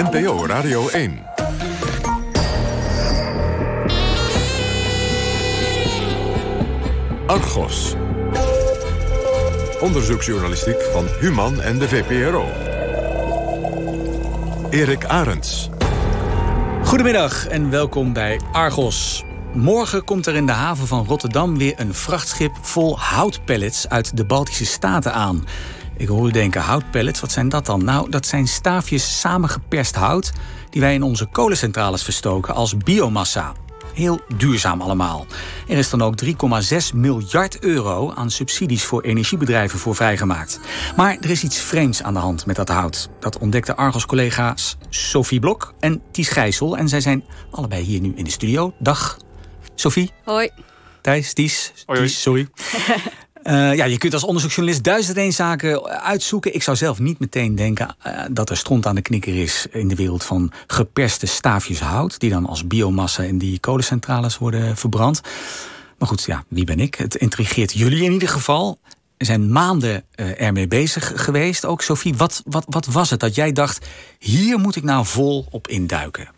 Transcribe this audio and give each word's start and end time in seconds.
NPO 0.00 0.46
Radio 0.46 0.88
1. 0.88 1.18
Argos. 7.26 7.94
Onderzoeksjournalistiek 9.80 10.82
van 10.92 11.06
Human 11.20 11.60
en 11.60 11.78
de 11.78 11.88
VPRO. 11.88 12.44
Erik 14.70 15.04
Arends. 15.04 15.68
Goedemiddag 16.84 17.46
en 17.46 17.70
welkom 17.70 18.12
bij 18.12 18.40
Argos. 18.52 19.24
Morgen 19.52 20.04
komt 20.04 20.26
er 20.26 20.34
in 20.34 20.46
de 20.46 20.52
haven 20.52 20.86
van 20.86 21.06
Rotterdam 21.06 21.58
weer 21.58 21.74
een 21.76 21.94
vrachtschip 21.94 22.52
vol 22.60 22.98
houtpellets 22.98 23.88
uit 23.88 24.16
de 24.16 24.24
Baltische 24.24 24.66
Staten 24.66 25.12
aan. 25.12 25.44
Ik 26.00 26.08
hoor 26.08 26.28
u 26.28 26.30
denken, 26.30 26.60
houtpellets, 26.60 27.20
wat 27.20 27.32
zijn 27.32 27.48
dat 27.48 27.66
dan? 27.66 27.84
Nou, 27.84 28.10
dat 28.10 28.26
zijn 28.26 28.48
staafjes 28.48 29.20
samengeperst 29.20 29.94
hout 29.94 30.32
die 30.70 30.80
wij 30.80 30.94
in 30.94 31.02
onze 31.02 31.26
kolencentrales 31.26 32.02
verstoken 32.02 32.54
als 32.54 32.76
biomassa. 32.76 33.52
Heel 33.94 34.20
duurzaam 34.36 34.80
allemaal. 34.80 35.26
Er 35.68 35.78
is 35.78 35.90
dan 35.90 36.02
ook 36.02 36.24
3,6 36.24 36.30
miljard 36.94 37.58
euro 37.64 38.12
aan 38.14 38.30
subsidies 38.30 38.84
voor 38.84 39.02
energiebedrijven 39.02 39.78
voor 39.78 39.94
vrijgemaakt. 39.94 40.60
Maar 40.96 41.16
er 41.20 41.30
is 41.30 41.44
iets 41.44 41.58
vreemds 41.58 42.02
aan 42.02 42.14
de 42.14 42.20
hand 42.20 42.46
met 42.46 42.56
dat 42.56 42.68
hout. 42.68 43.10
Dat 43.18 43.38
ontdekten 43.38 43.76
Argos-collega's 43.76 44.76
Sophie 44.88 45.40
Blok 45.40 45.74
en 45.80 46.02
Ties 46.10 46.28
Gijssel. 46.28 46.76
En 46.76 46.88
zij 46.88 47.00
zijn 47.00 47.24
allebei 47.50 47.82
hier 47.82 48.00
nu 48.00 48.12
in 48.14 48.24
de 48.24 48.30
studio. 48.30 48.74
Dag, 48.78 49.16
Sophie. 49.74 50.10
Hoi. 50.24 50.50
Thijs, 51.00 51.32
Ties. 51.32 51.72
Ties, 51.86 52.22
sorry. 52.22 52.48
Uh, 53.44 53.74
ja, 53.74 53.84
je 53.84 53.98
kunt 53.98 54.12
als 54.12 54.24
onderzoeksjournalist 54.24 54.84
duizend 54.84 55.34
zaken 55.34 55.84
uitzoeken. 56.00 56.54
Ik 56.54 56.62
zou 56.62 56.76
zelf 56.76 56.98
niet 56.98 57.18
meteen 57.18 57.54
denken 57.54 57.96
uh, 58.06 58.22
dat 58.30 58.50
er 58.50 58.56
stront 58.56 58.86
aan 58.86 58.94
de 58.94 59.02
knikker 59.02 59.42
is 59.42 59.66
in 59.70 59.88
de 59.88 59.94
wereld 59.94 60.24
van 60.24 60.52
geperste 60.66 61.26
staafjes 61.26 61.80
hout, 61.80 62.20
die 62.20 62.30
dan 62.30 62.46
als 62.46 62.66
biomassa 62.66 63.22
in 63.22 63.38
die 63.38 63.58
kolencentrales 63.60 64.38
worden 64.38 64.76
verbrand. 64.76 65.20
Maar 65.98 66.08
goed, 66.08 66.22
ja, 66.24 66.44
wie 66.48 66.64
ben 66.64 66.80
ik? 66.80 66.94
Het 66.94 67.14
intrigeert 67.14 67.72
jullie 67.72 68.04
in 68.04 68.12
ieder 68.12 68.28
geval. 68.28 68.78
Er 69.16 69.26
zijn 69.26 69.52
maanden 69.52 70.04
uh, 70.16 70.40
ermee 70.40 70.68
bezig 70.68 71.12
geweest. 71.14 71.64
Ook 71.64 71.82
Sophie, 71.82 72.14
wat, 72.16 72.42
wat, 72.44 72.64
wat 72.68 72.86
was 72.86 73.10
het 73.10 73.20
dat 73.20 73.34
jij 73.34 73.52
dacht, 73.52 73.86
hier 74.18 74.58
moet 74.58 74.76
ik 74.76 74.82
nou 74.82 75.06
vol 75.06 75.46
op 75.50 75.68
induiken? 75.68 76.28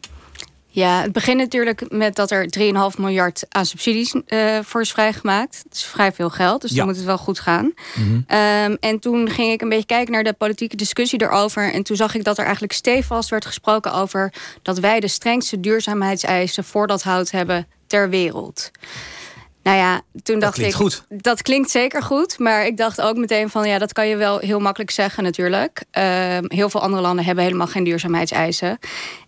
Ja, 0.75 1.03
het 1.03 1.13
begint 1.13 1.39
natuurlijk 1.39 1.91
met 1.91 2.15
dat 2.15 2.31
er 2.31 2.47
3,5 2.59 2.99
miljard 2.99 3.45
aan 3.49 3.67
subsidies 3.67 4.15
uh, 4.27 4.59
voor 4.63 4.81
is 4.81 4.93
vrijgemaakt. 4.93 5.63
Dat 5.65 5.77
is 5.77 5.85
vrij 5.85 6.13
veel 6.13 6.31
geld, 6.31 6.61
dus 6.61 6.71
ja. 6.71 6.77
dan 6.77 6.87
moet 6.87 6.97
het 6.97 7.05
wel 7.05 7.19
goed 7.19 7.41
gaan. 7.41 7.65
Mm 7.65 7.75
-hmm. 7.95 8.39
um, 8.39 8.77
en 8.81 8.99
toen 8.99 9.31
ging 9.31 9.53
ik 9.53 9.61
een 9.61 9.69
beetje 9.69 9.87
kijken 9.87 10.13
naar 10.13 10.25
de 10.25 10.33
politieke 10.33 10.77
discussie 10.77 11.23
erover. 11.23 11.73
En 11.73 11.83
toen 11.83 11.97
zag 11.97 12.15
ik 12.15 12.25
dat 12.25 12.39
er 12.39 12.45
eigenlijk 12.45 12.73
stevast 12.73 13.31
werd 13.31 13.47
gesproken 13.47 13.93
over 13.93 14.33
dat 14.63 14.79
wij 14.79 15.01
de 15.01 15.09
strengste 15.09 15.61
duurzaamheidseisen 15.61 16.65
voor 16.65 16.87
dat 16.87 17.03
hout 17.03 17.31
hebben 17.31 17.67
ter 17.87 18.11
wereld. 18.11 18.71
Nou 19.63 19.77
ja, 19.77 20.01
toen 20.23 20.39
dat 20.39 20.45
dacht 20.45 20.59
ik. 20.59 20.75
Goed. 20.75 21.05
Dat 21.09 21.43
klinkt 21.43 21.71
zeker 21.71 22.03
goed. 22.03 22.39
Maar 22.39 22.67
ik 22.67 22.77
dacht 22.77 23.01
ook 23.01 23.17
meteen 23.17 23.51
van 23.51 23.69
ja, 23.69 23.79
dat 23.79 23.93
kan 23.93 24.09
je 24.09 24.17
wel 24.17 24.39
heel 24.39 24.61
makkelijk 24.61 24.91
zeggen, 24.91 25.23
natuurlijk. 25.23 25.85
Uh, 25.99 26.05
heel 26.41 26.71
veel 26.71 26.83
andere 26.83 27.03
landen 27.03 27.25
hebben 27.25 27.45
helemaal 27.45 27.67
geen 27.67 27.85
duurzaamheidseisen. 27.85 28.79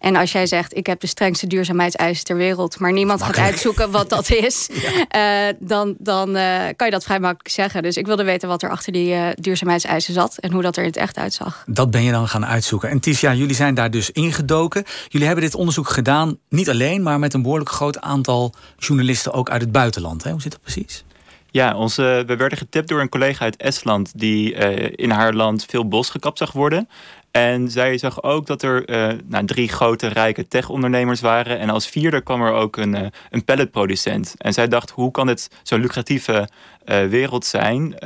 En 0.01 0.17
als 0.17 0.33
jij 0.33 0.47
zegt, 0.47 0.77
ik 0.77 0.87
heb 0.87 1.01
de 1.01 1.07
strengste 1.07 1.47
duurzaamheidseisen 1.47 2.25
ter 2.25 2.37
wereld, 2.37 2.79
maar 2.79 2.93
niemand 2.93 3.23
gaat 3.23 3.39
uitzoeken 3.39 3.91
wat 3.91 4.09
dat 4.09 4.31
is, 4.47 4.69
ja. 4.73 5.49
uh, 5.49 5.55
dan, 5.61 5.95
dan 5.99 6.37
uh, 6.37 6.59
kan 6.77 6.87
je 6.87 6.93
dat 6.93 7.05
vrij 7.05 7.21
makkelijk 7.21 7.49
zeggen. 7.49 7.83
Dus 7.83 7.97
ik 7.97 8.07
wilde 8.07 8.25
weten 8.25 8.49
wat 8.49 8.63
er 8.63 8.71
achter 8.71 8.93
die 8.93 9.15
uh, 9.15 9.27
duurzaamheidseisen 9.35 10.15
zat 10.15 10.39
en 10.39 10.53
hoe 10.53 10.63
dat 10.63 10.77
er 10.77 10.83
in 10.83 10.89
het 10.89 10.99
echt 10.99 11.17
uitzag. 11.17 11.65
Dat 11.67 11.91
ben 11.91 12.03
je 12.03 12.11
dan 12.11 12.29
gaan 12.29 12.47
uitzoeken. 12.47 12.89
En 12.91 13.01
Tisha, 13.01 13.35
jullie 13.35 13.55
zijn 13.55 13.75
daar 13.75 13.91
dus 13.91 14.11
ingedoken. 14.11 14.85
Jullie 15.09 15.27
hebben 15.27 15.45
dit 15.45 15.55
onderzoek 15.55 15.89
gedaan, 15.89 16.39
niet 16.49 16.71
alleen, 16.71 17.03
maar 17.03 17.19
met 17.19 17.35
een 17.35 17.43
behoorlijk 17.43 17.71
groot 17.71 18.01
aantal 18.01 18.55
journalisten 18.79 19.33
ook 19.33 19.51
uit 19.51 19.61
het 19.61 19.73
buitenland. 19.73 20.24
Hoe 20.31 20.41
zit 20.41 20.53
dat 20.53 20.61
precies? 20.61 21.05
Ja, 21.51 21.77
onze, 21.77 22.23
we 22.27 22.37
werden 22.37 22.59
getipt 22.59 22.89
door 22.89 23.01
een 23.01 23.09
collega 23.09 23.45
uit 23.45 23.57
Estland 23.57 24.19
die 24.19 24.55
uh, 24.55 24.93
in 24.95 25.11
haar 25.11 25.35
land 25.35 25.65
veel 25.65 25.89
bos 25.89 26.11
gekapt 26.11 26.39
zag 26.39 26.53
worden. 26.53 26.89
En 27.31 27.71
zij 27.71 27.99
zag 27.99 28.23
ook 28.23 28.47
dat 28.47 28.63
er 28.63 28.91
uh, 28.91 29.19
nou, 29.25 29.47
drie 29.47 29.69
grote 29.69 30.07
rijke 30.07 30.49
tech-ondernemers 30.49 31.21
waren. 31.21 31.59
En 31.59 31.71
als 31.71 31.89
vierde 31.89 32.21
kwam 32.21 32.43
er 32.43 32.53
ook 32.53 32.77
een, 32.77 32.95
uh, 32.95 33.07
een 33.31 33.45
pelletproducent. 33.45 34.35
En 34.39 34.53
zij 34.53 34.69
dacht, 34.69 34.91
hoe 34.91 35.11
kan 35.11 35.27
dit 35.27 35.51
zo'n 35.63 35.81
lucratieve 35.81 36.49
wereld 36.85 37.45
zijn? 37.47 37.99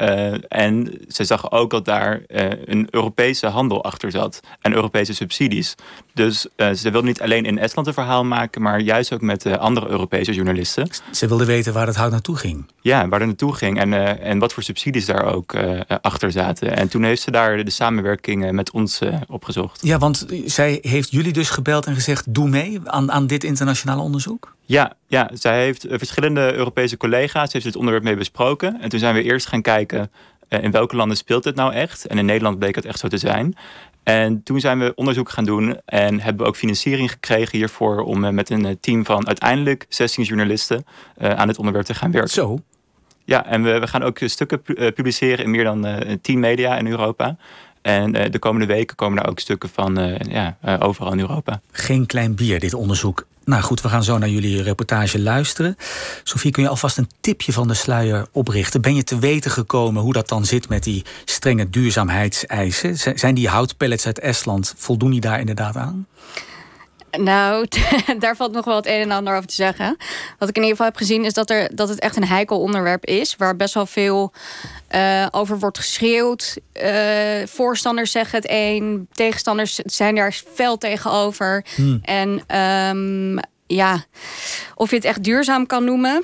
en 0.48 1.00
zij 1.08 1.24
zag 1.24 1.50
ook 1.50 1.70
dat 1.70 1.84
daar 1.84 2.20
een 2.64 2.88
Europese 2.90 3.46
handel 3.46 3.84
achter 3.84 4.10
zat. 4.10 4.40
En 4.60 4.74
Europese 4.74 5.14
subsidies. 5.14 5.74
Dus 6.14 6.46
ze 6.56 6.90
wilde 6.90 7.06
niet 7.06 7.20
alleen 7.20 7.44
in 7.44 7.58
Estland 7.58 7.86
een 7.86 7.92
verhaal 7.92 8.24
maken... 8.24 8.62
maar 8.62 8.80
juist 8.80 9.12
ook 9.12 9.20
met 9.20 9.46
andere 9.58 9.88
Europese 9.88 10.32
journalisten. 10.34 10.88
Ze 11.12 11.28
wilde 11.28 11.44
weten 11.44 11.72
waar 11.72 11.86
het 11.86 11.96
hout 11.96 12.10
naartoe 12.10 12.36
ging. 12.36 12.66
Ja, 12.80 13.08
waar 13.08 13.18
het 13.18 13.28
naartoe 13.28 13.54
ging. 13.54 13.78
En, 13.78 14.20
en 14.20 14.38
wat 14.38 14.52
voor 14.52 14.62
subsidies 14.62 15.06
daar 15.06 15.24
ook 15.34 15.56
achter 16.00 16.32
zaten. 16.32 16.76
En 16.76 16.88
toen 16.88 17.02
heeft 17.02 17.22
ze 17.22 17.30
daar 17.30 17.64
de 17.64 17.70
samenwerking 17.70 18.52
met 18.52 18.70
ons 18.70 19.00
opgezocht. 19.26 19.80
Ja, 19.82 19.98
want 19.98 20.26
zij 20.44 20.78
heeft 20.82 21.10
jullie 21.10 21.32
dus 21.32 21.50
gebeld 21.50 21.86
en 21.86 21.94
gezegd: 21.94 22.34
doe 22.34 22.48
mee 22.48 22.80
aan, 22.84 23.12
aan 23.12 23.26
dit 23.26 23.44
internationale 23.44 24.02
onderzoek? 24.02 24.56
Ja, 24.68 24.92
ja, 25.06 25.30
zij 25.32 25.62
heeft 25.62 25.86
verschillende 25.88 26.54
Europese 26.54 26.96
collega's 26.96 27.52
heeft 27.52 27.64
dit 27.64 27.76
onderwerp 27.76 28.04
mee 28.04 28.16
besproken. 28.16 28.80
En 28.80 28.88
toen 28.88 28.98
zijn 28.98 29.14
we 29.14 29.22
eerst 29.22 29.46
gaan 29.46 29.62
kijken 29.62 30.10
in 30.48 30.70
welke 30.70 30.96
landen 30.96 31.16
speelt 31.16 31.42
dit 31.42 31.54
nou 31.54 31.72
echt. 31.72 32.06
En 32.06 32.18
in 32.18 32.24
Nederland 32.24 32.58
bleek 32.58 32.74
het 32.74 32.84
echt 32.84 32.98
zo 32.98 33.08
te 33.08 33.18
zijn. 33.18 33.56
En 34.02 34.42
toen 34.42 34.60
zijn 34.60 34.78
we 34.78 34.92
onderzoek 34.94 35.28
gaan 35.28 35.44
doen 35.44 35.80
en 35.84 36.20
hebben 36.20 36.42
we 36.42 36.48
ook 36.48 36.56
financiering 36.56 37.10
gekregen 37.10 37.58
hiervoor 37.58 38.00
om 38.00 38.34
met 38.34 38.50
een 38.50 38.78
team 38.80 39.04
van 39.04 39.26
uiteindelijk 39.26 39.86
16 39.88 40.24
journalisten 40.24 40.84
aan 41.18 41.46
dit 41.46 41.58
onderwerp 41.58 41.86
te 41.86 41.94
gaan 41.94 42.10
werken. 42.10 42.30
Zo. 42.30 42.58
Ja, 43.24 43.46
en 43.46 43.62
we, 43.62 43.78
we 43.78 43.86
gaan 43.86 44.02
ook 44.02 44.18
stukken 44.24 44.62
publiceren 44.94 45.44
in 45.44 45.50
meer 45.50 45.64
dan 45.64 45.86
uh, 45.86 45.96
10 46.22 46.40
media 46.40 46.76
in 46.76 46.86
Europa. 46.86 47.36
En 47.82 48.12
de 48.12 48.38
komende 48.38 48.66
weken 48.66 48.96
komen 48.96 49.22
er 49.22 49.28
ook 49.28 49.38
stukken 49.38 49.68
van 49.68 50.18
ja, 50.28 50.56
overal 50.80 51.12
in 51.12 51.20
Europa. 51.20 51.60
Geen 51.70 52.06
klein 52.06 52.34
bier, 52.34 52.60
dit 52.60 52.74
onderzoek. 52.74 53.26
Nou 53.48 53.62
goed, 53.62 53.80
we 53.80 53.88
gaan 53.88 54.04
zo 54.04 54.18
naar 54.18 54.28
jullie 54.28 54.62
reportage 54.62 55.20
luisteren. 55.20 55.76
Sophie, 56.22 56.50
kun 56.50 56.62
je 56.62 56.68
alvast 56.68 56.98
een 56.98 57.10
tipje 57.20 57.52
van 57.52 57.68
de 57.68 57.74
sluier 57.74 58.26
oprichten? 58.32 58.80
Ben 58.80 58.94
je 58.94 59.04
te 59.04 59.18
weten 59.18 59.50
gekomen 59.50 60.02
hoe 60.02 60.12
dat 60.12 60.28
dan 60.28 60.44
zit 60.44 60.68
met 60.68 60.82
die 60.82 61.04
strenge 61.24 61.70
duurzaamheidseisen? 61.70 63.18
Zijn 63.18 63.34
die 63.34 63.48
houtpellets 63.48 64.06
uit 64.06 64.18
Estland, 64.18 64.74
voldoen 64.76 65.10
die 65.10 65.20
daar 65.20 65.40
inderdaad 65.40 65.76
aan? 65.76 66.06
Nou, 67.10 67.66
daar 68.18 68.36
valt 68.36 68.52
nog 68.52 68.64
wel 68.64 68.76
het 68.76 68.86
een 68.86 69.00
en 69.00 69.10
ander 69.10 69.36
over 69.36 69.48
te 69.48 69.54
zeggen. 69.54 69.96
Wat 70.38 70.48
ik 70.48 70.56
in 70.56 70.62
ieder 70.62 70.76
geval 70.76 70.86
heb 70.86 70.96
gezien 70.96 71.24
is 71.24 71.32
dat, 71.32 71.50
er, 71.50 71.76
dat 71.76 71.88
het 71.88 72.00
echt 72.00 72.16
een 72.16 72.26
heikel 72.26 72.60
onderwerp 72.60 73.04
is. 73.04 73.36
Waar 73.36 73.56
best 73.56 73.74
wel 73.74 73.86
veel 73.86 74.32
uh, 74.94 75.26
over 75.30 75.58
wordt 75.58 75.78
geschreeuwd. 75.78 76.58
Uh, 76.82 77.46
voorstanders 77.46 78.10
zeggen 78.10 78.38
het 78.38 78.46
een, 78.50 79.08
tegenstanders 79.12 79.74
zijn 79.74 80.14
daar 80.14 80.42
fel 80.54 80.78
tegenover. 80.78 81.64
Hmm. 81.74 82.00
En 82.02 82.58
um, 82.96 83.40
ja, 83.66 84.04
of 84.74 84.90
je 84.90 84.96
het 84.96 85.04
echt 85.04 85.22
duurzaam 85.22 85.66
kan 85.66 85.84
noemen, 85.84 86.22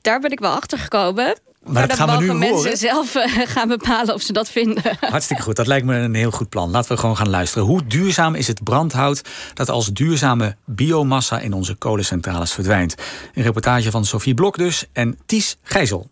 daar 0.00 0.20
ben 0.20 0.30
ik 0.30 0.40
wel 0.40 0.52
achter 0.52 0.78
gekomen. 0.78 1.38
Maar, 1.64 1.72
maar 1.72 1.88
dat 1.88 1.96
gaan 1.96 2.18
we 2.18 2.24
nu 2.24 2.32
mensen 2.32 2.54
horen. 2.54 2.76
zelf 2.76 3.14
uh, 3.14 3.24
gaan 3.54 3.68
bepalen 3.68 4.14
of 4.14 4.22
ze 4.22 4.32
dat 4.32 4.50
vinden. 4.50 4.82
Hartstikke 5.00 5.42
goed, 5.42 5.56
dat 5.56 5.66
lijkt 5.66 5.86
me 5.86 5.96
een 5.96 6.14
heel 6.14 6.30
goed 6.30 6.48
plan. 6.48 6.70
Laten 6.70 6.92
we 6.92 6.98
gewoon 6.98 7.16
gaan 7.16 7.30
luisteren. 7.30 7.66
Hoe 7.66 7.86
duurzaam 7.86 8.34
is 8.34 8.46
het 8.46 8.64
brandhout 8.64 9.22
dat 9.54 9.68
als 9.68 9.86
duurzame 9.86 10.56
biomassa 10.64 11.38
in 11.38 11.52
onze 11.52 11.74
kolencentrales 11.74 12.52
verdwijnt? 12.52 12.94
Een 13.34 13.42
reportage 13.42 13.90
van 13.90 14.04
Sophie 14.04 14.34
Blok 14.34 14.56
dus 14.56 14.86
en 14.92 15.18
Ties 15.26 15.56
Gijzel. 15.62 16.10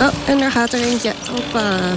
Oh, 0.00 0.28
en 0.28 0.38
daar 0.38 0.50
gaat 0.50 0.72
er 0.72 0.82
eentje. 0.82 1.12
Hoppa. 1.30 1.94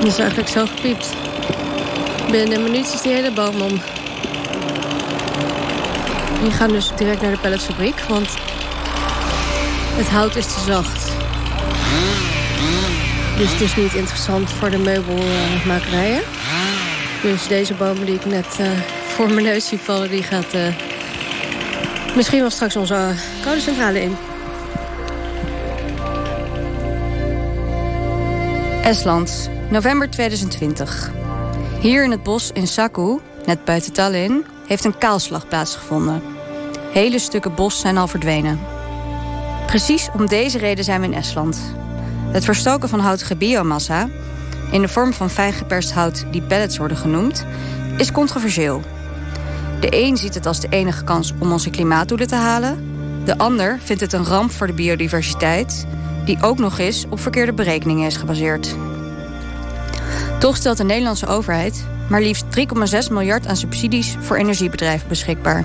Die 0.00 0.06
is 0.06 0.18
eigenlijk 0.18 0.48
zo 0.48 0.66
gepiept. 0.66 1.25
Binnen 2.30 2.56
een 2.56 2.62
minuut 2.62 2.92
is 2.92 3.00
die 3.00 3.12
hele 3.12 3.32
boom 3.32 3.60
om. 3.60 3.80
Die 6.42 6.50
gaan 6.50 6.68
dus 6.68 6.92
direct 6.96 7.20
naar 7.20 7.30
de 7.30 7.38
pelletfabriek, 7.38 8.00
want 8.08 8.28
het 9.96 10.08
hout 10.08 10.36
is 10.36 10.46
te 10.46 10.60
zacht. 10.66 11.12
Dus 13.38 13.52
het 13.52 13.60
is 13.60 13.76
niet 13.76 13.94
interessant 13.94 14.50
voor 14.50 14.70
de 14.70 14.78
meubelmakerijen. 14.78 16.22
Dus 17.22 17.46
deze 17.48 17.74
boom 17.74 18.04
die 18.04 18.14
ik 18.14 18.24
net 18.24 18.56
uh, 18.60 18.66
voor 19.06 19.30
mijn 19.30 19.46
neus 19.46 19.68
zie 19.68 19.78
vallen, 19.78 20.10
die 20.10 20.22
gaat 20.22 20.54
uh, 20.54 20.66
misschien 22.16 22.40
wel 22.40 22.50
straks 22.50 22.76
onze 22.76 23.14
kolencentrale 23.44 24.02
in. 24.02 24.16
Estland, 28.82 29.50
november 29.70 30.10
2020. 30.10 31.15
Hier 31.86 32.04
in 32.04 32.10
het 32.10 32.22
bos 32.22 32.50
in 32.52 32.66
Saku, 32.66 33.18
net 33.44 33.64
buiten 33.64 33.92
Tallinn, 33.92 34.44
heeft 34.66 34.84
een 34.84 34.98
kaalslag 34.98 35.48
plaatsgevonden. 35.48 36.22
Hele 36.92 37.18
stukken 37.18 37.54
bos 37.54 37.80
zijn 37.80 37.98
al 37.98 38.08
verdwenen. 38.08 38.60
Precies 39.66 40.08
om 40.14 40.26
deze 40.26 40.58
reden 40.58 40.84
zijn 40.84 41.00
we 41.00 41.06
in 41.06 41.14
Estland. 41.14 41.60
Het 42.30 42.44
verstoken 42.44 42.88
van 42.88 42.98
houtige 42.98 43.36
biomassa, 43.36 44.08
in 44.70 44.80
de 44.80 44.88
vorm 44.88 45.12
van 45.12 45.30
fijn 45.30 45.52
geperst 45.52 45.92
hout 45.92 46.24
die 46.30 46.42
pellets 46.42 46.78
worden 46.78 46.96
genoemd, 46.96 47.46
is 47.96 48.12
controversieel. 48.12 48.82
De 49.80 49.88
een 49.90 50.16
ziet 50.16 50.34
het 50.34 50.46
als 50.46 50.60
de 50.60 50.68
enige 50.68 51.04
kans 51.04 51.32
om 51.38 51.52
onze 51.52 51.70
klimaatdoelen 51.70 52.26
te 52.26 52.34
halen. 52.34 52.90
De 53.24 53.38
ander 53.38 53.78
vindt 53.82 54.02
het 54.02 54.12
een 54.12 54.24
ramp 54.24 54.50
voor 54.50 54.66
de 54.66 54.72
biodiversiteit, 54.72 55.86
die 56.24 56.42
ook 56.42 56.58
nog 56.58 56.78
eens 56.78 57.04
op 57.08 57.20
verkeerde 57.20 57.52
berekeningen 57.52 58.06
is 58.06 58.16
gebaseerd. 58.16 58.76
Toch 60.38 60.56
stelt 60.56 60.76
de 60.76 60.84
Nederlandse 60.84 61.26
overheid 61.26 61.86
maar 62.08 62.22
liefst 62.22 62.44
3,6 62.44 63.12
miljard 63.12 63.46
aan 63.46 63.56
subsidies 63.56 64.16
voor 64.20 64.36
energiebedrijven 64.36 65.08
beschikbaar. 65.08 65.64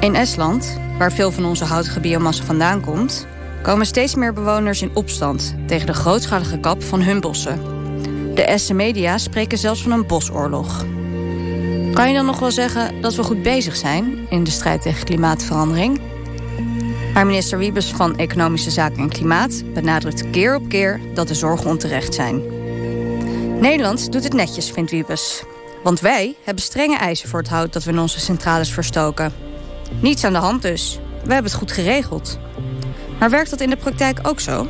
In 0.00 0.14
Estland, 0.14 0.78
waar 0.98 1.12
veel 1.12 1.30
van 1.30 1.44
onze 1.44 1.64
houtige 1.64 2.00
biomassa 2.00 2.44
vandaan 2.44 2.80
komt, 2.80 3.26
komen 3.62 3.86
steeds 3.86 4.14
meer 4.14 4.32
bewoners 4.32 4.82
in 4.82 4.90
opstand 4.94 5.54
tegen 5.66 5.86
de 5.86 5.94
grootschalige 5.94 6.58
kap 6.58 6.82
van 6.82 7.02
hun 7.02 7.20
bossen. 7.20 7.60
De 8.34 8.42
Estse 8.42 8.74
media 8.74 9.18
spreken 9.18 9.58
zelfs 9.58 9.82
van 9.82 9.92
een 9.92 10.06
bosoorlog. 10.06 10.84
Kan 11.92 12.08
je 12.08 12.14
dan 12.14 12.26
nog 12.26 12.38
wel 12.38 12.50
zeggen 12.50 13.00
dat 13.00 13.14
we 13.14 13.22
goed 13.22 13.42
bezig 13.42 13.76
zijn 13.76 14.26
in 14.30 14.44
de 14.44 14.50
strijd 14.50 14.82
tegen 14.82 15.04
klimaatverandering? 15.04 16.00
Maar 17.14 17.26
minister 17.26 17.58
Wiebes 17.58 17.92
van 17.92 18.16
Economische 18.16 18.70
Zaken 18.70 18.98
en 18.98 19.08
Klimaat 19.08 19.62
benadrukt 19.74 20.30
keer 20.30 20.54
op 20.54 20.68
keer 20.68 21.00
dat 21.14 21.28
de 21.28 21.34
zorgen 21.34 21.70
onterecht 21.70 22.14
zijn. 22.14 22.57
Nederland 23.60 24.12
doet 24.12 24.24
het 24.24 24.32
netjes, 24.32 24.70
vindt 24.70 24.90
Wiebes. 24.90 25.42
Want 25.82 26.00
wij 26.00 26.34
hebben 26.44 26.62
strenge 26.62 26.96
eisen 26.96 27.28
voor 27.28 27.38
het 27.38 27.48
hout 27.48 27.72
dat 27.72 27.84
we 27.84 27.90
in 27.90 27.98
onze 27.98 28.20
centrales 28.20 28.72
verstoken. 28.72 29.32
Niets 30.00 30.24
aan 30.24 30.32
de 30.32 30.38
hand 30.38 30.62
dus. 30.62 30.98
We 31.24 31.32
hebben 31.32 31.50
het 31.50 31.60
goed 31.60 31.72
geregeld. 31.72 32.38
Maar 33.18 33.30
werkt 33.30 33.50
dat 33.50 33.60
in 33.60 33.70
de 33.70 33.76
praktijk 33.76 34.18
ook 34.22 34.40
zo? 34.40 34.66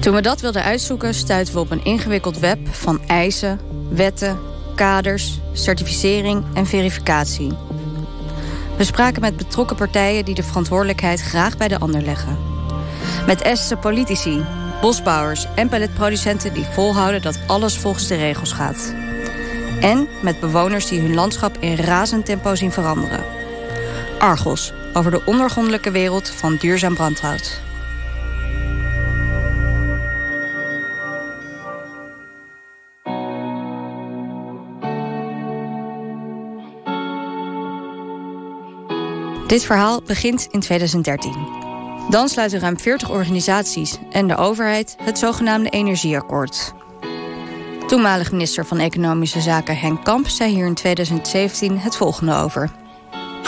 Toen 0.00 0.14
we 0.14 0.22
dat 0.22 0.40
wilden 0.40 0.62
uitzoeken, 0.62 1.14
stuiten 1.14 1.54
we 1.54 1.60
op 1.60 1.70
een 1.70 1.84
ingewikkeld 1.84 2.38
web 2.38 2.58
van 2.70 3.00
eisen, 3.06 3.60
wetten, 3.88 4.38
kaders, 4.74 5.40
certificering 5.52 6.44
en 6.54 6.66
verificatie. 6.66 7.52
We 8.76 8.84
spraken 8.84 9.20
met 9.20 9.36
betrokken 9.36 9.76
partijen 9.76 10.24
die 10.24 10.34
de 10.34 10.42
verantwoordelijkheid 10.42 11.20
graag 11.20 11.56
bij 11.56 11.68
de 11.68 11.78
ander 11.78 12.02
leggen. 12.02 12.38
Met 13.26 13.42
Estse 13.42 13.76
politici, 13.76 14.44
bosbouwers 14.84 15.46
en 15.54 15.68
pelletproducenten 15.68 16.54
die 16.54 16.64
volhouden 16.64 17.22
dat 17.22 17.38
alles 17.46 17.78
volgens 17.78 18.06
de 18.06 18.14
regels 18.14 18.52
gaat. 18.52 18.94
En 19.80 20.08
met 20.22 20.40
bewoners 20.40 20.88
die 20.88 21.00
hun 21.00 21.14
landschap 21.14 21.56
in 21.58 21.76
razend 21.76 22.26
tempo 22.26 22.54
zien 22.54 22.72
veranderen. 22.72 23.24
Argos, 24.18 24.72
over 24.92 25.10
de 25.10 25.24
ondergrondelijke 25.24 25.90
wereld 25.90 26.30
van 26.30 26.56
duurzaam 26.56 26.94
brandhout. 26.94 27.60
Dit 39.46 39.64
verhaal 39.64 40.02
begint 40.02 40.48
in 40.50 40.60
2013. 40.60 41.63
Dan 42.10 42.28
sluiten 42.28 42.60
ruim 42.60 42.78
40 42.78 43.10
organisaties 43.10 43.98
en 44.10 44.28
de 44.28 44.36
overheid 44.36 44.96
het 45.02 45.18
zogenaamde 45.18 45.70
Energieakkoord. 45.70 46.72
Toenmalig 47.86 48.32
minister 48.32 48.66
van 48.66 48.78
Economische 48.78 49.40
Zaken 49.40 49.78
Henk 49.78 50.04
Kamp 50.04 50.28
zei 50.28 50.54
hier 50.54 50.66
in 50.66 50.74
2017 50.74 51.78
het 51.78 51.96
volgende 51.96 52.34
over. 52.34 52.70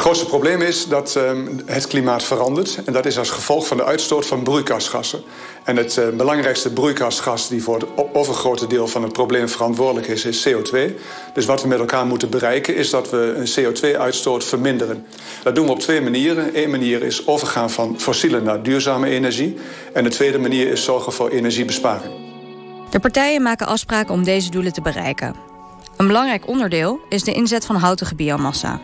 Het 0.07 0.15
grootste 0.15 0.37
probleem 0.37 0.63
is 0.63 0.87
dat 0.87 1.15
uh, 1.19 1.31
het 1.65 1.87
klimaat 1.87 2.25
verandert. 2.25 2.81
En 2.85 2.93
dat 2.93 3.07
is 3.07 3.19
als 3.19 3.31
gevolg 3.31 3.67
van 3.67 3.77
de 3.77 3.85
uitstoot 3.85 4.27
van 4.27 4.43
broeikasgassen. 4.43 5.23
En 5.65 5.77
het 5.77 5.97
uh, 5.97 6.09
belangrijkste 6.09 6.73
broeikasgas 6.73 7.49
die 7.49 7.63
voor 7.63 7.75
het 7.79 7.87
overgrote 8.13 8.67
deel 8.67 8.89
van 8.89 9.03
het 9.03 9.13
probleem 9.13 9.49
verantwoordelijk 9.49 10.07
is, 10.07 10.25
is 10.25 10.49
CO2. 10.49 10.79
Dus 11.33 11.45
wat 11.45 11.63
we 11.63 11.69
met 11.69 11.79
elkaar 11.79 12.07
moeten 12.07 12.31
bereiken 12.31 12.77
is 12.77 12.91
dat 12.91 13.11
we 13.11 13.35
een 13.37 13.75
CO2-uitstoot 13.75 14.45
verminderen. 14.45 15.07
Dat 15.43 15.55
doen 15.55 15.67
we 15.67 15.73
op 15.73 15.81
twee 15.81 16.01
manieren. 16.01 16.63
Eén 16.63 16.71
manier 16.71 17.03
is 17.03 17.27
overgaan 17.27 17.71
van 17.71 18.01
fossiele 18.01 18.41
naar 18.41 18.63
duurzame 18.63 19.09
energie. 19.09 19.59
En 19.93 20.05
de 20.05 20.11
tweede 20.11 20.39
manier 20.39 20.69
is 20.69 20.85
zorgen 20.85 21.13
voor 21.13 21.29
energiebesparing. 21.29 22.15
De 22.91 23.01
partijen 23.01 23.43
maken 23.43 23.67
afspraken 23.67 24.15
om 24.15 24.25
deze 24.25 24.51
doelen 24.51 24.73
te 24.73 24.81
bereiken. 24.81 25.35
Een 25.97 26.07
belangrijk 26.07 26.49
onderdeel 26.49 27.01
is 27.09 27.23
de 27.23 27.33
inzet 27.33 27.67
van 27.67 27.77
houtige 27.77 28.15
biomassa. 28.15 28.81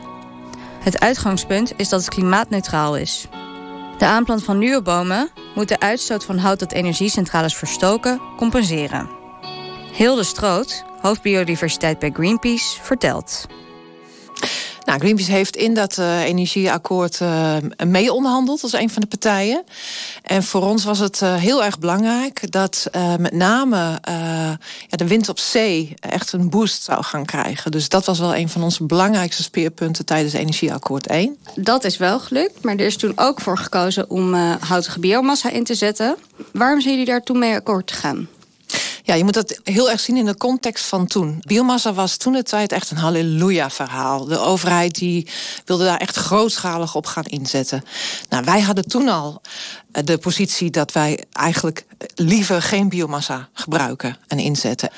Het 0.82 1.00
uitgangspunt 1.00 1.73
is 1.76 1.88
dat 1.88 2.00
het 2.00 2.14
klimaatneutraal 2.14 2.96
is. 2.96 3.26
De 3.99 4.06
aanplant 4.06 4.44
van 4.44 4.58
nieuwe 4.58 4.82
bomen 4.82 5.31
moet 5.55 5.69
de 5.69 5.81
uitstoot 5.81 6.25
van 6.25 6.38
hout 6.38 6.58
dat 6.58 6.73
energiecentrales 6.73 7.56
verstoken 7.56 8.20
compenseren. 8.37 9.11
Hilde 9.93 10.25
Stroot, 10.25 10.84
hoofdbiodiversiteit 11.00 11.99
bij 11.99 12.11
Greenpeace, 12.11 12.82
vertelt. 12.82 13.46
Nou, 14.84 14.99
Greenpeace 14.99 15.31
heeft 15.31 15.56
in 15.56 15.75
dat 15.75 15.99
uh, 15.99 16.23
energieakkoord 16.23 17.20
uh, 17.20 17.56
mee 17.87 18.12
onderhandeld 18.12 18.62
als 18.62 18.73
een 18.73 18.90
van 18.90 19.02
de 19.02 19.08
partijen. 19.08 19.64
En 20.23 20.43
voor 20.43 20.62
ons 20.62 20.84
was 20.84 20.99
het 20.99 21.20
uh, 21.20 21.34
heel 21.34 21.64
erg 21.64 21.79
belangrijk 21.79 22.52
dat 22.52 22.90
met 23.19 23.32
name 23.32 23.99
ja, 24.88 24.96
de 24.96 25.06
wind 25.06 25.29
op 25.29 25.38
zee 25.38 25.94
echt 26.00 26.32
een 26.32 26.50
boost 26.50 26.82
zou 26.82 27.02
gaan 27.02 27.25
krijgen. 27.25 27.70
Dus 27.70 27.88
dat 27.88 28.05
was 28.05 28.19
wel 28.19 28.37
een 28.37 28.49
van 28.49 28.62
onze 28.62 28.84
belangrijkste 28.84 29.43
speerpunten 29.43 30.05
tijdens 30.05 30.32
energieakkoord 30.32 31.06
1. 31.06 31.37
Dat 31.55 31.84
is 31.84 31.96
wel 31.96 32.20
gelukt, 32.20 32.62
maar 32.62 32.75
er 32.76 32.87
is 32.87 32.96
toen 32.96 33.12
ook 33.17 33.40
voor 33.40 33.58
gekozen 33.58 34.11
om 34.11 34.34
houtige 34.61 35.00
biomassa 35.00 35.50
in 35.50 35.64
te 35.64 35.75
zetten. 35.75 36.17
Waarom 36.52 36.81
zijn 36.81 36.94
jullie 36.94 37.11
daar 37.11 37.23
toen 37.23 37.38
mee 37.38 37.55
akkoord 37.55 37.87
te 37.87 37.94
gaan? 37.94 38.29
Ja, 39.02 39.14
je 39.14 39.24
moet 39.24 39.34
dat 39.34 39.60
heel 39.64 39.90
erg 39.90 40.00
zien 40.00 40.16
in 40.16 40.24
de 40.24 40.36
context 40.36 40.84
van 40.84 41.06
toen. 41.06 41.42
Biomassa 41.46 41.92
was 41.92 42.16
toen 42.16 42.32
de 42.32 42.42
tijd 42.42 42.72
echt 42.72 42.90
een 42.90 42.96
halleluja-verhaal. 42.96 44.24
De 44.24 44.38
overheid 44.38 44.94
die 44.94 45.28
wilde 45.64 45.84
daar 45.84 45.98
echt 45.98 46.16
grootschalig 46.16 46.94
op 46.94 47.06
gaan 47.06 47.24
inzetten. 47.24 47.84
Nou, 48.28 48.44
wij 48.44 48.60
hadden 48.60 48.88
toen 48.88 49.08
al 49.08 49.40
eh, 49.92 50.04
de 50.04 50.19
positie 50.19 50.70
dat 50.70 50.92
wij 50.92 51.24
eigenlijk 51.32 51.84
liever 52.14 52.62
geen 52.62 52.88
biomassa 52.88 53.48
gebruiken 53.52 54.16
en 54.28 54.38
inzetten. 54.38 54.90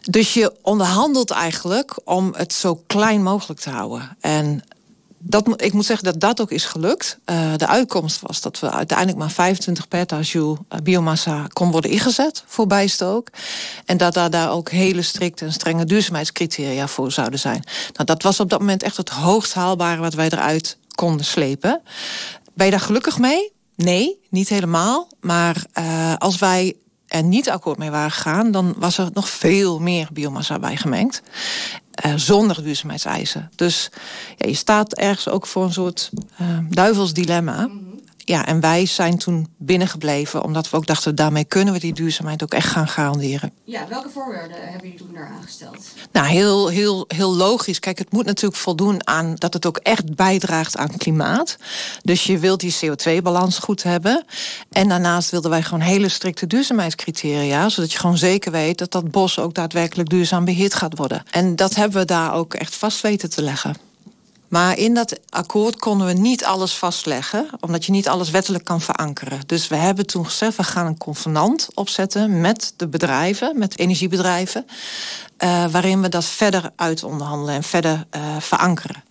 Dus 0.00 0.34
je 0.34 0.52
onderhandelt 0.62 1.30
eigenlijk 1.30 2.00
om 2.04 2.34
het 2.36 2.52
zo 2.52 2.82
klein 2.86 3.22
mogelijk 3.22 3.60
te 3.60 3.70
houden. 3.70 4.16
En 4.20 4.62
dat, 5.18 5.62
ik 5.62 5.72
moet 5.72 5.84
zeggen 5.84 6.04
dat 6.04 6.20
dat 6.20 6.40
ook 6.40 6.50
is 6.50 6.64
gelukt. 6.64 7.18
Uh, 7.26 7.52
de 7.56 7.66
uitkomst 7.66 8.20
was 8.20 8.40
dat 8.40 8.60
we 8.60 8.70
uiteindelijk 8.70 9.18
maar 9.18 9.30
25 9.30 9.88
petajoule 9.88 10.58
uh, 10.72 10.78
biomassa 10.82 11.46
kon 11.52 11.70
worden 11.70 11.90
ingezet 11.90 12.42
voor 12.46 12.66
bijstook. 12.66 13.28
En 13.84 13.96
dat 13.96 14.14
daar, 14.14 14.30
daar 14.30 14.50
ook 14.50 14.70
hele 14.70 15.02
strikte 15.02 15.44
en 15.44 15.52
strenge 15.52 15.84
duurzaamheidscriteria 15.84 16.88
voor 16.88 17.12
zouden 17.12 17.38
zijn. 17.38 17.62
Nou, 17.92 18.04
dat 18.04 18.22
was 18.22 18.40
op 18.40 18.50
dat 18.50 18.60
moment 18.60 18.82
echt 18.82 18.96
het 18.96 19.08
hoogst 19.08 19.54
haalbare 19.54 20.00
wat 20.00 20.14
wij 20.14 20.30
eruit 20.30 20.78
konden 20.94 21.24
slepen. 21.24 21.80
Ben 22.54 22.66
je 22.66 22.72
daar 22.72 22.80
gelukkig 22.80 23.18
mee? 23.18 23.52
Nee, 23.76 24.18
niet 24.30 24.48
helemaal. 24.48 25.08
Maar 25.20 25.64
uh, 25.74 26.14
als 26.16 26.38
wij 26.38 26.74
er 27.06 27.22
niet 27.22 27.50
akkoord 27.50 27.78
mee 27.78 27.90
waren 27.90 28.10
gegaan, 28.10 28.50
dan 28.50 28.74
was 28.76 28.98
er 28.98 29.10
nog 29.12 29.28
veel 29.28 29.78
meer 29.78 30.08
biomassa 30.12 30.58
bij 30.58 30.76
gemengd. 30.76 31.22
Uh, 32.06 32.12
zonder 32.16 32.62
duurzaamheidseisen. 32.62 33.50
Dus 33.54 33.90
ja, 34.36 34.48
je 34.48 34.54
staat 34.54 34.94
ergens 34.94 35.28
ook 35.28 35.46
voor 35.46 35.64
een 35.64 35.72
soort 35.72 36.10
uh, 36.40 36.58
duivels 36.68 37.12
dilemma. 37.12 37.68
Ja, 38.28 38.46
en 38.46 38.60
wij 38.60 38.86
zijn 38.86 39.18
toen 39.18 39.48
binnengebleven, 39.56 40.42
omdat 40.42 40.70
we 40.70 40.76
ook 40.76 40.86
dachten, 40.86 41.14
daarmee 41.14 41.44
kunnen 41.44 41.74
we 41.74 41.80
die 41.80 41.92
duurzaamheid 41.92 42.42
ook 42.42 42.52
echt 42.52 42.68
gaan 42.68 42.88
garanderen. 42.88 43.52
Ja, 43.64 43.88
welke 43.88 44.08
voorwaarden 44.08 44.56
hebben 44.60 44.80
jullie 44.82 44.98
toen 44.98 45.14
daar 45.14 45.32
aangesteld? 45.36 45.86
Nou, 46.12 46.26
heel, 46.26 46.68
heel, 46.68 47.04
heel 47.06 47.34
logisch. 47.34 47.78
Kijk, 47.78 47.98
het 47.98 48.12
moet 48.12 48.24
natuurlijk 48.24 48.60
voldoen 48.60 49.06
aan 49.06 49.34
dat 49.34 49.54
het 49.54 49.66
ook 49.66 49.76
echt 49.76 50.14
bijdraagt 50.14 50.76
aan 50.76 50.96
klimaat. 50.96 51.56
Dus 52.02 52.24
je 52.24 52.38
wilt 52.38 52.60
die 52.60 52.76
CO2-balans 52.84 53.58
goed 53.58 53.82
hebben. 53.82 54.24
En 54.70 54.88
daarnaast 54.88 55.30
wilden 55.30 55.50
wij 55.50 55.62
gewoon 55.62 55.80
hele 55.80 56.08
strikte 56.08 56.46
duurzaamheidscriteria, 56.46 57.68
zodat 57.68 57.92
je 57.92 57.98
gewoon 57.98 58.18
zeker 58.18 58.52
weet 58.52 58.78
dat 58.78 58.92
dat 58.92 59.10
bos 59.10 59.38
ook 59.38 59.54
daadwerkelijk 59.54 60.08
duurzaam 60.08 60.44
beheerd 60.44 60.74
gaat 60.74 60.96
worden. 60.96 61.22
En 61.30 61.56
dat 61.56 61.74
hebben 61.74 61.98
we 61.98 62.04
daar 62.04 62.34
ook 62.34 62.54
echt 62.54 62.76
vast 62.76 63.00
weten 63.00 63.30
te 63.30 63.42
leggen. 63.42 63.87
Maar 64.48 64.78
in 64.78 64.94
dat 64.94 65.20
akkoord 65.28 65.76
konden 65.76 66.06
we 66.06 66.12
niet 66.12 66.44
alles 66.44 66.74
vastleggen, 66.74 67.48
omdat 67.60 67.84
je 67.84 67.92
niet 67.92 68.08
alles 68.08 68.30
wettelijk 68.30 68.64
kan 68.64 68.80
verankeren. 68.80 69.40
Dus 69.46 69.68
we 69.68 69.76
hebben 69.76 70.06
toen 70.06 70.24
gezegd, 70.24 70.56
we 70.56 70.62
gaan 70.64 70.86
een 70.86 70.98
convenant 70.98 71.68
opzetten 71.74 72.40
met 72.40 72.72
de 72.76 72.88
bedrijven, 72.88 73.58
met 73.58 73.78
energiebedrijven, 73.78 74.66
uh, 75.38 75.66
waarin 75.66 76.02
we 76.02 76.08
dat 76.08 76.24
verder 76.24 76.70
uit 76.76 77.02
onderhandelen 77.02 77.54
en 77.54 77.62
verder 77.62 78.06
uh, 78.16 78.22
verankeren. 78.38 79.04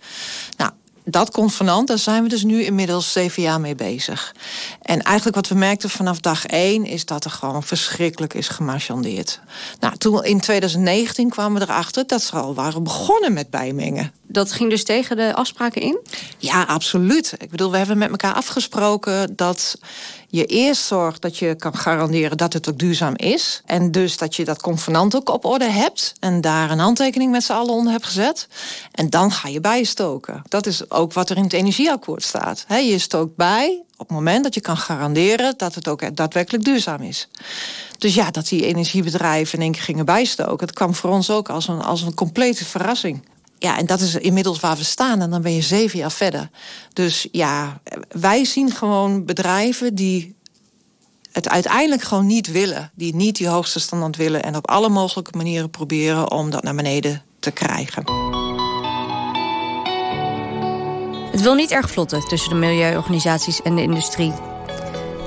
Nou, 0.58 0.72
dat 1.10 1.32
convenant, 1.32 1.88
daar 1.88 1.98
zijn 1.98 2.24
we 2.24 2.29
dus 2.29 2.44
nu 2.44 2.63
inmiddels 2.63 3.12
zeven 3.12 3.41
jaar 3.41 3.62
mee 3.62 3.75
bezig. 3.75 4.36
En 4.82 5.01
eigenlijk 5.01 5.36
wat 5.36 5.48
we 5.48 5.56
merkten 5.56 5.89
vanaf 5.89 6.20
dag 6.20 6.46
één 6.46 6.86
is 6.86 7.06
dat 7.06 7.25
er 7.25 7.32
gewoon 7.32 7.63
verschrikkelijk 7.63 8.34
is 8.34 8.48
gemarchandeerd. 8.48 9.39
Nou, 9.79 9.98
toen 9.98 10.24
in 10.24 10.39
2019 10.39 11.29
kwamen 11.29 11.62
we 11.62 11.67
erachter 11.67 12.08
dat 12.08 12.22
ze 12.22 12.36
al 12.36 12.53
waren 12.53 12.84
begonnen 12.84 13.34
met 13.34 13.50
bijmengen. 13.50 14.12
Dat 14.27 14.51
ging 14.51 14.69
dus 14.69 14.84
tegen 14.84 15.15
de 15.15 15.34
afspraken 15.36 15.81
in? 15.81 16.00
Ja, 16.38 16.63
absoluut. 16.63 17.34
Ik 17.38 17.50
bedoel, 17.50 17.72
we 17.72 17.77
hebben 17.77 17.98
met 17.98 18.10
elkaar 18.10 18.34
afgesproken 18.34 19.36
dat 19.36 19.77
je 20.29 20.46
eerst 20.46 20.84
zorgt 20.84 21.22
dat 21.22 21.38
je 21.38 21.55
kan 21.55 21.75
garanderen 21.77 22.38
dat 22.38 22.53
het 22.53 22.69
ook 22.69 22.77
duurzaam 22.77 23.13
is. 23.15 23.62
En 23.65 23.91
dus 23.91 24.17
dat 24.17 24.36
je 24.36 24.46
dat 24.46 24.62
convenant 24.62 25.15
ook 25.15 25.29
op 25.29 25.46
orde 25.46 25.69
hebt. 25.69 26.13
En 26.19 26.41
daar 26.41 26.72
een 26.72 26.79
handtekening 26.79 27.31
met 27.31 27.43
z'n 27.43 27.51
allen 27.51 27.74
onder 27.74 27.91
hebt 27.91 28.05
gezet. 28.05 28.48
En 28.91 29.10
dan 29.10 29.31
ga 29.31 29.48
je 29.48 29.62
bijstoken. 29.62 30.41
Dat 30.48 30.65
is 30.65 30.91
ook 30.91 31.13
wat 31.13 31.29
er 31.29 31.38
in 31.38 31.43
het 31.43 31.53
energieakkoord 31.53 32.24
staat. 32.24 32.65
je 32.67 32.98
stookt 32.98 33.36
bij 33.36 33.81
op 33.98 34.07
het 34.07 34.17
moment 34.17 34.43
dat 34.43 34.53
je 34.53 34.62
kan 34.62 34.77
garanderen 34.77 35.53
dat 35.57 35.75
het 35.75 35.88
ook 35.88 36.15
daadwerkelijk 36.15 36.63
duurzaam 36.63 37.01
is. 37.01 37.27
Dus 37.98 38.13
ja, 38.13 38.31
dat 38.31 38.48
die 38.48 38.65
energiebedrijven 38.65 39.57
in 39.57 39.63
één 39.63 39.72
keer 39.72 39.81
gingen 39.81 40.05
bijstoken, 40.05 40.67
dat 40.67 40.75
kwam 40.75 40.96
voor 40.96 41.10
ons 41.10 41.29
ook 41.29 41.50
als 41.50 41.67
een, 41.67 41.81
als 41.81 42.01
een 42.01 42.13
complete 42.13 42.65
verrassing. 42.65 43.24
Ja, 43.59 43.77
en 43.77 43.85
dat 43.85 43.99
is 43.99 44.15
inmiddels 44.15 44.59
waar 44.59 44.77
we 44.77 44.83
staan. 44.83 45.21
En 45.21 45.29
dan 45.29 45.41
ben 45.41 45.53
je 45.53 45.61
zeven 45.61 45.99
jaar 45.99 46.11
verder. 46.11 46.49
Dus 46.93 47.27
ja, 47.31 47.81
wij 48.09 48.45
zien 48.45 48.71
gewoon 48.71 49.25
bedrijven 49.25 49.95
die 49.95 50.35
het 51.31 51.49
uiteindelijk 51.49 52.01
gewoon 52.01 52.25
niet 52.25 52.51
willen. 52.51 52.91
Die 52.95 53.15
niet 53.15 53.35
die 53.35 53.47
hoogste 53.47 53.79
standaard 53.79 54.15
willen. 54.15 54.43
En 54.43 54.55
op 54.55 54.69
alle 54.69 54.89
mogelijke 54.89 55.37
manieren 55.37 55.69
proberen 55.69 56.31
om 56.31 56.49
dat 56.49 56.63
naar 56.63 56.75
beneden 56.75 57.23
te 57.39 57.51
krijgen. 57.51 58.03
Het 61.31 61.41
wil 61.41 61.55
niet 61.55 61.71
erg 61.71 61.89
vlotten 61.89 62.27
tussen 62.27 62.49
de 62.49 62.55
milieuorganisaties 62.55 63.61
en 63.61 63.75
de 63.75 63.81
industrie. 63.81 64.33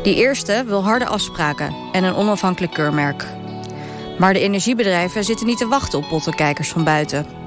Die 0.03 0.15
eerste 0.15 0.65
wil 0.67 0.83
harde 0.83 1.07
afspraken 1.07 1.75
en 1.93 2.05
een 2.05 2.15
onafhankelijk 2.15 2.73
keurmerk. 2.73 3.27
Maar 4.19 4.33
de 4.33 4.41
energiebedrijven 4.41 5.25
zitten 5.25 5.47
niet 5.47 5.59
te 5.59 5.67
wachten 5.67 5.99
op 5.99 6.09
pottenkijkers 6.09 6.69
van 6.69 6.85
buiten. 6.85 7.40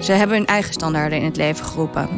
Ze 0.00 0.12
hebben 0.12 0.36
hun 0.36 0.46
eigen 0.46 0.72
standaarden 0.72 1.18
in 1.18 1.24
het 1.24 1.36
leven 1.36 1.66
geroepen. 1.66 2.08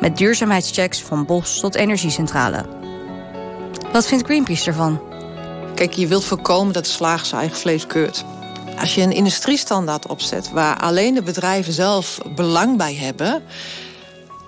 Met 0.00 0.16
duurzaamheidschecks 0.16 1.00
van 1.00 1.26
bos 1.26 1.60
tot 1.60 1.74
energiecentrale. 1.74 2.64
Wat 3.92 4.06
vindt 4.06 4.24
Greenpeace 4.24 4.66
ervan? 4.66 5.00
Kijk, 5.74 5.92
je 5.92 6.06
wilt 6.06 6.24
voorkomen 6.24 6.72
dat 6.72 6.84
de 6.84 6.90
slager 6.90 7.26
zijn 7.26 7.40
eigen 7.40 7.58
vlees 7.58 7.86
keurt. 7.86 8.24
Als 8.78 8.94
je 8.94 9.02
een 9.02 9.12
industriestandaard 9.12 10.06
opzet 10.06 10.50
waar 10.50 10.80
alleen 10.80 11.14
de 11.14 11.22
bedrijven 11.22 11.72
zelf 11.72 12.18
belang 12.34 12.76
bij 12.76 12.94
hebben, 12.94 13.42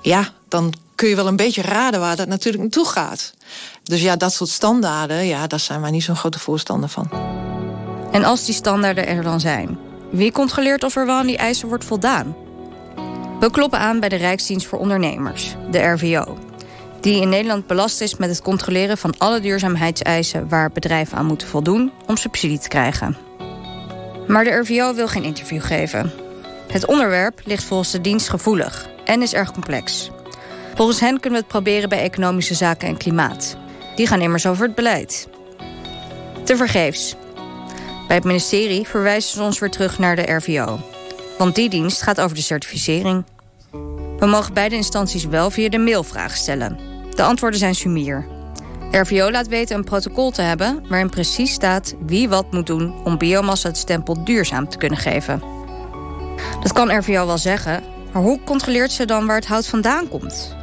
ja, 0.03 0.29
dan 0.49 0.73
kun 0.95 1.09
je 1.09 1.17
wel 1.17 1.27
een 1.27 1.37
beetje 1.37 1.63
raden 1.63 2.01
waar 2.01 2.17
dat 2.17 2.29
natuurlijk 2.29 2.63
naartoe 2.63 2.87
gaat. 2.87 3.35
Dus 3.83 4.03
ja, 4.03 4.17
dat 4.17 4.33
soort 4.33 4.51
standaarden, 4.51 5.27
ja, 5.27 5.47
daar 5.47 5.61
zijn 5.61 5.81
wij 5.81 5.91
niet 5.91 6.03
zo'n 6.03 6.17
grote 6.17 6.39
voorstander 6.39 6.89
van. 6.89 7.11
En 8.13 8.25
als 8.25 8.45
die 8.45 8.55
standaarden 8.55 9.07
er 9.07 9.23
dan 9.23 9.41
zijn, 9.41 9.79
wie 10.11 10.33
controleert 10.33 10.85
of 10.85 10.97
er 10.97 11.07
wel 11.07 11.17
aan 11.17 11.27
die 11.27 11.37
eisen 11.37 11.69
wordt 11.69 11.85
voldaan? 11.85 12.44
We 13.45 13.51
kloppen 13.51 13.79
aan 13.79 14.01
bij 14.01 14.09
de 14.09 14.17
Rijksdienst 14.17 14.67
voor 14.67 14.79
Ondernemers, 14.79 15.55
de 15.71 15.79
RVO. 15.79 16.39
Die 17.01 17.21
in 17.21 17.29
Nederland 17.29 17.67
belast 17.67 18.01
is 18.01 18.17
met 18.17 18.29
het 18.29 18.43
controleren 18.43 18.99
van 18.99 19.15
alle 19.19 19.41
duurzaamheidseisen 19.41 20.49
waar 20.49 20.71
bedrijven 20.71 21.19
aan 21.19 21.27
moeten 21.27 21.49
voldoen 21.49 21.93
om 22.07 22.17
subsidie 22.17 22.59
te 22.59 22.69
krijgen. 22.69 23.17
Maar 24.27 24.45
de 24.45 24.51
RVO 24.51 24.95
wil 24.95 25.09
geen 25.09 25.25
interview 25.25 25.63
geven. 25.63 26.13
Het 26.73 26.87
onderwerp 26.87 27.41
ligt 27.45 27.65
volgens 27.65 27.91
de 27.91 28.01
dienst 28.01 28.29
gevoelig 28.29 28.89
en 29.05 29.23
is 29.23 29.35
erg 29.35 29.53
complex. 29.53 30.11
Volgens 30.75 31.01
hen 31.01 31.21
kunnen 31.21 31.41
we 31.41 31.45
het 31.45 31.55
proberen 31.55 31.89
bij 31.89 32.01
economische 32.01 32.55
zaken 32.55 32.89
en 32.89 32.97
klimaat. 32.97 33.57
Die 33.97 34.07
gaan 34.07 34.21
immers 34.21 34.47
over 34.47 34.67
het 34.67 34.75
beleid. 34.75 35.29
Te 36.45 36.57
vergeefs. 36.57 37.17
Bij 38.07 38.17
het 38.17 38.25
ministerie 38.25 38.87
verwijzen 38.87 39.31
ze 39.31 39.43
ons 39.43 39.59
weer 39.59 39.71
terug 39.71 39.99
naar 39.99 40.17
de 40.17 40.33
RVO. 40.33 40.81
Want 41.39 41.55
die 41.55 41.69
dienst 41.69 42.03
gaat 42.03 42.21
over 42.21 42.37
de 42.37 42.43
certificering. 42.43 43.25
We 44.25 44.31
mogen 44.31 44.55
beide 44.55 44.77
instanties 44.77 45.25
wel 45.25 45.51
via 45.51 45.69
de 45.69 45.79
mail 45.79 46.03
vragen 46.03 46.37
stellen. 46.37 46.79
De 47.11 47.23
antwoorden 47.23 47.59
zijn 47.59 47.75
sumier. 47.75 48.27
RVO 48.91 49.31
laat 49.31 49.49
weten 49.49 49.77
een 49.77 49.85
protocol 49.85 50.31
te 50.31 50.43
hebben 50.43 50.85
waarin 50.89 51.11
precies 51.11 51.53
staat 51.53 51.95
wie 52.07 52.29
wat 52.29 52.53
moet 52.53 52.67
doen 52.67 53.05
om 53.05 53.19
biomassa 53.19 53.69
het 53.69 53.77
stempel 53.77 54.25
duurzaam 54.25 54.69
te 54.69 54.79
kunnen 54.79 54.99
geven. 54.99 55.43
Dat 56.63 56.73
kan 56.73 56.99
RVO 56.99 57.27
wel 57.27 57.39
zeggen, 57.39 57.83
maar 58.13 58.23
hoe 58.23 58.41
controleert 58.45 58.93
ze 58.93 59.05
dan 59.05 59.27
waar 59.27 59.37
het 59.37 59.47
hout 59.47 59.67
vandaan 59.67 60.09
komt? 60.09 60.57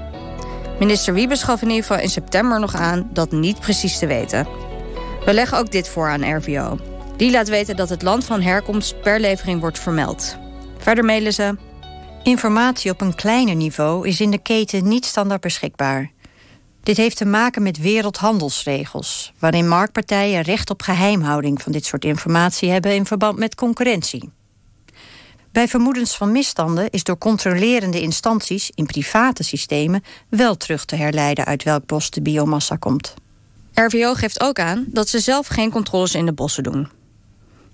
Minister 0.79 1.13
Wiebes 1.13 1.43
gaf 1.43 1.61
in 1.61 1.69
ieder 1.69 1.83
geval 1.85 2.03
in 2.03 2.09
september 2.09 2.59
nog 2.59 2.75
aan 2.75 3.09
dat 3.13 3.31
niet 3.31 3.59
precies 3.59 3.99
te 3.99 4.07
weten. 4.07 4.47
We 5.25 5.33
leggen 5.33 5.57
ook 5.57 5.71
dit 5.71 5.89
voor 5.89 6.09
aan 6.09 6.35
RVO. 6.37 6.79
Die 7.17 7.31
laat 7.31 7.49
weten 7.49 7.75
dat 7.75 7.89
het 7.89 8.01
land 8.01 8.25
van 8.25 8.41
herkomst 8.41 9.01
per 9.01 9.19
levering 9.19 9.59
wordt 9.59 9.79
vermeld. 9.79 10.37
Verder 10.77 11.05
mailen 11.05 11.33
ze. 11.33 11.70
Informatie 12.23 12.91
op 12.91 13.01
een 13.01 13.15
kleiner 13.15 13.55
niveau 13.55 14.07
is 14.07 14.19
in 14.19 14.31
de 14.31 14.37
keten 14.37 14.87
niet 14.87 15.05
standaard 15.05 15.41
beschikbaar. 15.41 16.11
Dit 16.83 16.97
heeft 16.97 17.17
te 17.17 17.25
maken 17.25 17.63
met 17.63 17.77
wereldhandelsregels, 17.77 19.33
waarin 19.39 19.67
marktpartijen 19.67 20.41
recht 20.41 20.69
op 20.69 20.81
geheimhouding 20.81 21.61
van 21.61 21.71
dit 21.71 21.85
soort 21.85 22.05
informatie 22.05 22.69
hebben 22.69 22.95
in 22.95 23.05
verband 23.05 23.37
met 23.37 23.55
concurrentie. 23.55 24.29
Bij 25.51 25.67
vermoedens 25.67 26.17
van 26.17 26.31
misstanden 26.31 26.89
is 26.89 27.03
door 27.03 27.17
controlerende 27.17 28.01
instanties 28.01 28.71
in 28.75 28.85
private 28.85 29.43
systemen 29.43 30.03
wel 30.29 30.57
terug 30.57 30.85
te 30.85 30.95
herleiden 30.95 31.45
uit 31.45 31.63
welk 31.63 31.85
bos 31.85 32.09
de 32.09 32.21
biomassa 32.21 32.75
komt. 32.75 33.13
RVO 33.73 34.13
geeft 34.13 34.41
ook 34.41 34.59
aan 34.59 34.85
dat 34.87 35.09
ze 35.09 35.19
zelf 35.19 35.47
geen 35.47 35.71
controles 35.71 36.15
in 36.15 36.25
de 36.25 36.33
bossen 36.33 36.63
doen. 36.63 37.00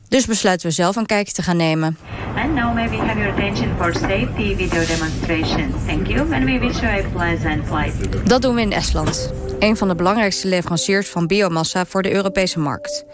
Dus 0.09 0.25
besluiten 0.25 0.67
we 0.67 0.73
zelf 0.73 0.95
een 0.95 1.05
kijkje 1.05 1.33
te 1.33 1.41
gaan 1.41 1.57
nemen. 1.57 1.97
And 2.35 2.53
now 2.53 2.73
may 2.73 2.89
we 2.89 2.95
have 2.95 3.19
your 3.19 3.31
attention 3.31 3.75
for 3.77 3.93
safety 3.93 4.55
video 4.55 4.85
demonstration. 4.85 5.73
Thank 5.85 6.07
you 6.07 6.33
and 6.33 6.43
we 6.43 6.59
wish 6.59 6.79
you 6.79 7.05
a 7.05 7.09
pleasant 7.13 7.65
flight. 7.65 8.27
Dat 8.29 8.41
doen 8.41 8.55
we 8.55 8.61
in 8.61 8.71
Estland. 8.71 9.33
Een 9.59 9.77
van 9.77 9.87
de 9.87 9.95
belangrijkste 9.95 10.47
leveranciers 10.47 11.09
van 11.09 11.27
biomassa 11.27 11.85
voor 11.85 12.01
de 12.01 12.13
Europese 12.13 12.59
markt. 12.59 13.05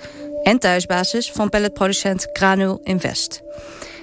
En 0.44 0.60
thuisbasis 0.60 1.32
van 1.32 1.50
pelletproducent 1.50 2.28
Granul 2.34 2.80
Invest. 2.84 3.42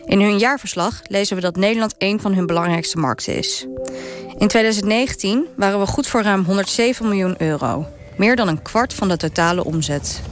In 0.04 0.20
hun 0.20 0.38
jaarverslag 0.38 1.00
lezen 1.02 1.36
we 1.36 1.42
dat 1.42 1.56
Nederland 1.56 1.94
een 1.98 2.20
van 2.20 2.34
hun 2.34 2.46
belangrijkste 2.46 2.98
markten 2.98 3.36
is. 3.36 3.66
In 4.38 4.48
2019 4.48 5.46
waren 5.56 5.80
we 5.80 5.86
goed 5.86 6.06
voor 6.06 6.22
ruim 6.22 6.44
107 6.44 7.08
miljoen 7.08 7.34
euro. 7.38 7.86
Meer 8.16 8.36
dan 8.36 8.48
een 8.48 8.62
kwart 8.62 8.94
van 8.94 9.08
de 9.08 9.16
totale 9.16 9.64
omzet. 9.64 10.22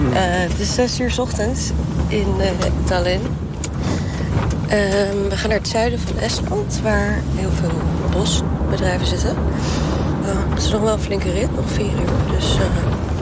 Uh, 0.00 0.14
het 0.18 0.58
is 0.58 0.74
6 0.74 1.00
uur 1.00 1.10
s 1.10 1.18
ochtends 1.18 1.70
in 2.08 2.34
uh, 2.38 2.46
Tallinn. 2.84 3.22
Uh, 3.22 4.70
we 5.28 5.36
gaan 5.36 5.48
naar 5.48 5.58
het 5.58 5.68
zuiden 5.68 5.98
van 5.98 6.18
Estland, 6.18 6.80
waar 6.82 7.22
heel 7.34 7.50
veel 7.50 7.70
bosbedrijven 8.10 9.06
zitten. 9.06 9.36
het 10.48 10.62
is 10.62 10.70
nog 10.70 10.80
wel 10.80 10.92
een 10.92 11.00
flinke 11.00 11.30
rit, 11.32 11.56
nog 11.56 11.70
4 11.70 11.84
uur. 11.84 12.36
Dus, 12.36 12.56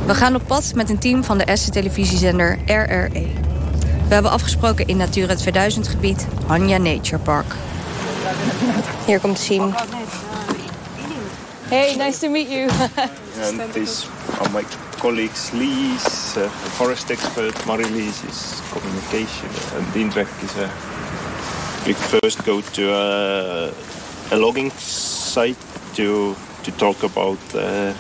we 0.07 0.15
gaan 0.15 0.35
op 0.35 0.43
pad 0.47 0.73
met 0.75 0.91
een 0.91 0.99
team 0.99 1.25
van 1.25 1.39
de 1.39 1.45
Estse 1.45 1.71
televisiezender 1.71 2.59
RRE. 2.67 3.27
We 4.09 4.15
hebben 4.15 4.33
afgesproken 4.33 4.87
in 4.87 4.97
Natura 4.97 5.35
2000 5.35 5.89
gebied 5.89 6.27
Hanja 6.47 6.77
Nature 6.77 7.23
Park. 7.23 7.55
Hier 9.07 9.21
komt 9.21 9.39
Siem. 9.39 9.75
Hey, 11.75 11.97
nice 11.97 12.21
to 12.21 12.29
meet 12.29 12.47
you. 12.47 12.69
and 13.39 13.59
this 13.75 14.07
are 14.39 14.49
my 14.51 14.63
colleagues 15.03 15.53
Lies, 15.53 16.37
uh, 16.37 16.49
forest 16.79 17.11
expert, 17.11 17.67
Marie-Lies 17.67 18.23
is 18.31 18.63
communication, 18.71 19.51
and 19.75 19.85
Indrek 19.99 20.31
is 20.45 20.55
a... 20.57 20.71
We 21.85 21.95
first 21.95 22.45
go 22.45 22.61
to 22.61 22.95
a, 22.95 23.75
a 24.31 24.37
logging 24.37 24.71
site 24.71 25.59
to, 25.97 26.37
to 26.63 26.71
talk 26.79 27.03
about 27.03 27.43
uh, 27.57 27.93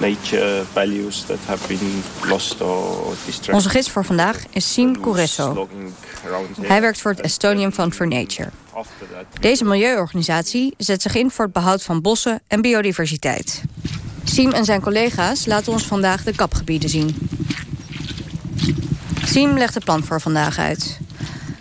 nature 0.00 0.64
values 0.72 1.22
that 1.22 1.38
have 1.46 1.68
been 1.68 2.02
lost 2.28 2.60
or. 2.60 3.16
Onze 3.50 3.68
gids 3.68 3.90
voor 3.90 4.04
vandaag 4.04 4.44
is 4.50 4.72
Sim 4.72 5.00
Kuresso. 5.00 5.68
Hij 6.60 6.80
werkt 6.80 7.00
voor 7.00 7.10
het 7.10 7.20
Estonian 7.20 7.72
Fund 7.72 7.94
for 7.94 8.08
Nature. 8.08 8.48
Deze 9.40 9.64
milieuorganisatie 9.64 10.74
zet 10.76 11.02
zich 11.02 11.14
in 11.14 11.30
voor 11.30 11.44
het 11.44 11.54
behoud 11.54 11.82
van 11.82 12.00
bossen 12.00 12.40
en 12.46 12.60
biodiversiteit. 12.60 13.62
Siem 14.24 14.52
en 14.52 14.64
zijn 14.64 14.80
collega's 14.80 15.46
laten 15.46 15.72
ons 15.72 15.86
vandaag 15.86 16.22
de 16.22 16.34
kapgebieden 16.34 16.88
zien. 16.88 17.16
Siem 19.24 19.58
legt 19.58 19.74
het 19.74 19.84
plan 19.84 20.04
voor 20.04 20.20
vandaag 20.20 20.58
uit. 20.58 20.98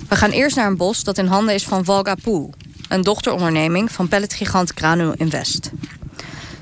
We 0.10 0.16
gaan 0.16 0.32
eerst 0.32 0.56
naar 0.56 0.68
een 0.68 0.78
bos 0.78 1.04
dat 1.04 1.18
in 1.18 1.26
handen 1.26 1.54
is 1.54 1.64
van 1.64 1.86
Valgapool... 1.86 2.54
een 2.90 3.02
dochteronderneming 3.02 3.92
van 3.92 4.08
pelletgigant 4.08 4.72
Granul 4.76 5.14
Invest. 5.14 5.72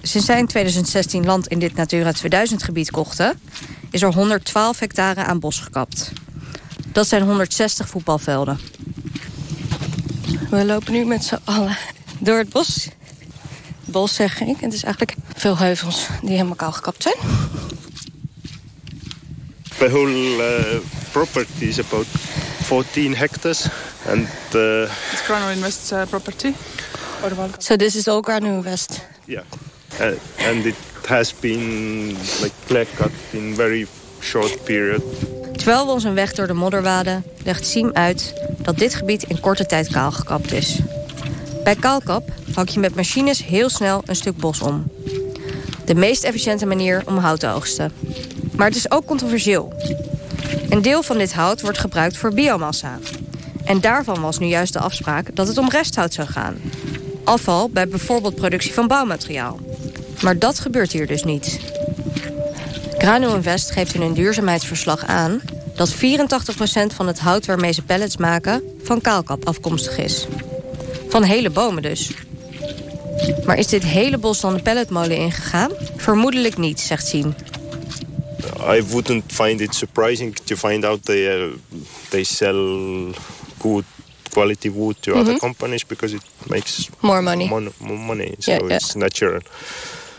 Sinds 0.07 0.25
zij 0.25 0.39
in 0.39 0.47
2016 0.47 1.25
land 1.25 1.47
in 1.47 1.59
dit 1.59 1.75
Natura 1.75 2.13
2000-gebied 2.13 2.91
kochten... 2.91 3.39
is 3.91 4.01
er 4.01 4.13
112 4.13 4.79
hectare 4.79 5.23
aan 5.23 5.39
bos 5.39 5.59
gekapt. 5.59 6.11
Dat 6.91 7.07
zijn 7.07 7.21
160 7.21 7.89
voetbalvelden. 7.89 8.59
We 10.49 10.65
lopen 10.65 10.93
nu 10.93 11.05
met 11.05 11.23
z'n 11.23 11.39
allen 11.43 11.77
door 12.19 12.37
het 12.37 12.49
bos. 12.49 12.87
Bos 13.85 14.15
zeg 14.15 14.41
ik. 14.41 14.59
Het 14.59 14.73
is 14.73 14.83
eigenlijk 14.83 15.17
veel 15.35 15.57
heuvels 15.57 16.07
die 16.21 16.29
helemaal 16.29 16.55
kaal 16.55 16.71
gekapt 16.71 17.03
zijn. 17.03 17.15
The 19.77 19.89
whole 19.89 20.09
uh, 20.11 20.79
property 21.11 21.65
is 21.65 21.79
about 21.79 22.07
14 22.61 23.15
hectares. 23.15 23.67
And 24.07 24.27
uh, 24.55 24.81
It's 24.81 25.21
Grano 25.21 25.49
Invest's 25.49 25.91
uh, 25.91 26.01
property? 26.09 26.53
So 27.57 27.75
this 27.75 27.95
is 27.95 28.07
all 28.07 28.21
Grano 28.21 28.47
Invest. 28.47 28.99
yeah, 29.25 29.43
and 29.99 30.65
it 30.65 30.75
has 31.05 31.39
been 31.39 32.07
like 32.41 32.53
clear 32.65 32.85
cut 32.95 33.11
in 33.31 33.55
very 33.55 33.87
short 34.19 34.63
period. 34.63 35.01
Terwijl 35.57 35.85
we 35.85 35.91
ons 35.91 36.03
een 36.03 36.13
weg 36.13 36.33
door 36.33 36.47
de 36.47 36.53
modder 36.53 36.81
waden, 36.81 37.23
legt 37.43 37.67
Siem 37.67 37.89
uit 37.93 38.33
dat 38.57 38.77
dit 38.77 38.95
gebied 38.95 39.23
in 39.23 39.39
korte 39.39 39.65
tijd 39.65 39.87
kaal 39.87 40.11
gekapt 40.11 40.51
is. 40.51 40.79
Bij 41.63 41.75
kaalkap 41.75 42.29
hak 42.53 42.69
je 42.69 42.79
met 42.79 42.95
machines 42.95 43.45
heel 43.45 43.69
snel 43.69 44.01
een 44.05 44.15
stuk 44.15 44.37
bos 44.37 44.61
om. 44.61 44.91
De 45.85 45.95
meest 45.95 46.23
efficiënte 46.23 46.65
manier 46.65 47.03
om 47.05 47.17
hout 47.17 47.39
te 47.39 47.47
oogsten. 47.47 47.91
Maar 48.55 48.67
het 48.67 48.75
is 48.75 48.91
ook 48.91 49.05
controversieel. 49.05 49.73
Een 50.69 50.81
deel 50.81 51.03
van 51.03 51.17
dit 51.17 51.33
hout 51.33 51.61
wordt 51.61 51.77
gebruikt 51.77 52.17
voor 52.17 52.33
biomassa. 52.33 52.99
En 53.63 53.81
daarvan 53.81 54.21
was 54.21 54.39
nu 54.39 54.45
juist 54.45 54.73
de 54.73 54.79
afspraak 54.79 55.35
dat 55.35 55.47
het 55.47 55.57
om 55.57 55.69
resthout 55.69 56.13
zou 56.13 56.27
gaan. 56.27 56.55
Afval 57.23 57.69
bij 57.69 57.87
bijvoorbeeld 57.87 58.35
productie 58.35 58.73
van 58.73 58.87
bouwmateriaal. 58.87 59.59
Maar 60.21 60.39
dat 60.39 60.59
gebeurt 60.59 60.91
hier 60.91 61.07
dus 61.07 61.23
niet. 61.23 61.59
Grano 62.97 63.35
Invest 63.35 63.71
geeft 63.71 63.93
in 63.93 64.01
hun 64.01 64.13
duurzaamheidsverslag 64.13 65.05
aan... 65.05 65.41
dat 65.75 65.93
84% 65.95 65.97
van 66.95 67.07
het 67.07 67.19
hout 67.19 67.45
waarmee 67.45 67.71
ze 67.71 67.81
pellets 67.81 68.17
maken... 68.17 68.63
van 68.83 69.01
kaalkap 69.01 69.47
afkomstig 69.47 69.97
is. 69.97 70.27
Van 71.09 71.23
hele 71.23 71.49
bomen 71.49 71.81
dus. 71.83 72.11
Maar 73.45 73.57
is 73.57 73.67
dit 73.67 73.83
hele 73.83 74.17
bos 74.17 74.39
dan 74.41 74.53
de 74.55 74.61
pelletmolen 74.61 75.17
ingegaan? 75.17 75.71
Vermoedelijk 75.97 76.57
niet, 76.57 76.79
zegt 76.79 77.07
Siem. 77.07 77.35
I 78.75 78.83
wouldn't 78.89 79.23
find 79.27 79.61
it 79.61 79.75
surprising 79.75 80.35
to 80.43 80.55
find 80.55 80.85
out 80.85 81.05
they 81.05 81.37
uh, 81.43 81.51
they 82.09 82.23
sell 82.23 83.13
good 83.59 83.83
quality 84.29 84.71
wood 84.71 84.95
to 84.99 85.13
other 85.13 85.37
companies 85.37 85.85
because 85.85 86.15
it 86.15 86.21
makes 86.47 86.89
More 86.99 87.21
money. 87.21 87.47
mon- 87.47 87.71
more 87.77 87.97
money. 87.99 88.33
So 88.39 88.51
Yeah, 88.51 88.61
yeah. 88.67 88.75
it's 88.75 88.93
natural. 88.95 89.39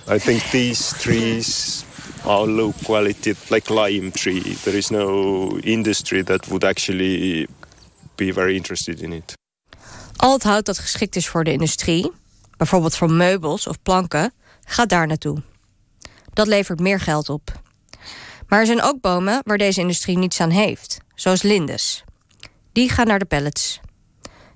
I 0.09 0.19
think 0.19 0.43
these 0.51 0.95
trees 0.99 1.85
are 2.25 2.47
low 2.47 2.73
quality, 2.85 3.35
like 3.49 3.75
lime 3.75 4.11
tree. 4.11 4.57
There 4.63 4.77
is 4.77 4.91
no 4.91 5.59
industry 5.59 6.23
that 6.25 6.47
would 6.47 6.65
actually 6.65 7.49
be 8.15 8.33
very 8.33 8.55
interested 8.55 9.01
in 9.01 9.13
it. 9.13 9.35
Al 10.17 10.33
het 10.33 10.43
hout 10.43 10.65
dat 10.65 10.79
geschikt 10.79 11.17
is 11.17 11.29
voor 11.29 11.45
de 11.45 11.53
industrie... 11.53 12.13
bijvoorbeeld 12.57 12.97
voor 12.97 13.11
meubels 13.11 13.67
of 13.67 13.83
planken, 13.83 14.33
gaat 14.65 14.89
daar 14.89 15.07
naartoe. 15.07 15.43
Dat 16.33 16.47
levert 16.47 16.81
meer 16.81 17.01
geld 17.01 17.29
op. 17.29 17.61
Maar 18.49 18.61
er 18.61 18.67
zijn 18.67 18.83
ook 18.83 19.01
bomen 19.01 19.41
waar 19.45 19.59
deze 19.59 19.81
industrie 19.81 20.19
niets 20.19 20.41
aan 20.41 20.51
heeft. 20.51 20.99
Zoals 21.15 21.43
lindes. 21.43 22.05
Die 22.73 22.91
gaan 22.91 23.07
naar 23.07 23.19
de 23.19 23.25
pellets. 23.25 23.81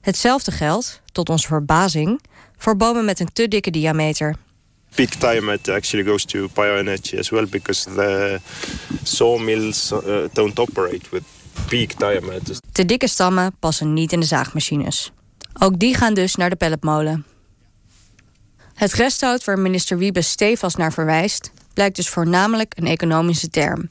Hetzelfde 0.00 0.50
geldt, 0.50 1.00
tot 1.12 1.28
onze 1.28 1.46
verbazing... 1.46 2.20
voor 2.56 2.76
bomen 2.76 3.04
met 3.04 3.20
een 3.20 3.32
te 3.32 3.48
dikke 3.48 3.70
diameter. 3.70 4.36
Big 4.94 5.16
diameter 5.16 5.74
actually 5.74 6.06
goes 6.06 6.24
to 6.24 6.48
bioenergy 6.48 7.18
as 7.18 7.30
well 7.30 7.46
because 7.46 7.90
the 7.94 8.40
sawmills 9.02 9.92
uh, 9.92 10.28
don't 10.32 10.58
operate 10.58 11.10
with 11.10 11.22
big 11.68 11.94
diameters. 11.94 12.58
Te 12.72 12.84
dikke 12.84 13.08
stammen 13.08 13.56
passen 13.58 13.92
niet 13.92 14.12
in 14.12 14.20
de 14.20 14.26
zaagmachines. 14.26 15.12
Ook 15.58 15.78
die 15.78 15.94
gaan 15.94 16.14
dus 16.14 16.34
naar 16.34 16.50
de 16.50 16.56
pelletmolen. 16.56 17.24
Het 18.74 18.92
resthout 18.92 19.44
waar 19.44 19.58
minister 19.58 19.98
Wiebes 19.98 20.30
stevast 20.30 20.76
naar 20.76 20.92
verwijst... 20.92 21.52
blijkt 21.74 21.96
dus 21.96 22.08
voornamelijk 22.08 22.72
een 22.76 22.86
economische 22.86 23.50
term. 23.50 23.88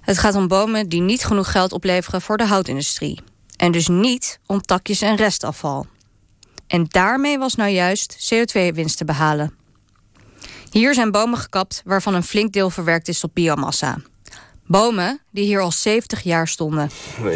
Het 0.00 0.18
gaat 0.18 0.34
om 0.34 0.48
bomen 0.48 0.88
die 0.88 1.00
niet 1.00 1.24
genoeg 1.24 1.50
geld 1.50 1.72
opleveren 1.72 2.20
voor 2.20 2.36
de 2.36 2.46
houtindustrie. 2.46 3.20
En 3.56 3.72
dus 3.72 3.88
niet 3.88 4.38
om 4.46 4.60
takjes 4.60 5.00
en 5.00 5.16
restafval. 5.16 5.86
En 6.66 6.84
daarmee 6.88 7.38
was 7.38 7.54
nou 7.54 7.70
juist 7.70 8.34
CO2-winst 8.34 8.96
te 8.96 9.04
behalen. 9.04 9.54
Hier 10.70 10.94
zijn 10.94 11.10
bomen 11.10 11.38
gekapt 11.38 11.82
waarvan 11.84 12.14
een 12.14 12.22
flink 12.22 12.52
deel 12.52 12.70
verwerkt 12.70 13.08
is 13.08 13.20
tot 13.20 13.32
biomassa. 13.32 13.98
Bomen 14.66 15.20
die 15.30 15.44
hier 15.44 15.60
al 15.60 15.72
70 15.72 16.22
jaar 16.22 16.48
stonden. 16.48 16.90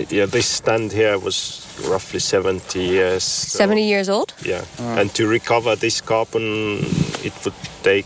Yeah, 0.09 0.29
this 0.31 0.53
stand 0.55 0.93
here 0.93 1.21
was 1.21 1.61
roughly 1.89 2.19
70 2.21 2.73
years. 2.73 3.51
so- 3.51 3.57
70 3.57 3.85
years 3.89 4.09
old? 4.09 4.35
Yeah, 4.43 4.61
and 4.99 5.15
to 5.15 5.29
recover 5.29 5.79
this 5.79 6.03
carbon, 6.03 6.79
it 7.21 7.33
would 7.43 7.55
take 7.81 8.05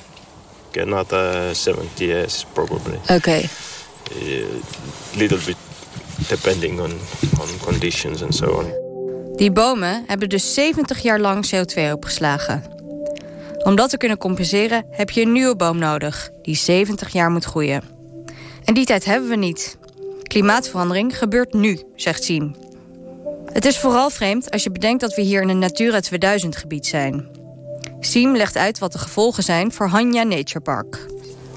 another 0.80 1.54
70 1.54 1.88
years 2.04 2.46
probably. 2.52 2.98
Oké. 3.08 3.40
A 4.10 5.16
little 5.16 5.38
bit 5.44 5.56
depending 6.28 6.80
on, 6.80 6.90
on 7.40 7.48
conditions 7.64 8.22
and 8.22 8.34
so 8.34 8.46
on. 8.46 8.84
Die 9.36 9.50
bomen 9.52 10.04
hebben 10.06 10.28
dus 10.28 10.54
70 10.54 11.02
jaar 11.02 11.20
lang 11.20 11.46
CO2 11.46 11.92
opgeslagen. 11.92 12.75
Om 13.66 13.76
dat 13.76 13.90
te 13.90 13.96
kunnen 13.96 14.18
compenseren 14.18 14.86
heb 14.90 15.10
je 15.10 15.20
een 15.20 15.32
nieuwe 15.32 15.56
boom 15.56 15.78
nodig... 15.78 16.30
die 16.42 16.56
70 16.56 17.12
jaar 17.12 17.30
moet 17.30 17.44
groeien. 17.44 17.82
En 18.64 18.74
die 18.74 18.84
tijd 18.84 19.04
hebben 19.04 19.28
we 19.28 19.36
niet. 19.36 19.78
Klimaatverandering 20.22 21.18
gebeurt 21.18 21.52
nu, 21.52 21.82
zegt 21.96 22.24
Siem. 22.24 22.56
Het 23.52 23.64
is 23.64 23.78
vooral 23.78 24.10
vreemd 24.10 24.50
als 24.50 24.62
je 24.62 24.70
bedenkt 24.70 25.00
dat 25.00 25.14
we 25.14 25.22
hier 25.22 25.42
in 25.42 25.48
een 25.48 25.58
Natura 25.58 26.00
2000 26.00 26.56
gebied 26.56 26.86
zijn. 26.86 27.28
Siem 28.00 28.36
legt 28.36 28.56
uit 28.56 28.78
wat 28.78 28.92
de 28.92 28.98
gevolgen 28.98 29.42
zijn 29.42 29.72
voor 29.72 29.86
Hanja 29.86 30.22
Nature 30.22 30.60
Park. 30.60 31.06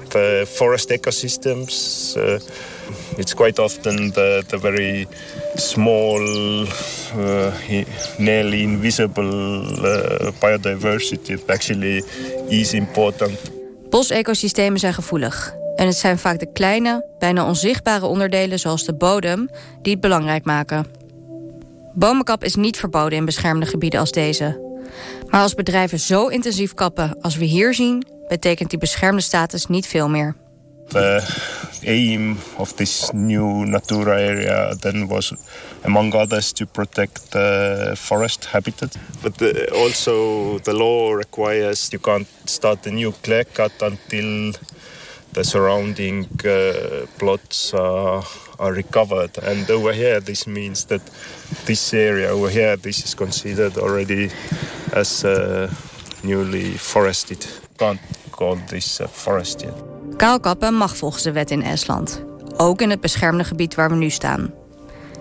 The 0.08 0.46
forest 0.52 0.90
ecosystems, 0.90 2.14
uh, 2.16 2.34
it's 3.20 3.34
quite 3.34 3.62
often 3.62 4.12
the, 4.12 4.42
the 4.46 4.58
very 4.58 5.06
small, 5.54 6.20
uh, 7.16 7.52
nearly 8.18 8.62
invisible 8.62 9.62
uh, 9.84 10.30
biodiversity 10.40 11.36
that 11.36 11.50
actually 11.50 12.02
is 12.48 12.72
important. 12.72 13.38
Bosecosystemen 13.90 14.78
zijn 14.78 14.94
gevoelig. 14.94 15.54
En 15.76 15.86
het 15.86 15.96
zijn 15.96 16.18
vaak 16.18 16.38
de 16.38 16.52
kleine, 16.52 17.04
bijna 17.18 17.46
onzichtbare 17.46 18.06
onderdelen 18.06 18.58
zoals 18.58 18.84
de 18.84 18.94
bodem 18.94 19.48
die 19.82 19.92
het 19.92 20.00
belangrijk 20.00 20.44
maken. 20.44 20.86
Bomenkap 21.94 22.44
is 22.44 22.54
niet 22.54 22.76
verboden 22.76 23.18
in 23.18 23.24
beschermde 23.24 23.66
gebieden 23.66 24.00
als 24.00 24.12
deze. 24.12 24.68
Maar 25.28 25.40
als 25.40 25.54
bedrijven 25.54 25.98
zo 25.98 26.26
intensief 26.26 26.74
kappen 26.74 27.20
als 27.20 27.36
we 27.36 27.44
hier 27.44 27.74
zien, 27.74 28.06
betekent 28.28 28.70
die 28.70 28.78
beschermde 28.78 29.22
status 29.22 29.66
niet 29.66 29.86
veel 29.86 30.08
meer. 30.08 30.34
The 30.90 31.22
aim 31.86 32.38
of 32.58 32.76
this 32.76 33.12
new 33.12 33.64
Natura 33.64 34.20
area 34.20 34.74
then 34.82 35.08
was, 35.08 35.32
among 35.84 36.14
others, 36.14 36.52
to 36.54 36.66
protect 36.66 37.30
the 37.32 37.94
forest 37.96 38.46
habitat. 38.46 38.96
But 39.22 39.36
the, 39.38 39.72
also 39.72 40.58
the 40.58 40.74
law 40.74 41.12
requires 41.12 41.92
you 41.92 42.00
can't 42.00 42.26
start 42.46 42.86
a 42.86 42.90
new 42.90 43.12
clear 43.12 43.44
cut 43.44 43.72
until 43.80 44.52
the 45.32 45.44
surrounding 45.44 46.26
uh, 46.44 47.06
plots 47.18 47.72
are, 47.72 48.24
are 48.58 48.72
recovered. 48.72 49.38
And 49.38 49.70
over 49.70 49.92
here, 49.92 50.20
this 50.20 50.46
means 50.46 50.86
that 50.86 51.02
this 51.66 51.94
area 51.94 52.30
over 52.30 52.50
here, 52.50 52.76
this 52.76 53.04
is 53.04 53.14
considered 53.14 53.78
already 53.78 54.30
as 54.92 55.24
uh, 55.24 55.72
newly 56.24 56.72
forested. 56.72 57.46
Can't 57.78 58.00
call 58.32 58.56
this 58.56 59.00
a 59.00 59.08
forest 59.08 59.62
yet. 59.62 59.99
Kaalkappen 60.20 60.74
mag 60.74 60.96
volgens 60.96 61.22
de 61.22 61.32
wet 61.32 61.50
in 61.50 61.62
Estland. 61.62 62.22
Ook 62.56 62.82
in 62.82 62.90
het 62.90 63.00
beschermde 63.00 63.44
gebied 63.44 63.74
waar 63.74 63.90
we 63.90 63.96
nu 63.96 64.10
staan. 64.10 64.54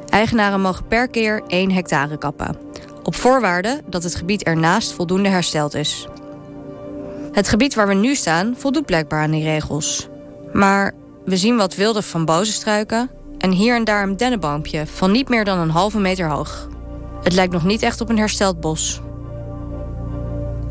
Eigenaren 0.09 0.61
mogen 0.61 0.87
per 0.87 1.07
keer 1.07 1.43
1 1.47 1.71
hectare 1.71 2.17
kappen. 2.17 2.57
Op 3.03 3.15
voorwaarde 3.15 3.81
dat 3.89 4.03
het 4.03 4.15
gebied 4.15 4.43
ernaast 4.43 4.93
voldoende 4.93 5.29
hersteld 5.29 5.73
is. 5.73 6.07
Het 7.31 7.47
gebied 7.47 7.73
waar 7.73 7.87
we 7.87 7.93
nu 7.93 8.15
staan 8.15 8.55
voldoet 8.57 8.85
blijkbaar 8.85 9.21
aan 9.21 9.31
die 9.31 9.43
regels. 9.43 10.07
Maar 10.53 10.93
we 11.25 11.37
zien 11.37 11.57
wat 11.57 11.75
wilde 11.75 12.01
van 12.01 12.25
bozenstruiken... 12.25 13.09
en 13.37 13.51
hier 13.51 13.75
en 13.75 13.83
daar 13.83 14.03
een 14.03 14.17
dennenboompje 14.17 14.87
van 14.87 15.11
niet 15.11 15.29
meer 15.29 15.45
dan 15.45 15.59
een 15.59 15.69
halve 15.69 15.99
meter 15.99 16.29
hoog. 16.29 16.67
Het 17.23 17.33
lijkt 17.33 17.53
nog 17.53 17.63
niet 17.63 17.81
echt 17.81 18.01
op 18.01 18.09
een 18.09 18.17
hersteld 18.17 18.59
bos. 18.59 19.01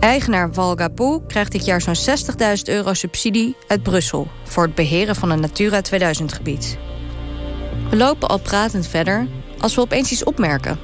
Eigenaar 0.01 0.49
Valgapoe 0.53 1.23
krijgt 1.27 1.53
dit 1.53 1.65
jaar 1.65 1.81
zo'n 1.81 2.17
60.000 2.57 2.63
euro 2.65 2.95
subsidie 2.95 3.57
uit 3.67 3.83
Brussel... 3.83 4.29
voor 4.45 4.63
het 4.63 4.75
beheren 4.75 5.17
van 5.17 5.31
een 5.31 5.41
Natura 5.41 5.81
2000-gebied. 5.83 6.79
We 7.91 7.97
lopen 7.97 8.29
al 8.29 8.39
pratend 8.39 8.87
verder 8.87 9.27
als 9.59 9.75
we 9.75 9.81
opeens 9.81 10.11
iets 10.11 10.25
opmerken. 10.25 10.79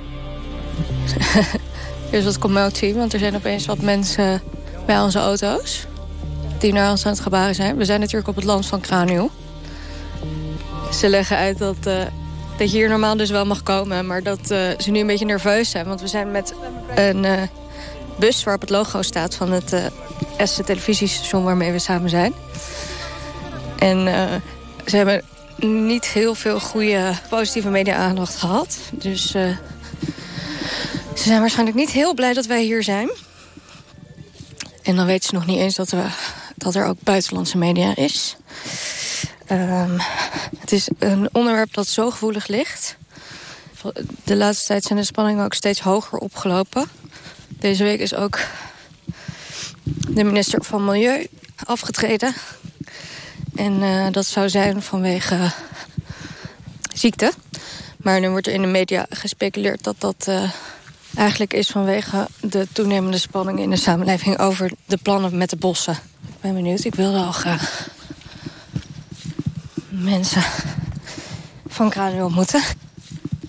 Er 2.11 2.21
is 2.21 2.25
wat 2.25 2.39
commotie, 2.39 2.95
want 2.95 3.13
er 3.13 3.19
zijn 3.19 3.35
opeens 3.35 3.67
wat 3.67 3.81
mensen 3.81 4.43
bij 4.87 5.01
onze 5.01 5.19
auto's... 5.19 5.87
die 6.59 6.73
naar 6.73 6.91
ons 6.91 7.07
aan 7.07 7.13
het 7.13 7.21
gebaren 7.21 7.55
zijn. 7.55 7.77
We 7.77 7.85
zijn 7.85 8.01
natuurlijk 8.01 8.29
op 8.29 8.37
het 8.37 8.45
land 8.45 8.67
van 8.67 8.81
Kraniel. 8.81 9.31
Ze 10.93 11.09
leggen 11.09 11.37
uit 11.37 11.59
dat, 11.59 11.77
eh, 11.87 11.97
dat 12.59 12.71
je 12.71 12.77
hier 12.77 12.89
normaal 12.89 13.17
dus 13.17 13.31
wel 13.31 13.47
mag 13.47 13.63
komen... 13.63 14.07
maar 14.07 14.23
dat 14.23 14.51
eh, 14.51 14.59
ze 14.79 14.91
nu 14.91 15.01
een 15.01 15.07
beetje 15.07 15.25
nerveus 15.25 15.71
zijn. 15.71 15.87
Want 15.87 16.01
we 16.01 16.09
zijn 16.09 16.31
met 16.31 16.55
een 16.95 17.25
eh, 17.25 17.43
bus 18.19 18.45
waarop 18.45 18.61
het 18.63 18.71
logo 18.71 19.03
staat... 19.03 19.35
van 19.35 19.53
het 19.53 19.73
uh, 19.73 19.85
Essen 20.37 20.65
televisiestation 20.65 21.45
waarmee 21.45 21.73
we 21.73 21.79
samen 21.79 22.11
zijn. 22.11 22.35
En 23.79 24.07
eh, 24.07 24.41
ze 24.87 24.97
hebben 24.97 25.23
niet 25.57 26.05
heel 26.07 26.35
veel 26.35 26.61
goede 26.61 27.13
positieve 27.29 27.69
media-aandacht 27.69 28.37
gehad. 28.37 28.79
Dus... 28.93 29.35
eh, 29.35 29.57
Ze 31.15 31.23
zijn 31.23 31.41
waarschijnlijk 31.41 31.77
niet 31.77 31.91
heel 31.91 32.15
blij 32.15 32.33
dat 32.33 32.47
wij 32.47 32.63
hier 32.63 32.83
zijn. 32.83 33.11
En 34.83 34.97
dan 34.97 35.07
weten 35.07 35.29
ze 35.29 35.35
nog 35.35 35.47
niet 35.47 35.59
eens 35.59 35.75
dat, 35.75 35.95
dat 36.55 36.75
er 36.75 36.87
ook 36.87 36.97
buitenlandse 37.01 37.59
media 37.59 37.97
is. 37.97 38.37
Um, 39.51 40.01
het 40.59 40.73
is 40.73 40.89
een 40.99 41.29
onderwerp 41.33 41.75
dat 41.75 41.87
zo 41.87 42.11
gevoelig 42.11 42.47
ligt. 42.47 42.97
De 44.25 44.37
laatste 44.37 44.67
tijd 44.67 44.85
zijn 44.85 44.99
de 44.99 45.05
spanningen 45.05 45.45
ook 45.45 45.55
steeds 45.55 45.81
hoger 45.81 46.19
opgelopen. 46.19 46.89
Deze 47.65 47.85
week 47.85 48.01
is 48.01 48.15
ook 48.15 48.39
de 50.09 50.25
minister 50.25 50.65
van 50.65 50.85
Milieu 50.85 51.27
afgetreden. 51.65 52.35
En 53.55 53.73
uh, 53.73 54.07
dat 54.11 54.27
zou 54.27 54.49
zijn 54.49 54.83
vanwege 54.83 55.51
ziekte. 56.95 57.33
Maar 57.97 58.21
nu 58.21 58.29
wordt 58.29 58.47
er 58.47 58.53
in 58.53 58.61
de 58.61 58.69
media 58.69 59.07
gespeculeerd 59.11 59.85
dat 59.85 59.95
dat 59.99 60.27
uh, 60.29 60.51
eigenlijk 61.17 61.55
is 61.55 61.71
vanwege 61.71 62.29
de 62.41 62.67
toenemende 62.73 63.19
spanning 63.19 63.59
in 63.59 63.71
de 63.71 63.77
samenleving 63.77 64.39
over 64.39 64.71
de 64.87 64.99
plannen 65.03 65.37
met 65.37 65.51
de 65.51 65.57
bossen. 65.57 65.99
Ik 66.29 66.41
ben 66.41 66.55
benieuwd, 66.55 66.85
ik 66.85 66.95
wilde 66.95 67.19
al 67.19 67.33
graag 67.33 67.89
mensen 69.89 70.43
van 71.67 71.91
Kranu 71.91 72.23
ontmoeten. 72.23 72.63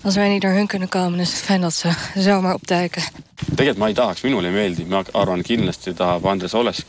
Als 0.02 0.14
wij 0.14 0.28
niet 0.28 0.42
naar 0.42 0.54
hun 0.54 0.66
kunnen 0.66 0.88
komen, 0.88 1.20
is 1.20 1.30
het 1.30 1.40
fijn 1.40 1.60
dat 1.60 1.74
ze 1.74 1.90
zomaar 2.14 2.54
opduiken. 2.54 3.25
Tegelikult 3.36 3.78
ma 3.78 3.88
ei 3.88 3.94
tahaks, 3.94 4.22
minule 4.24 4.48
ei 4.48 4.54
meeldi. 4.54 4.84
Ma 4.84 5.04
arvan, 5.14 5.42
kindlasti 5.44 5.94
tahab 5.94 6.24
Andres 6.26 6.54
Olesk 6.54 6.86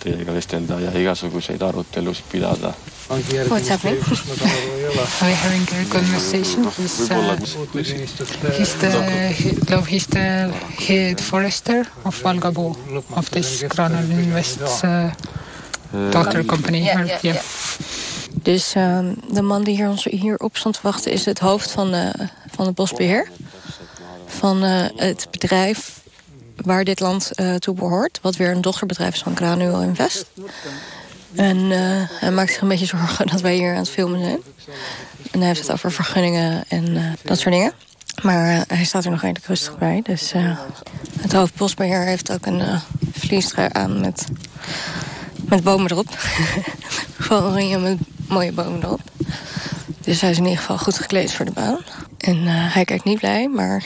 teiega 0.00 0.32
vestelda 0.32 0.78
ja 0.80 0.90
igasuguseid 0.96 1.62
arutelusid 1.62 2.24
pidada. 2.32 2.72
What's 3.48 3.68
happening? 3.68 3.98
We're 5.20 5.34
having 5.34 5.66
a 5.74 5.84
conversation. 5.90 6.64
He's, 6.76 7.10
uh, 7.10 7.36
he's 8.56 8.74
the, 8.76 8.90
he, 9.34 9.50
no, 9.68 9.80
he's 9.80 10.06
the 10.06 10.54
head 10.88 11.20
forester 11.20 11.86
of 12.04 12.22
Valgabo, 12.22 12.76
of 13.16 13.30
this 13.30 13.64
Granul 13.64 14.10
Invest's 14.10 14.84
uh, 14.84 15.12
daughter 16.12 16.44
company. 16.44 16.84
Yeah, 16.84 17.04
yeah, 17.04 17.18
yeah. 17.22 17.42
Dus 18.42 18.74
uh, 18.76 18.98
de 19.32 19.42
man 19.42 19.64
die 19.64 19.74
hier 19.74 19.88
ons 19.88 20.04
hier 20.04 20.36
op 20.36 20.56
stond 20.56 20.74
te 20.74 20.80
wachten... 20.82 21.12
is 21.12 21.24
het 21.24 21.38
hoofd 21.38 21.70
van, 21.70 21.90
de, 21.90 22.12
van 22.50 22.66
het 22.66 22.74
bosbeheer. 22.74 23.28
Van 24.40 24.64
uh, 24.64 24.86
het 24.96 25.26
bedrijf 25.30 26.00
waar 26.56 26.84
dit 26.84 27.00
land 27.00 27.30
uh, 27.34 27.54
toe 27.54 27.74
behoort. 27.74 28.18
Wat 28.22 28.36
weer 28.36 28.50
een 28.50 28.60
dochterbedrijf 28.60 29.14
is 29.14 29.22
van 29.22 29.36
Granuel 29.36 29.82
Invest. 29.82 30.26
En 31.34 31.56
uh, 31.56 31.78
hij 32.08 32.30
maakt 32.30 32.52
zich 32.52 32.60
een 32.60 32.68
beetje 32.68 32.86
zorgen 32.86 33.26
dat 33.32 33.40
wij 33.40 33.54
hier 33.54 33.70
aan 33.70 33.76
het 33.76 33.88
filmen 33.88 34.20
zijn. 34.20 34.38
En 35.30 35.38
hij 35.38 35.48
heeft 35.48 35.60
het 35.60 35.72
over 35.72 35.92
vergunningen 35.92 36.64
en 36.68 36.90
uh, 36.90 37.12
dat 37.22 37.38
soort 37.38 37.54
dingen. 37.54 37.72
Maar 38.22 38.64
hij 38.66 38.84
staat 38.84 39.04
er 39.04 39.10
nog 39.10 39.20
redelijk 39.20 39.46
rustig 39.46 39.78
bij. 39.78 40.00
Dus 40.02 40.32
het 41.20 41.32
hoofdbosbeheer 41.32 42.04
heeft 42.04 42.32
ook 42.32 42.46
een 42.46 42.62
vliestrui 43.12 43.68
aan 43.72 44.00
met, 44.00 44.24
met 45.48 45.62
bomen 45.62 45.90
erop. 45.90 46.08
Gewoon 47.18 47.42
oranje 47.42 47.78
met 47.78 47.98
mooie 48.28 48.52
bomen 48.52 48.82
erop. 48.82 49.00
Dus 50.00 50.20
hij 50.20 50.30
is 50.30 50.36
in 50.36 50.44
ieder 50.44 50.58
geval 50.58 50.78
goed 50.78 50.98
gekleed 50.98 51.32
voor 51.32 51.44
de 51.44 51.52
baan. 51.52 51.78
En 52.18 52.36
uh, 52.36 52.74
hij 52.74 52.84
kijkt 52.84 53.04
niet 53.04 53.18
blij, 53.18 53.48
maar 53.48 53.84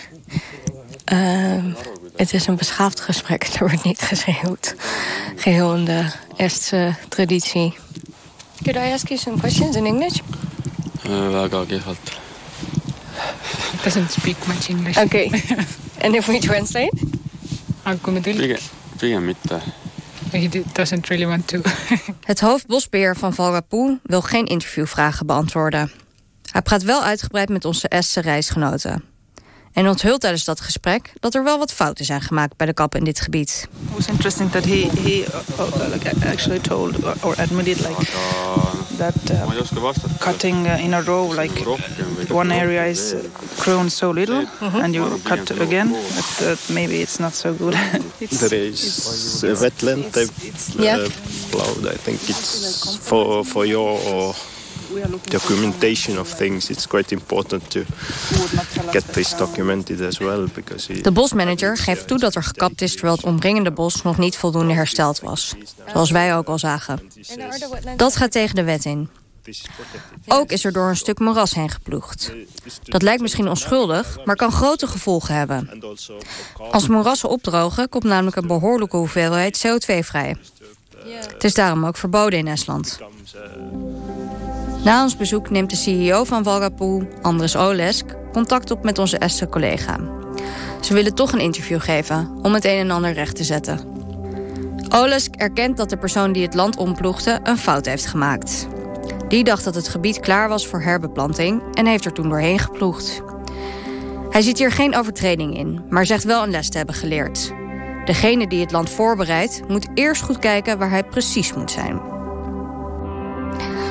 uh, 1.12 1.64
het 2.16 2.33
is 2.33 2.47
een 2.47 2.57
beschaafd 2.57 3.01
gesprek. 3.01 3.42
Er 3.55 3.59
wordt 3.59 3.85
niet 3.85 4.01
geschreeuwd. 4.01 4.75
Geheel 5.37 5.75
in 5.75 5.85
de 5.85 6.07
Estse 6.37 6.94
traditie. 7.09 7.75
Could 8.62 8.77
I 8.77 8.92
ask 8.92 9.09
you 9.09 9.20
some 9.20 9.38
questions 9.38 9.77
in 9.77 9.87
English? 9.87 10.18
Uh, 11.07 11.31
väga 11.31 11.64
kehvalt. 11.64 12.18
Doesn't 13.83 14.11
speak 14.11 14.47
much 14.47 14.68
English. 14.68 14.97
Okay. 14.97 15.31
And 16.05 16.14
if 16.14 16.27
we 16.27 16.38
translate? 16.38 16.92
Pigem, 18.23 18.59
pigem 18.97 19.25
mitte. 19.25 19.61
He 20.31 20.62
doesn't 20.73 21.09
really 21.09 21.27
want 21.27 21.49
to. 21.49 21.61
Het 22.25 22.40
hoofdbosbeheer 22.40 23.16
van 23.16 23.35
Valrapoe 23.35 23.99
wil 24.03 24.23
geen 24.23 24.47
interviewvragen 24.47 25.27
beantwoorden. 25.27 25.90
Hij 26.51 26.62
praat 26.62 26.83
wel 26.83 27.03
uitgebreid 27.03 27.49
met 27.49 27.64
onze 27.64 27.88
Estse 27.88 28.20
reisgenoten. 28.20 29.13
En 29.74 29.88
onthult 29.88 30.20
tijdens 30.20 30.44
dat 30.44 30.60
gesprek 30.60 31.12
dat 31.20 31.34
er 31.34 31.44
wel 31.44 31.58
wat 31.58 31.72
fouten 31.72 32.04
zijn 32.04 32.20
gemaakt 32.20 32.56
bij 32.56 32.66
de 32.66 32.72
kap 32.72 32.94
in 32.94 33.04
dit 33.04 33.20
gebied. 33.20 33.68
It 33.88 33.94
was 33.96 34.08
interesting 34.08 34.50
that 34.50 34.64
he, 34.64 34.88
he 35.02 35.24
uh, 35.58 36.30
actually 36.30 36.58
told 36.58 37.04
or 37.22 37.34
admitted 37.40 37.88
like 37.88 38.06
that 38.96 39.30
uh, 39.30 40.18
cutting 40.18 40.66
uh, 40.66 40.84
in 40.84 40.94
a 40.94 41.02
row 41.02 41.38
like 41.38 41.78
one 42.28 42.54
area 42.54 42.84
is 42.84 43.14
grown 43.56 43.90
so 43.90 44.12
little 44.12 44.46
and 44.60 44.94
you 44.94 45.20
cut 45.22 45.60
again 45.60 45.92
that 45.92 46.40
uh, 46.42 46.74
maybe 46.74 46.94
it's 47.00 47.18
not 47.18 47.34
so 47.34 47.54
good. 47.54 47.72
there 48.40 48.54
is 48.54 49.42
a 49.42 49.54
wetland 49.54 50.12
they've 50.12 50.32
yeah. 50.78 51.08
plowed. 51.50 51.87
I 51.87 51.96
think 51.96 52.20
it's 52.28 52.96
for 53.08 53.44
for 53.44 53.66
your 53.66 54.34
documentation 55.23 56.18
of 56.18 56.29
things. 56.29 56.70
It's 56.70 56.87
quite 56.87 57.14
important 57.14 57.70
to 57.70 57.81
get 58.90 59.12
this 59.12 59.37
documented 59.37 60.01
as 60.01 60.18
well. 60.18 60.49
Because 60.55 61.03
de 61.03 61.12
bosmanager 61.12 61.77
geeft 61.77 62.07
toe 62.07 62.18
dat 62.18 62.35
er 62.35 62.42
gekapt 62.42 62.83
is 62.83 62.92
terwijl 62.92 63.14
het 63.14 63.25
omringende 63.25 63.70
bos 63.70 64.03
nog 64.03 64.18
niet 64.18 64.37
voldoende 64.37 64.75
hersteld 64.75 65.20
was. 65.20 65.55
Zoals 65.92 66.11
wij 66.11 66.37
ook 66.37 66.49
al 66.49 66.59
zagen. 66.59 67.01
Dat 67.97 68.16
gaat 68.16 68.31
tegen 68.31 68.55
de 68.55 68.64
wet 68.64 68.85
in. 68.85 69.09
Ook 70.27 70.51
is 70.51 70.64
er 70.64 70.73
door 70.73 70.88
een 70.88 70.97
stuk 70.97 71.18
moeras 71.18 71.55
heen 71.55 71.70
geploegd. 71.70 72.33
Dat 72.83 73.03
lijkt 73.03 73.23
misschien 73.23 73.49
onschuldig, 73.49 74.18
maar 74.25 74.37
kan 74.37 74.53
grote 74.53 74.87
gevolgen 74.87 75.35
hebben. 75.35 75.83
Als 76.70 76.88
moerassen 76.88 77.29
opdrogen, 77.29 77.88
komt 77.88 78.05
namelijk 78.05 78.37
een 78.37 78.47
behoorlijke 78.47 78.97
hoeveelheid 78.97 79.66
CO2 79.66 79.99
vrij. 79.99 80.37
Het 81.07 81.44
is 81.44 81.55
daarom 81.55 81.87
ook 81.87 81.97
verboden 81.97 82.38
in 82.38 82.49
Estland. 82.49 82.99
Na 84.85 85.03
ons 85.03 85.16
bezoek 85.16 85.51
neemt 85.51 85.70
de 85.70 85.77
CEO 85.77 86.25
van 86.25 86.44
Valrapoe, 86.44 87.09
Andres 87.23 87.57
Olesk, 87.57 88.05
contact 88.33 88.70
op 88.70 88.83
met 88.83 88.99
onze 88.99 89.18
Estse 89.18 89.49
collega. 89.49 89.99
Ze 90.81 90.94
willen 90.94 91.14
toch 91.14 91.33
een 91.33 91.40
interview 91.40 91.81
geven 91.81 92.38
om 92.42 92.55
het 92.55 92.64
een 92.64 92.79
en 92.79 92.90
ander 92.90 93.12
recht 93.12 93.37
te 93.37 93.44
zetten. 93.44 93.81
Olesk 94.88 95.35
erkent 95.35 95.77
dat 95.77 95.90
de 95.90 95.97
persoon 95.97 96.33
die 96.33 96.42
het 96.42 96.55
land 96.55 96.77
omploegde 96.77 97.40
een 97.42 97.59
fout 97.59 97.87
heeft 97.87 98.07
gemaakt. 98.07 98.66
Die 99.29 99.44
dacht 99.44 99.64
dat 99.64 99.75
het 99.75 99.88
gebied 99.88 100.20
klaar 100.20 100.49
was 100.49 100.66
voor 100.66 100.83
herbeplanting 100.83 101.62
en 101.75 101.87
heeft 101.87 102.05
er 102.05 102.12
toen 102.12 102.29
doorheen 102.29 102.59
geploegd. 102.59 103.23
Hij 104.31 104.42
ziet 104.42 104.59
hier 104.59 104.73
geen 104.73 104.97
overtreding 104.97 105.57
in, 105.57 105.85
maar 105.88 106.07
zegt 106.07 106.25
wel 106.25 106.42
een 106.42 106.51
les 106.51 106.68
te 106.68 106.77
hebben 106.77 106.94
geleerd. 106.94 107.53
Degene 108.05 108.47
die 108.47 108.61
het 108.61 108.73
land 108.73 108.90
voorbereidt 108.90 109.68
moet 109.68 109.88
eerst 109.94 110.23
goed 110.23 110.38
kijken 110.38 110.79
waar 110.79 110.90
hij 110.90 111.05
precies 111.05 111.55
moet 111.55 111.70
zijn. 111.70 112.13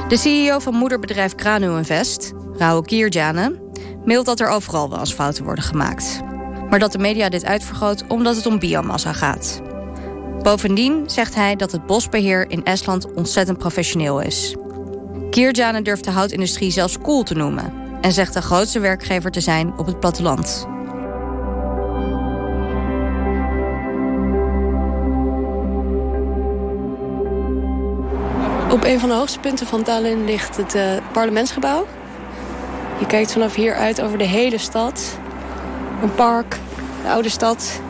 De 0.07 0.17
CEO 0.17 0.59
van 0.59 0.73
moederbedrijf 0.73 1.35
Kranu 1.35 1.77
Invest, 1.77 2.33
Rauw 2.57 2.81
Kierjane, 2.81 3.61
mailt 4.05 4.25
dat 4.25 4.39
er 4.39 4.47
overal 4.47 4.89
wel 4.89 4.99
eens 4.99 5.13
fouten 5.13 5.43
worden 5.43 5.63
gemaakt. 5.63 6.21
Maar 6.69 6.79
dat 6.79 6.91
de 6.91 6.97
media 6.97 7.29
dit 7.29 7.45
uitvergroot 7.45 8.03
omdat 8.07 8.35
het 8.35 8.45
om 8.45 8.59
biomassa 8.59 9.13
gaat. 9.13 9.61
Bovendien 10.41 11.03
zegt 11.09 11.35
hij 11.35 11.55
dat 11.55 11.71
het 11.71 11.85
bosbeheer 11.85 12.49
in 12.49 12.63
Estland 12.63 13.13
ontzettend 13.13 13.57
professioneel 13.57 14.19
is. 14.19 14.55
Kierjane 15.29 15.81
durft 15.81 16.03
de 16.03 16.11
houtindustrie 16.11 16.71
zelfs 16.71 16.97
cool 16.97 17.23
te 17.23 17.35
noemen 17.35 17.73
en 18.01 18.11
zegt 18.11 18.33
de 18.33 18.41
grootste 18.41 18.79
werkgever 18.79 19.31
te 19.31 19.41
zijn 19.41 19.77
op 19.77 19.85
het 19.85 19.99
platteland. 19.99 20.67
Op 28.73 28.83
een 28.83 28.99
van 28.99 29.09
de 29.09 29.15
hoogste 29.15 29.39
punten 29.39 29.67
van 29.67 29.83
Tallinn 29.83 30.25
ligt 30.25 30.57
het 30.57 30.75
uh, 30.75 30.81
parlementsgebouw. 31.11 31.87
Je 32.99 33.05
kijkt 33.05 33.31
vanaf 33.31 33.55
hier 33.55 33.75
uit 33.75 34.01
over 34.01 34.17
de 34.17 34.23
hele 34.23 34.57
stad. 34.57 35.17
Een 36.01 36.15
park, 36.15 36.59
de 37.03 37.09
oude 37.09 37.29
stad, 37.29 37.81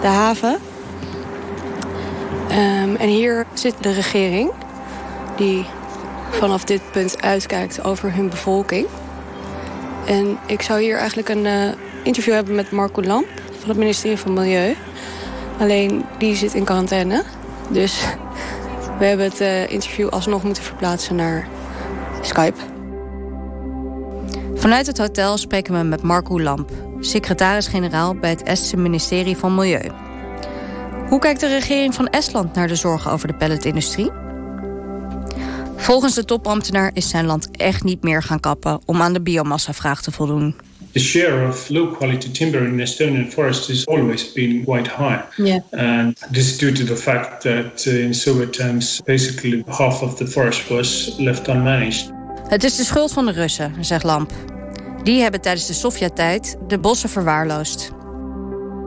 de 0.00 0.06
haven. 0.06 0.58
Um, 2.50 2.96
en 2.96 3.08
hier 3.08 3.46
zit 3.54 3.74
de 3.80 3.92
regering 3.92 4.50
die 5.36 5.66
vanaf 6.30 6.64
dit 6.64 6.80
punt 6.92 7.22
uitkijkt 7.22 7.84
over 7.84 8.14
hun 8.14 8.28
bevolking. 8.28 8.86
En 10.06 10.38
ik 10.46 10.62
zou 10.62 10.80
hier 10.82 10.96
eigenlijk 10.96 11.28
een 11.28 11.44
uh, 11.44 11.68
interview 12.02 12.34
hebben 12.34 12.54
met 12.54 12.70
Marco 12.70 13.02
Lamp 13.02 13.28
van 13.58 13.68
het 13.68 13.78
ministerie 13.78 14.18
van 14.18 14.32
Milieu. 14.32 14.76
Alleen 15.58 16.04
die 16.18 16.36
zit 16.36 16.54
in 16.54 16.64
quarantaine. 16.64 17.22
Dus 17.68 18.04
we 18.98 19.04
hebben 19.04 19.26
het 19.26 19.40
uh, 19.40 19.70
interview 19.70 20.08
alsnog 20.08 20.42
moeten 20.42 20.62
verplaatsen 20.62 21.16
naar 21.16 21.48
Skype. 22.20 22.60
Vanuit 24.54 24.86
het 24.86 24.98
hotel 24.98 25.36
spreken 25.36 25.78
we 25.78 25.84
met 25.84 26.02
Marco 26.02 26.40
Lamp, 26.40 26.70
secretaris-generaal 27.00 28.14
bij 28.14 28.30
het 28.30 28.42
Estse 28.42 28.76
ministerie 28.76 29.36
van 29.36 29.54
Milieu. 29.54 29.90
Hoe 31.08 31.18
kijkt 31.18 31.40
de 31.40 31.48
regering 31.48 31.94
van 31.94 32.08
Estland 32.08 32.54
naar 32.54 32.68
de 32.68 32.76
zorgen 32.76 33.10
over 33.10 33.28
de 33.28 33.34
pelletindustrie? 33.34 34.10
Volgens 35.76 36.14
de 36.14 36.24
topambtenaar 36.24 36.90
is 36.94 37.08
zijn 37.08 37.26
land 37.26 37.50
echt 37.50 37.84
niet 37.84 38.02
meer 38.02 38.22
gaan 38.22 38.40
kappen 38.40 38.80
om 38.84 39.02
aan 39.02 39.12
de 39.12 39.22
biomassa-vraag 39.22 40.02
te 40.02 40.12
voldoen. 40.12 40.56
The 40.94 41.00
share 41.00 41.44
of 41.44 41.70
low 41.70 41.86
quality 41.88 42.30
timber 42.30 42.64
in 42.64 42.80
Estonian 42.80 43.30
forest 43.32 43.68
has 43.68 43.84
always 43.86 44.32
been 44.32 44.64
quite 44.64 44.88
high. 44.88 45.22
Yeah. 45.36 45.60
And 45.70 46.16
this 46.32 46.50
is 46.50 46.58
due 46.58 46.72
to 46.72 46.84
the 46.84 46.96
fact 46.96 47.42
that 47.42 47.86
uh, 47.86 48.04
in 48.04 48.14
Soviet 48.14 48.52
times, 48.52 49.00
basically 49.04 49.64
half 49.66 50.02
of 50.02 50.16
the 50.16 50.26
forest 50.26 50.68
was 50.68 51.14
left 51.18 51.48
unmanaged. 51.48 52.12
Het 52.48 52.64
is 52.64 52.76
de 52.76 52.84
schuld 52.84 53.12
van 53.12 53.26
de 53.26 53.32
Russen, 53.32 53.84
zegt 53.84 54.04
Lamp. 54.04 54.32
Die 55.02 55.20
hebben 55.20 55.40
tijdens 55.40 55.66
de 55.66 55.72
Sovjet-tijd 55.72 56.56
de 56.66 56.78
bossen 56.78 57.08
verwaarloosd. 57.08 57.90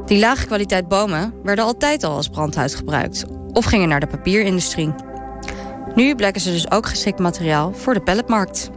Die 0.06 0.20
lage 0.20 0.46
kwaliteit 0.46 0.88
bomen 0.88 1.34
werden 1.44 1.66
altijd 1.66 2.04
al 2.04 2.16
als 2.16 2.28
brandhout 2.28 2.76
gebruikt 2.76 3.26
of 3.54 3.66
gingen 3.66 3.90
naar 3.90 4.00
de 4.00 4.08
papierindustrie. 4.08 4.94
Nu 5.96 6.16
blijken 6.16 6.42
ze 6.42 6.52
dus 6.52 6.72
ook 6.72 6.88
geschikt 6.88 7.20
materiaal 7.20 7.74
voor 7.74 7.94
de 7.94 8.02
pelletmarkt. 8.02 8.70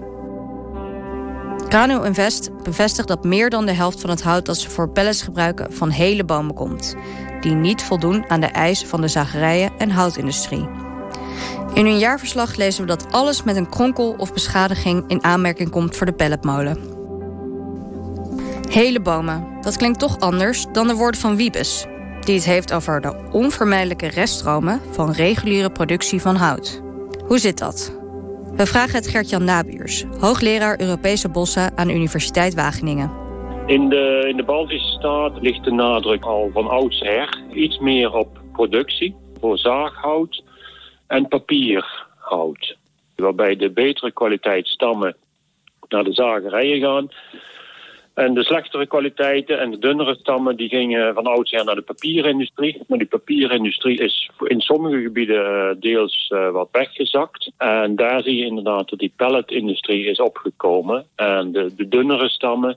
Grano 1.71 2.03
Invest 2.03 2.63
bevestigt 2.63 3.09
dat 3.09 3.25
meer 3.25 3.51
dan 3.51 3.67
de 3.67 3.73
helft 3.73 4.01
van 4.01 4.11
het 4.11 4.23
hout 4.23 4.47
dat 4.47 4.59
ze 4.59 4.71
voor 4.71 4.91
pellets 4.91 5.23
gebruiken 5.23 5.73
van 5.73 5.91
hele 5.91 6.25
bomen 6.25 6.55
komt, 6.55 6.95
die 7.41 7.53
niet 7.53 7.83
voldoen 7.83 8.25
aan 8.29 8.41
de 8.41 8.47
eisen 8.47 8.89
van 8.89 9.01
de 9.01 9.09
zagerijen 9.09 9.73
en 9.79 9.91
houtindustrie. 9.91 10.69
In 11.75 11.85
hun 11.87 11.99
jaarverslag 11.99 12.57
lezen 12.57 12.81
we 12.81 12.87
dat 12.87 13.13
alles 13.13 13.43
met 13.43 13.57
een 13.57 13.69
kronkel 13.69 14.15
of 14.19 14.33
beschadiging 14.33 15.05
in 15.07 15.25
aanmerking 15.25 15.71
komt 15.71 15.97
voor 15.97 16.07
de 16.07 16.13
pelletmolen. 16.13 16.79
Hele 18.71 19.01
bomen, 19.01 19.47
dat 19.61 19.77
klinkt 19.77 19.99
toch 19.99 20.19
anders 20.19 20.67
dan 20.73 20.87
de 20.87 20.95
woorden 20.95 21.21
van 21.21 21.37
Wiebes, 21.37 21.87
die 22.21 22.35
het 22.35 22.45
heeft 22.45 22.73
over 22.73 23.01
de 23.01 23.15
onvermijdelijke 23.33 24.07
reststromen 24.07 24.81
van 24.91 25.13
reguliere 25.13 25.71
productie 25.71 26.21
van 26.21 26.37
hout. 26.37 26.81
Hoe 27.27 27.39
zit 27.39 27.59
dat? 27.59 28.00
We 28.61 28.67
vragen 28.67 28.95
het 28.95 29.09
Gert-Jan 29.09 29.45
Nabuurs, 29.45 30.05
hoogleraar 30.19 30.81
Europese 30.81 31.29
bossen 31.29 31.77
aan 31.77 31.87
de 31.87 31.95
Universiteit 31.95 32.55
Wageningen. 32.55 33.11
In 33.67 33.89
de, 33.89 34.25
in 34.29 34.37
de 34.37 34.43
Baltische 34.43 34.91
staat 34.99 35.41
ligt 35.41 35.65
de 35.65 35.71
nadruk 35.71 36.25
al 36.25 36.51
van 36.53 36.69
oudsher 36.69 37.43
iets 37.53 37.79
meer 37.79 38.13
op 38.13 38.41
productie 38.53 39.15
voor 39.41 39.59
zaaghout 39.59 40.43
en 41.07 41.29
papierhout. 41.29 42.77
Waarbij 43.17 43.57
de 43.57 43.71
betere 43.71 44.13
kwaliteit 44.13 44.67
stammen 44.67 45.17
naar 45.89 46.05
de 46.05 46.13
zagerijen 46.13 46.81
gaan 46.81 47.09
en 48.21 48.35
de 48.35 48.45
slechtere 48.45 48.87
kwaliteiten 48.87 49.61
en 49.61 49.71
de 49.71 49.79
dunnere 49.79 50.15
stammen 50.15 50.57
die 50.57 50.69
gingen 50.69 51.15
van 51.15 51.27
oudsher 51.27 51.65
naar 51.65 51.75
de 51.75 51.83
papierindustrie. 51.83 52.83
Maar 52.89 52.99
die 52.99 53.07
papierindustrie 53.07 53.99
is 53.99 54.31
in 54.45 54.61
sommige 54.61 55.03
gebieden 55.03 55.45
eh, 55.47 55.81
deels 55.81 56.31
uh, 56.35 56.51
wat 56.51 56.69
weggezakt. 56.73 57.51
En 57.57 57.97
daar 57.97 58.23
zie 58.23 58.37
je 58.37 58.45
inderdaad 58.45 58.89
dat 58.89 58.99
die 58.99 59.13
pelletindustrie 59.17 60.05
is 60.05 60.21
opgekomen. 60.21 61.07
En 61.17 61.53
de, 61.53 61.73
de 61.77 61.89
dunnere 61.89 62.29
stammen 62.29 62.77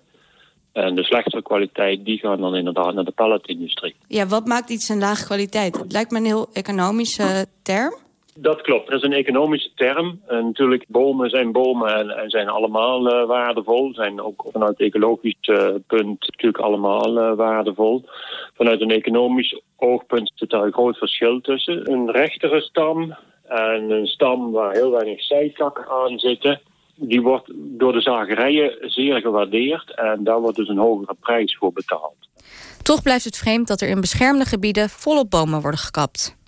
en 0.71 0.95
de 0.95 1.03
slechtere 1.03 1.41
kwaliteit, 1.41 2.05
die 2.05 2.17
gaan 2.17 2.41
dan 2.41 2.55
inderdaad 2.55 2.93
naar 2.93 3.03
de 3.03 3.11
pelletindustrie. 3.11 3.95
Ja, 4.07 4.27
wat 4.27 4.45
maakt 4.45 4.69
iets 4.69 4.89
een 4.89 4.99
lage 4.99 5.25
kwaliteit? 5.25 5.77
Het 5.77 5.91
lijkt 5.91 6.11
me 6.11 6.17
een 6.17 6.25
heel 6.25 6.49
economische 6.53 7.45
term. 7.63 7.93
Dat 8.35 8.61
klopt, 8.61 8.89
dat 8.89 8.97
is 8.97 9.03
een 9.03 9.13
economische 9.13 9.71
term. 9.75 10.21
En 10.27 10.45
natuurlijk, 10.45 10.85
bomen 10.87 11.29
zijn 11.29 11.51
bomen 11.51 11.95
en, 11.95 12.09
en 12.09 12.29
zijn 12.29 12.49
allemaal 12.49 13.13
uh, 13.13 13.25
waardevol. 13.27 13.93
Zijn 13.93 14.21
ook 14.21 14.45
vanuit 14.51 14.79
ecologisch 14.79 15.35
uh, 15.41 15.67
punt 15.87 16.19
natuurlijk 16.19 16.63
allemaal 16.63 17.17
uh, 17.17 17.35
waardevol. 17.35 18.05
Vanuit 18.53 18.81
een 18.81 18.91
economisch 18.91 19.61
oogpunt 19.77 20.31
zit 20.35 20.49
daar 20.49 20.63
een 20.63 20.73
groot 20.73 20.97
verschil 20.97 21.41
tussen. 21.41 21.91
Een 21.91 22.11
rechtere 22.11 22.61
stam 22.61 23.15
en 23.47 23.89
een 23.89 24.07
stam 24.07 24.51
waar 24.51 24.73
heel 24.73 24.91
weinig 24.91 25.23
zijtakken 25.23 25.87
aan 25.87 26.19
zitten... 26.19 26.61
die 26.95 27.21
wordt 27.21 27.51
door 27.55 27.93
de 27.93 28.01
zagerijen 28.01 28.77
zeer 28.81 29.21
gewaardeerd. 29.21 29.95
En 29.95 30.23
daar 30.23 30.41
wordt 30.41 30.57
dus 30.57 30.67
een 30.67 30.77
hogere 30.77 31.15
prijs 31.19 31.57
voor 31.57 31.73
betaald. 31.73 32.29
Toch 32.83 33.01
blijft 33.03 33.25
het 33.25 33.37
vreemd 33.37 33.67
dat 33.67 33.81
er 33.81 33.89
in 33.89 34.01
beschermde 34.01 34.45
gebieden 34.45 34.89
volop 34.89 35.29
bomen 35.29 35.61
worden 35.61 35.79
gekapt. 35.79 36.41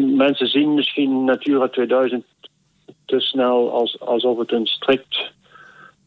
Mensen 0.00 0.46
zien 0.46 0.74
misschien 0.74 1.24
Natura 1.24 1.68
2000 1.68 2.24
te 3.04 3.20
snel 3.20 3.70
als, 3.72 4.00
alsof 4.00 4.38
het 4.38 4.52
een 4.52 4.66
strikt 4.66 5.32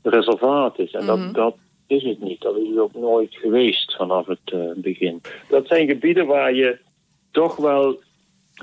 reservaat 0.03 0.79
is. 0.79 0.91
En 0.91 1.05
dat, 1.05 1.17
Mhm. 1.17 1.33
dat 1.33 1.55
is 1.87 2.03
het 2.03 2.21
niet. 2.21 2.41
Dat 2.41 2.57
is 2.57 2.67
het 2.67 2.77
ook 2.77 2.93
nooit 2.93 3.35
geweest 3.35 3.95
vanaf 3.95 4.25
het 4.25 4.39
eh, 4.45 4.59
begin. 4.75 5.21
Dat 5.49 5.67
zijn 5.67 5.87
gebieden 5.87 6.25
waar 6.25 6.53
je 6.53 6.77
toch 7.31 7.55
wel 7.55 7.99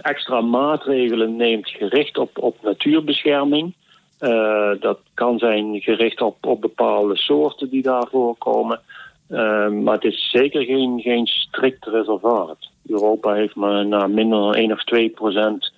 extra 0.03 0.41
maatregelen 0.41 1.37
neemt 1.37 1.69
gericht 1.69 2.19
op, 2.19 2.39
op 2.43 2.57
natuurbescherming. 2.63 3.75
Eh, 4.19 4.71
dat 4.81 4.99
kan 5.15 5.39
zijn 5.39 5.81
gericht 5.81 6.21
op, 6.21 6.47
op 6.47 6.61
bepaalde 6.61 7.17
soorten 7.17 7.69
die 7.71 7.83
daar 7.83 8.07
voorkomen. 8.11 8.81
Eh, 9.29 9.69
maar 9.69 9.95
het 9.95 10.05
is 10.05 10.31
zeker 10.31 10.65
geen, 10.65 11.01
geen 11.01 11.27
strikt 11.27 11.85
reservaat. 11.85 12.69
Europa 12.87 13.35
heeft 13.35 13.55
maar 13.55 14.11
minder 14.11 14.39
dan 14.39 14.55
1 14.55 14.73
of 14.73 14.85
2 14.85 15.09
procent 15.09 15.73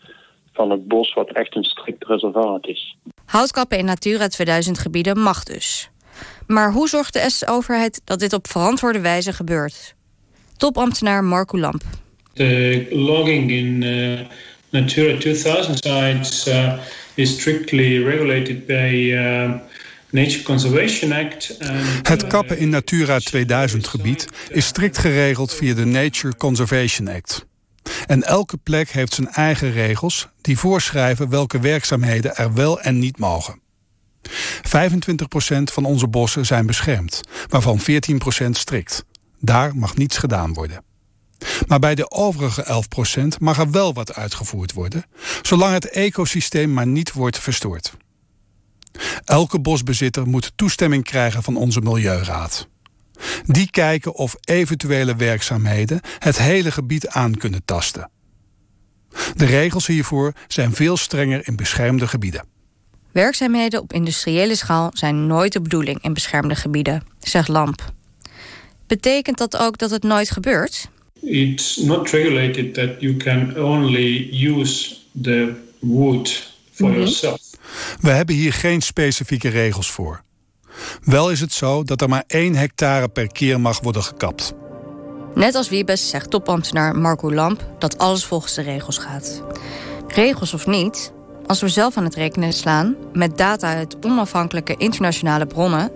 van 0.53 0.71
het 0.71 0.89
bos 0.89 1.15
wat 1.15 1.33
echt 1.33 1.57
een 1.57 1.65
strikt 1.65 2.07
reservaat 2.07 2.67
is. 2.67 2.97
Houtkappen 3.25 3.79
in 3.79 3.85
Natura 3.85 4.29
2000 4.29 4.79
gebieden 4.79 5.19
mag 5.19 5.43
dus. 5.43 5.91
Maar 6.47 6.73
hoe 6.73 6.89
zorgt 6.89 7.13
de 7.13 7.31
S-overheid 7.31 8.01
dat 8.05 8.19
dit 8.19 8.33
op 8.33 8.47
verantwoorde 8.47 9.01
wijze 9.01 9.33
gebeurt? 9.33 9.95
Topambtenaar 10.57 11.25
Marco 11.25 11.59
Lamp. 11.59 11.83
The 12.35 12.87
logging 12.91 13.51
in 13.51 13.83
uh, 13.83 14.21
Natura 14.71 15.19
2000 15.19 15.79
sites 15.85 16.49
uh, 16.49 16.73
is 17.15 17.41
strictly 17.41 18.03
regulated 18.05 18.67
by 18.67 19.11
uh, 19.13 19.51
Nature 20.11 20.42
Conservation 20.42 21.12
Act. 21.12 21.57
Het 22.03 22.27
kappen 22.27 22.59
in 22.59 22.68
Natura 22.68 23.18
2000 23.18 23.87
gebied 23.87 24.29
is 24.49 24.66
strikt 24.66 24.99
geregeld 24.99 25.55
via 25.55 25.75
de 25.75 25.85
Nature 25.85 26.37
Conservation 26.37 27.09
Act. 27.09 27.47
En 28.07 28.23
elke 28.23 28.57
plek 28.57 28.90
heeft 28.90 29.14
zijn 29.14 29.29
eigen 29.29 29.73
regels 29.73 30.29
die 30.40 30.59
voorschrijven 30.59 31.29
welke 31.29 31.61
werkzaamheden 31.61 32.37
er 32.37 32.55
wel 32.55 32.81
en 32.81 32.99
niet 32.99 33.18
mogen. 33.18 33.61
25% 34.31 34.31
van 35.64 35.85
onze 35.85 36.09
bossen 36.09 36.47
zijn 36.47 36.66
beschermd, 36.66 37.21
waarvan 37.49 37.81
14% 37.81 38.51
strikt. 38.51 39.05
Daar 39.40 39.77
mag 39.77 39.97
niets 39.97 40.18
gedaan 40.18 40.53
worden. 40.53 40.85
Maar 41.66 41.79
bij 41.79 41.94
de 41.94 42.11
overige 42.11 42.83
11% 43.35 43.38
mag 43.38 43.59
er 43.59 43.71
wel 43.71 43.94
wat 43.94 44.14
uitgevoerd 44.14 44.73
worden, 44.73 45.05
zolang 45.42 45.73
het 45.73 45.90
ecosysteem 45.90 46.73
maar 46.73 46.87
niet 46.87 47.12
wordt 47.12 47.38
verstoord. 47.38 47.92
Elke 49.25 49.61
bosbezitter 49.61 50.27
moet 50.27 50.53
toestemming 50.57 51.05
krijgen 51.05 51.43
van 51.43 51.57
onze 51.57 51.81
Milieuraad. 51.81 52.69
Die 53.47 53.71
kijken 53.71 54.15
of 54.15 54.35
eventuele 54.45 55.17
werkzaamheden 55.17 56.01
het 56.19 56.39
hele 56.39 56.71
gebied 56.71 57.09
aan 57.09 57.35
kunnen 57.37 57.65
tasten. 57.65 58.11
De 59.35 59.45
regels 59.45 59.87
hiervoor 59.87 60.33
zijn 60.49 60.73
veel 60.73 60.97
strenger 60.97 61.47
in 61.49 61.57
beschermde 61.57 62.09
gebieden. 62.09 62.45
Werkzaamheden 63.13 63.81
op 63.81 63.93
industriële 63.93 64.55
schaal 64.57 64.91
zijn 64.95 65.27
nooit 65.27 65.53
de 65.53 65.61
bedoeling 65.61 66.03
in 66.03 66.13
beschermde 66.15 66.55
gebieden, 66.55 67.03
zegt 67.21 67.49
Lamp. 67.49 67.93
Betekent 68.87 69.39
dat 69.39 69.57
ook 69.57 69.79
dat 69.79 69.91
het 69.91 70.03
nooit 70.03 70.31
gebeurt? 70.31 70.89
it's 71.23 71.77
not 71.77 72.11
regulated 72.11 72.75
that 72.75 72.89
you 73.01 73.17
can 73.17 73.57
only 73.63 74.29
use 74.47 74.95
the 75.23 75.55
wood 75.79 76.53
for 76.73 76.89
Mhm. 76.89 76.99
yourself. 76.99 77.41
We 78.01 78.11
hebben 78.11 78.35
hier 78.35 78.53
geen 78.53 78.83
specifieke 78.83 79.49
regels 79.49 79.91
voor. 79.91 80.23
Wel 81.05 81.31
is 81.31 81.41
het 81.41 81.53
zo 81.53 81.83
dat 81.83 82.01
er 82.01 82.09
maar 82.09 82.25
één 82.27 82.55
hectare 82.55 83.09
per 83.09 83.33
keer 83.33 83.61
mag 83.61 83.81
worden 83.81 84.03
gekapt. 84.03 84.53
Net 85.35 85.55
als 85.55 85.69
Wiebes 85.69 86.09
zegt 86.09 86.31
topambtenaar 86.31 86.97
Marco 86.97 87.33
Lamp 87.33 87.69
dat 87.79 87.99
alles 87.99 88.25
volgens 88.25 88.55
de 88.55 88.63
regels 88.63 88.99
gaat. 88.99 89.43
Regels 90.09 90.55
of 90.55 90.67
niet, 90.67 91.13
als 91.47 91.61
we 91.61 91.69
zelf 91.69 91.97
aan 91.97 92.05
het 92.05 92.15
rekenen 92.15 92.53
slaan 92.53 92.97
met 93.13 93.39
data 93.39 93.75
uit 93.75 93.97
onafhankelijke 94.05 94.75
internationale 94.77 95.47
bronnen, 95.47 95.91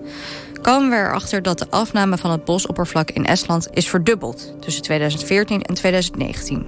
komen 0.62 0.90
we 0.90 0.96
erachter 0.96 1.42
dat 1.42 1.58
de 1.58 1.70
afname 1.70 2.18
van 2.18 2.30
het 2.30 2.44
bosoppervlak 2.44 3.10
in 3.10 3.26
Estland 3.26 3.68
is 3.72 3.88
verdubbeld 3.88 4.54
tussen 4.60 4.82
2014 4.82 5.62
en 5.62 5.74
2019. 5.74 6.66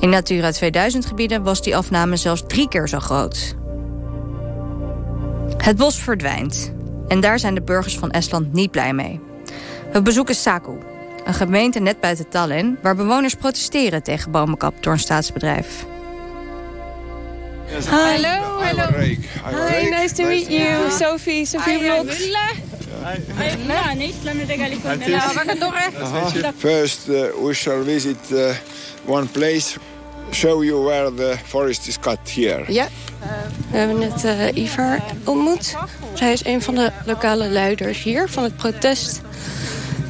In 0.00 0.08
Natura 0.08 0.50
2000 0.50 1.06
gebieden 1.06 1.42
was 1.42 1.62
die 1.62 1.76
afname 1.76 2.16
zelfs 2.16 2.42
drie 2.46 2.68
keer 2.68 2.88
zo 2.88 2.98
groot. 2.98 3.56
Het 5.62 5.76
bos 5.76 5.98
verdwijnt. 5.98 6.72
En 7.08 7.20
daar 7.20 7.38
zijn 7.38 7.54
de 7.54 7.62
burgers 7.62 7.98
van 7.98 8.10
Estland 8.10 8.52
niet 8.52 8.70
blij 8.70 8.92
mee. 8.92 9.20
We 9.92 10.02
bezoeken 10.02 10.34
Saku, 10.34 10.72
een 11.24 11.34
gemeente 11.34 11.80
net 11.80 12.00
buiten 12.00 12.28
Tallinn... 12.28 12.78
waar 12.82 12.96
bewoners 12.96 13.34
protesteren 13.34 14.02
tegen 14.02 14.30
bomenkap 14.30 14.82
door 14.82 14.92
een 14.92 14.98
staatsbedrijf. 14.98 15.86
Hello, 17.66 18.60
hello. 18.60 18.86
Hi, 18.98 19.90
nice 19.90 20.14
to 20.14 20.24
meet 20.24 20.48
you. 20.48 20.90
Sophie, 20.90 21.46
Sophie 21.46 21.78
Vlogs. 21.78 22.30
First, 26.56 27.08
uh, 27.08 27.14
we 27.44 27.54
shall 27.54 27.82
visit 27.82 28.16
uh, 28.32 28.54
one 29.06 29.26
place 29.26 29.78
show 30.30 30.64
you 30.64 30.84
where 30.84 31.14
the 31.14 31.36
forest 31.44 31.86
is 31.86 31.98
cut 31.98 32.18
here. 32.34 32.64
Ja, 32.72 32.88
we 33.70 33.76
hebben 33.76 33.98
net 33.98 34.24
uh, 34.24 34.62
Ivar 34.62 35.02
ontmoet. 35.24 35.74
Hij 36.18 36.32
is 36.32 36.44
een 36.44 36.62
van 36.62 36.74
de 36.74 36.92
lokale 37.04 37.48
leiders 37.48 38.02
hier 38.02 38.28
van 38.28 38.42
het 38.42 38.56
protest 38.56 39.20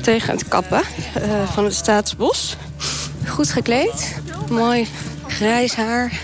tegen 0.02 0.32
het 0.32 0.48
kappen 0.48 0.82
uh, 1.22 1.48
van 1.52 1.64
het 1.64 1.74
staatsbos. 1.74 2.56
Goed 3.26 3.50
gekleed, 3.50 4.20
mooi 4.50 4.88
grijs 5.26 5.74
haar, 5.74 6.20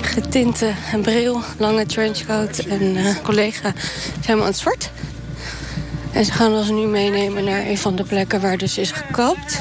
getinte 0.00 0.72
bril, 1.02 1.40
lange 1.58 1.86
trenchcoat 1.86 2.58
en 2.58 2.82
uh, 2.82 3.14
collega 3.22 3.72
is 4.20 4.26
helemaal 4.26 4.44
aan 4.44 4.50
het 4.50 4.60
zwart. 4.60 4.90
En 6.12 6.24
ze 6.24 6.32
gaan 6.32 6.52
ons 6.52 6.70
nu 6.70 6.86
meenemen 6.86 7.44
naar 7.44 7.66
een 7.66 7.78
van 7.78 7.96
de 7.96 8.04
plekken 8.04 8.40
waar 8.40 8.56
dus 8.56 8.78
is 8.78 8.90
gekapt. 8.90 9.60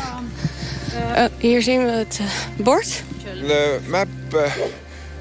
Uh, 0.95 1.25
hier 1.37 1.61
zien 1.61 1.85
we 1.85 1.91
het 1.91 2.19
bord. 2.57 3.03
The 3.47 3.79
map 3.87 4.07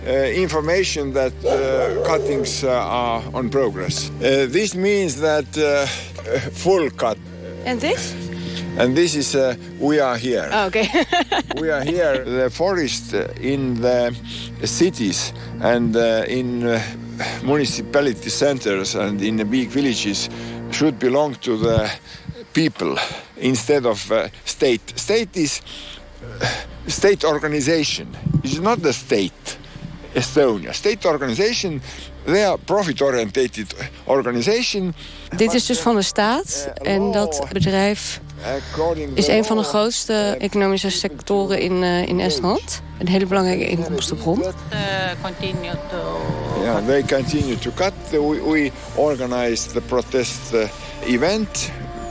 uh, 0.07 0.37
information 0.37 1.13
that 1.13 1.33
uh, 1.45 2.03
cuttings 2.03 2.63
uh, 2.63 2.71
are 2.71 3.23
on 3.33 3.49
progress. 3.49 4.11
this 4.51 4.75
means 4.75 5.15
that 5.21 5.45
full 6.53 6.91
cut. 6.95 7.17
And 7.65 7.81
this? 7.81 8.15
And 8.77 8.95
this 8.95 9.15
is 9.15 9.37
we 9.79 10.01
are 10.01 10.17
here. 10.17 10.49
Oh, 10.53 10.67
okay. 10.67 10.89
we 11.61 11.71
are 11.71 11.85
here. 11.85 12.25
The 12.25 12.51
forest 12.51 13.13
in 13.41 13.81
the 13.81 14.15
cities 14.65 15.33
and 15.61 15.97
in 16.29 16.81
municipality 17.43 18.31
centers 18.31 18.95
and 18.95 19.23
in 19.23 19.37
the 19.37 19.45
big 19.45 19.69
villages 19.69 20.29
should 20.71 20.99
belong 20.99 21.35
to 21.37 21.57
the 21.57 21.91
people 22.55 22.97
instead 23.35 23.85
of 23.85 24.13
state. 24.45 24.81
State 24.95 25.37
is 25.37 25.61
state 26.87 27.27
organization. 27.27 28.07
It's 28.43 28.61
not 28.61 28.83
the 28.83 28.93
state. 28.93 29.59
Estonia. 30.15 30.73
State 30.73 31.05
organization, 31.05 31.83
they 32.25 32.45
are 32.45 32.59
profit-oriented 32.59 33.75
organization. 34.05 34.95
Dit 35.37 35.55
is 35.55 35.67
dus 35.67 35.79
van 35.79 35.95
de 35.95 36.03
staat 36.03 36.69
en 36.75 37.13
dat 37.13 37.47
bedrijf 37.53 38.21
is 39.15 39.27
een 39.27 39.45
van 39.45 39.57
de 39.57 39.63
grootste 39.63 40.37
economische 40.39 40.91
sectoren 40.91 41.61
in, 41.61 41.83
uh, 41.83 42.07
in 42.07 42.21
Estland. 42.21 42.83
Een 42.99 43.09
hele 43.09 43.27
belangrijke 43.27 43.67
inkomstenbron. 43.67 44.39
Uh, 44.39 44.47
yeah, 46.63 46.87
they 46.87 47.03
continue 47.03 47.59
to 47.59 47.71
cut. 47.75 47.93
We, 48.11 48.19
we 48.19 48.71
organized 48.95 49.73
the 49.73 49.81
protest 49.81 50.53
uh, 50.53 50.69
event, 51.07 51.71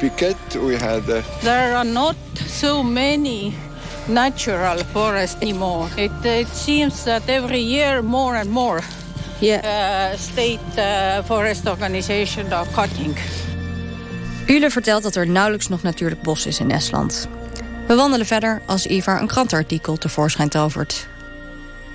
picket. 0.10 0.38
We 0.54 0.78
had. 0.78 1.10
Uh, 1.10 1.22
There 1.40 1.76
are 1.76 1.90
not 1.90 2.16
so 2.48 2.84
many 2.84 3.54
natural 4.08 4.78
forest 4.92 5.36
anymore. 5.40 5.88
It, 5.96 6.12
it 6.26 6.48
seems 6.54 7.04
that 7.04 7.22
every 7.28 7.62
year 7.62 8.04
more 8.04 8.40
and 8.40 8.50
more 8.50 8.82
yeah. 9.40 10.12
uh, 10.12 10.18
state 10.18 10.60
uh, 10.78 11.24
forest 11.24 11.68
organizations 11.68 12.52
are 12.52 12.68
cutting. 12.76 13.18
Ule 14.48 14.70
vertelt 14.70 15.04
dat 15.04 15.16
er 15.16 15.28
nauwelijks 15.28 15.68
nog 15.68 15.82
natuurlijk 15.82 16.22
bos 16.22 16.46
is 16.46 16.60
in 16.60 16.72
Estland. 16.72 17.28
We 17.88 17.96
wandelen 17.96 18.26
verder 18.26 18.62
als 18.66 18.86
Ivar 18.86 19.22
een 19.22 19.28
krantenartikel 19.28 19.98
tevoorschijn 19.98 20.50
tovert. 20.50 21.08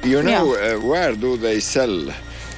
You 0.02 0.22
know 0.22 0.54
uh, 0.54 0.88
where 0.88 1.18
do 1.18 1.38
they 1.38 1.60
sell 1.60 2.12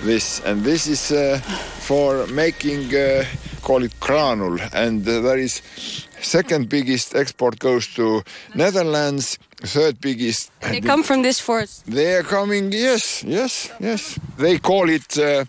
this? 0.04 0.40
And 0.44 0.64
this 0.64 0.86
is 0.86 1.10
uh, 1.10 1.36
for 1.78 2.24
making, 2.32 2.92
uh, 2.92 3.24
call 3.60 3.82
it 3.84 3.98
granule. 4.00 4.58
And 4.72 5.04
there 5.04 5.38
is 5.38 5.62
second 6.20 6.68
biggest 6.68 7.14
export 7.14 7.58
goes 7.58 7.86
to 7.94 8.22
Netherlands. 8.54 9.38
Third 9.62 10.00
biggest. 10.00 10.50
They 10.60 10.80
come 10.80 11.02
from 11.02 11.22
this 11.22 11.38
forest. 11.38 11.84
They 11.86 12.14
are 12.14 12.22
coming. 12.22 12.72
Yes, 12.72 13.22
yes, 13.24 13.70
yes. 13.78 14.18
They 14.38 14.58
call 14.58 14.88
it 14.88 15.18
uh, 15.18 15.44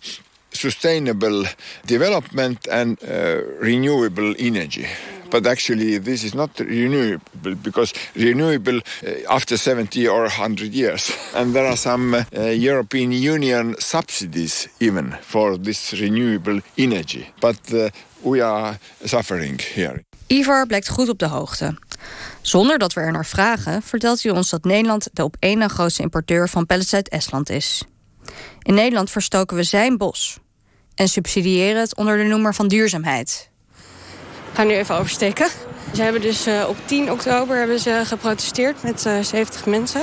sustainable 0.50 1.44
development 1.86 2.68
and 2.70 2.98
uh, 3.02 3.40
renewable 3.58 4.34
energy. 4.38 4.86
But 5.32 5.46
actually, 5.46 5.98
this 5.98 6.24
is 6.24 6.34
not 6.34 6.50
renewable 6.58 7.54
because 7.62 7.94
renewable 8.14 8.76
uh, 8.76 9.34
after 9.34 9.56
70 9.56 10.08
or 10.08 10.28
100 10.28 10.74
years. 10.74 11.10
And 11.34 11.54
there 11.54 11.66
are 11.66 11.76
some 11.76 12.14
uh, 12.14 12.40
European 12.42 13.12
Union 13.12 13.74
subsidies 13.78 14.68
even 14.78 15.16
for 15.22 15.56
this 15.62 15.92
renewable 15.92 16.60
energy. 16.76 17.26
But 17.40 17.72
uh, 17.72 17.88
we 18.22 18.42
are 18.42 18.78
suffering 19.04 19.60
here. 19.74 20.04
Ivar 20.26 20.66
blijkt 20.66 20.88
goed 20.88 21.08
op 21.08 21.18
de 21.18 21.26
hoogte. 21.26 21.78
Zonder 22.40 22.78
dat 22.78 22.92
we 22.92 23.00
er 23.00 23.12
naar 23.12 23.26
vragen, 23.26 23.82
vertelt 23.82 24.22
hij 24.22 24.32
ons 24.32 24.50
dat 24.50 24.64
Nederland 24.64 25.08
de 25.12 25.24
op 25.24 25.36
één 25.38 25.58
na 25.58 25.68
grootste 25.68 26.02
importeur 26.02 26.48
van 26.48 26.66
pellets 26.66 26.94
uit 26.94 27.08
Estland 27.08 27.50
is. 27.50 27.82
In 28.62 28.74
Nederland 28.74 29.10
verstoken 29.10 29.56
we 29.56 29.62
zijn 29.62 29.96
bos 29.96 30.38
en 30.94 31.08
subsidiëren 31.08 31.80
het 31.80 31.96
onder 31.96 32.16
de 32.16 32.24
noemer 32.24 32.54
van 32.54 32.68
duurzaamheid. 32.68 33.50
Ik 34.52 34.58
ga 34.58 34.64
nu 34.64 34.74
even 34.74 34.96
oversteken. 34.96 35.48
Ze 35.94 36.02
hebben 36.02 36.20
dus 36.20 36.46
uh, 36.46 36.64
op 36.68 36.76
10 36.84 37.12
oktober 37.12 37.56
hebben 37.56 37.78
ze 37.78 38.02
geprotesteerd 38.04 38.82
met 38.82 39.04
uh, 39.06 39.18
70 39.20 39.66
mensen. 39.66 40.00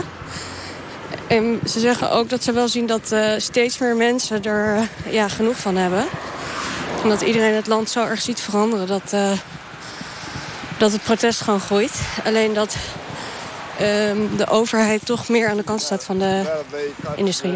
En 1.28 1.60
ze 1.68 1.80
zeggen 1.80 2.12
ook 2.12 2.30
dat 2.30 2.44
ze 2.44 2.52
wel 2.52 2.68
zien 2.68 2.86
dat 2.86 3.12
uh, 3.12 3.32
steeds 3.38 3.78
meer 3.78 3.96
mensen 3.96 4.44
er 4.44 4.88
ja, 5.10 5.28
genoeg 5.28 5.58
van 5.58 5.76
hebben. 5.76 6.06
En 7.04 7.10
dat 7.10 7.22
iedereen 7.22 7.54
het 7.54 7.68
land 7.68 7.90
zo 7.90 8.06
erg 8.06 8.22
ziet 8.22 8.40
veranderen 8.40 8.88
dat 8.88 9.16
dat 10.78 10.92
het 10.92 11.04
protest 11.04 11.42
gewoon 11.42 11.60
groeit. 11.60 12.02
Alleen 12.26 12.54
dat 12.54 12.76
um, 13.82 14.38
de 14.38 14.48
overheid 14.48 15.06
toch 15.06 15.30
meer 15.30 15.50
aan 15.50 15.58
de 15.58 15.64
kant 15.64 15.82
staat 15.82 16.04
van 16.04 16.20
de 16.20 16.62
industrie. 17.16 17.54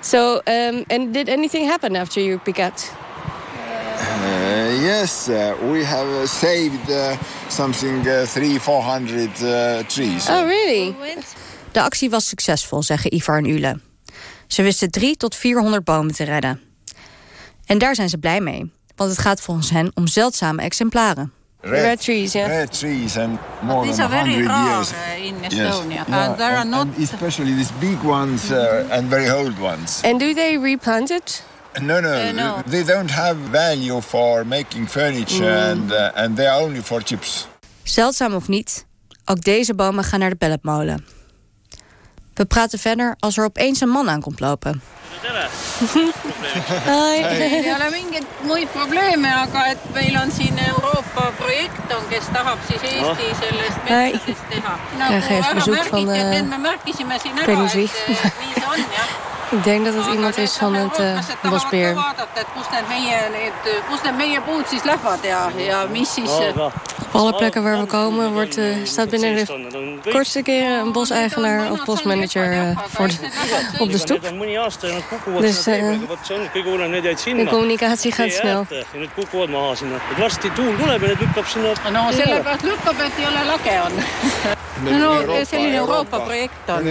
So, 0.00 0.40
um, 0.44 0.84
and 0.86 1.14
did 1.14 1.28
anything 1.28 1.68
happen 1.68 1.96
after 1.96 2.22
you 2.22 2.38
picket? 2.38 2.92
Uh, 3.98 4.82
yes, 4.82 5.28
uh, 5.28 5.54
we 5.70 5.84
have 5.84 6.28
saved 6.28 6.90
uh, 6.90 7.16
something 7.48 8.06
uh, 8.06 8.26
300, 8.26 8.60
400 8.60 9.42
uh, 9.42 9.82
trees. 9.86 10.28
Oh, 10.28 10.44
really? 10.44 10.94
De 11.72 11.82
actie 11.82 12.10
was 12.10 12.28
succesvol, 12.28 12.82
zeggen 12.82 13.14
Ivar 13.14 13.36
en 13.36 13.44
Ule. 13.44 13.80
Ze 14.46 14.62
wisten 14.62 14.90
3 14.90 15.16
tot 15.16 15.34
400 15.34 15.84
bomen 15.84 16.14
te 16.14 16.24
redden. 16.24 16.60
En 17.66 17.78
daar 17.78 17.94
zijn 17.94 18.08
ze 18.08 18.18
blij 18.18 18.40
mee, 18.40 18.72
want 18.96 19.10
het 19.10 19.18
gaat 19.18 19.40
volgens 19.40 19.70
hen 19.70 19.90
om 19.94 20.06
zeldzame 20.06 20.62
exemplaren. 20.62 21.32
Red, 21.60 21.82
red, 21.82 22.00
trees, 22.00 22.32
yeah. 22.32 22.46
Red 22.46 22.78
trees 22.78 23.16
and 23.16 23.38
more 23.62 23.82
these 23.84 23.96
than 23.96 24.12
are 24.12 24.24
very 24.24 24.44
100 24.44 24.46
rare 24.46 24.68
years. 24.68 24.92
in 25.22 25.34
Estonia. 25.42 26.04
Yes. 26.06 26.16
And 26.16 26.36
there 26.36 26.56
are 26.56 26.64
not... 26.64 26.80
and 26.80 26.98
especially 26.98 27.54
these 27.54 27.72
big 27.80 28.02
ones 28.02 28.50
uh, 28.50 28.86
and 28.90 29.08
very 29.08 29.28
old 29.28 29.58
ones. 29.58 30.00
And 30.04 30.20
do 30.20 30.34
they 30.34 30.58
replant 30.58 31.10
it? 31.10 31.42
No, 31.80 32.00
no, 32.00 32.08
uh, 32.08 32.32
no. 32.32 32.62
They 32.68 32.84
don't 32.84 33.10
have 33.10 33.36
value 33.50 34.00
for 34.00 34.44
making 34.44 34.88
furniture 34.88 35.44
mm. 35.44 35.70
and, 35.70 35.92
uh, 35.92 36.10
and 36.14 36.36
they 36.36 36.46
are 36.46 36.62
only 36.62 36.82
for 36.82 37.02
chips. 37.02 37.46
Zeldzaam 37.82 38.34
of 38.34 38.48
niet, 38.48 38.86
ook 39.24 39.42
deze 39.42 39.74
bomen 39.74 40.04
gaan 40.04 40.18
naar 40.18 40.30
de 40.30 40.36
pelletmolen. 40.36 41.04
We 42.34 42.46
praten 42.46 42.78
verder 42.78 43.16
als 43.18 43.36
er 43.36 43.44
opeens 43.44 43.80
een 43.80 43.88
man 43.88 44.10
aankomt 44.10 44.40
lopen. 44.40 44.82
ei 46.86 47.72
ole 47.74 47.90
mingeid 47.90 48.26
muid 48.46 48.72
probleeme, 48.72 49.34
aga 49.34 49.66
et 49.66 49.78
meil 49.92 50.20
on 50.22 50.30
siin 50.30 50.58
Euroopa 50.58 51.30
projekt 51.38 51.94
on, 51.96 52.04
kes 52.08 52.28
tahab 52.32 52.58
siis 52.68 52.82
Eesti 52.82 53.30
sellest 53.40 53.80
metsasest 53.88 54.44
teha. 54.50 54.76
Nagu 54.98 55.20
väga 55.28 55.64
märgiti, 55.70 56.20
et 56.36 56.46
me 56.48 56.58
märkisime 56.58 57.18
siin 57.22 57.38
ära, 57.38 57.52
et 57.52 57.74
nii 57.74 57.88
see 57.88 58.68
on, 58.72 58.86
jah. 58.94 59.37
Ik 59.50 59.64
denk 59.64 59.84
dat 59.84 59.94
het 59.94 60.06
iemand 60.06 60.36
is 60.36 60.56
van 60.56 60.74
het 60.74 60.98
uh, 60.98 61.18
ja, 65.22 65.50
ja 65.56 65.86
mis 65.90 66.12
siis... 66.12 66.30
Op 67.08 67.14
alle 67.14 67.34
plekken 67.34 67.62
waar 67.62 67.78
we 67.78 67.86
komen 67.86 68.32
wordt, 68.32 68.58
uh, 68.58 68.76
staat 68.84 69.10
binnen 69.10 69.34
de 69.34 70.10
kortste 70.10 70.42
keren 70.42 70.78
een 70.80 70.92
boseigenaar 70.92 71.70
of 71.70 71.84
bosmanager 71.84 72.52
uh, 72.52 72.78
voor 72.88 73.08
de, 73.08 73.14
op 73.82 73.90
de 73.90 73.98
stoep. 73.98 74.20
Dus 75.40 75.68
uh, 75.68 75.98
de 77.22 77.46
communicatie 77.48 78.12
gaat 78.12 78.32
snel. 78.32 78.66
no 81.92 82.12
sellepärast 82.12 82.62
lükkab, 82.62 83.00
et 83.00 83.12
ei 83.18 83.26
ole 83.26 83.44
lage 83.44 83.82
on. 83.86 83.92
no 84.98 85.44
selline 85.44 85.76
Euroopa 85.76 86.18
projekt 86.18 86.68
on. 86.68 86.84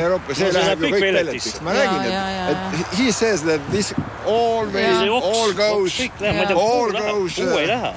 Et 2.47 2.55
he 2.97 3.11
says 3.11 3.41
that 3.41 3.59
this 3.71 3.93
always, 4.25 5.09
all 5.09 5.53
goes, 5.53 6.09
all 6.53 6.91
goes... 6.91 7.37
Lähe. 7.37 7.93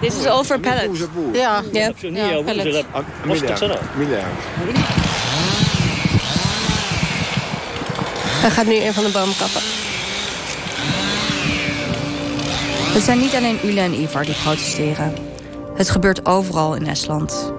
This 0.00 0.16
is 0.18 0.26
all 0.26 0.44
for 0.44 0.58
pellets. 0.58 1.00
Ja, 1.32 1.62
ja, 1.72 1.92
ja 2.00 2.42
pellets. 2.42 2.84
Jaoks? 3.24 3.60
Hij 8.40 8.50
gaat 8.50 8.66
nu 8.66 8.74
een 8.74 8.94
van 8.94 9.04
de 9.04 9.10
bomen 9.10 9.36
kappen. 9.36 9.60
Het 12.94 13.02
zijn 13.02 13.18
niet 13.18 13.34
alleen 13.34 13.58
Ule 13.64 13.80
en 13.80 14.00
Ivar 14.00 14.24
die 14.24 14.34
protesteren. 14.34 15.14
Het 15.74 15.90
gebeurt 15.90 16.26
overal 16.26 16.74
in 16.74 16.86
Estland. 16.86 17.52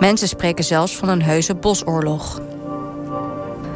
Mensen 0.00 0.28
spreken 0.28 0.64
zelfs 0.64 0.96
van 0.96 1.08
een 1.08 1.22
heuse 1.22 1.54
bosoorlog. 1.54 2.40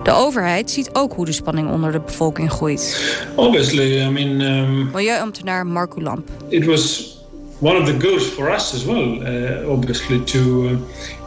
De 0.08 0.14
overheid 0.14 0.70
ziet 0.70 0.90
ook 0.92 1.12
hoe 1.12 1.24
de 1.24 1.32
spanning 1.32 1.70
onder 1.70 1.92
de 1.92 2.00
bevolking 2.00 2.50
groeit. 2.50 3.16
Obviously, 3.34 4.00
I 4.00 4.10
mean. 4.10 4.40
Um, 4.40 4.90
Milieuambtenaar 4.92 5.66
Marco 5.66 6.02
Lamp. 6.02 6.28
It 6.48 6.64
was 6.64 7.16
one 7.58 7.80
of 7.80 7.86
the 7.86 8.00
goals 8.06 8.22
for 8.22 8.50
us 8.50 8.74
as 8.74 8.84
well, 8.84 9.22
uh, 9.62 9.70
obviously, 9.70 10.18
to 10.24 10.70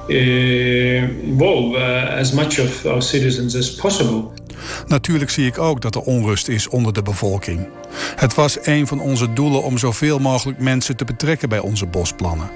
uh, 0.07 1.01
involve 1.27 1.77
uh, 1.77 2.19
as 2.19 2.31
much 2.31 2.59
of 2.59 2.85
our 2.85 3.01
citizens 3.01 3.55
as 3.55 3.75
possible. 3.75 4.23
Natuurlijk 4.87 5.31
zie 5.31 5.45
ik 5.45 5.57
ook 5.57 5.81
dat 5.81 5.95
er 5.95 6.01
onrust 6.01 6.47
is 6.47 6.69
onder 6.69 6.93
de 6.93 7.01
bevolking. 7.01 7.67
Het 8.15 8.35
was 8.35 8.57
een 8.61 8.87
van 8.87 8.99
onze 8.99 9.33
doelen 9.33 9.63
om 9.63 9.77
zoveel 9.77 10.19
mogelijk 10.19 10.59
mensen 10.59 10.95
te 10.95 11.05
betrekken 11.05 11.49
bij 11.49 11.59
onze 11.59 11.85
bosplannen. 11.85 12.49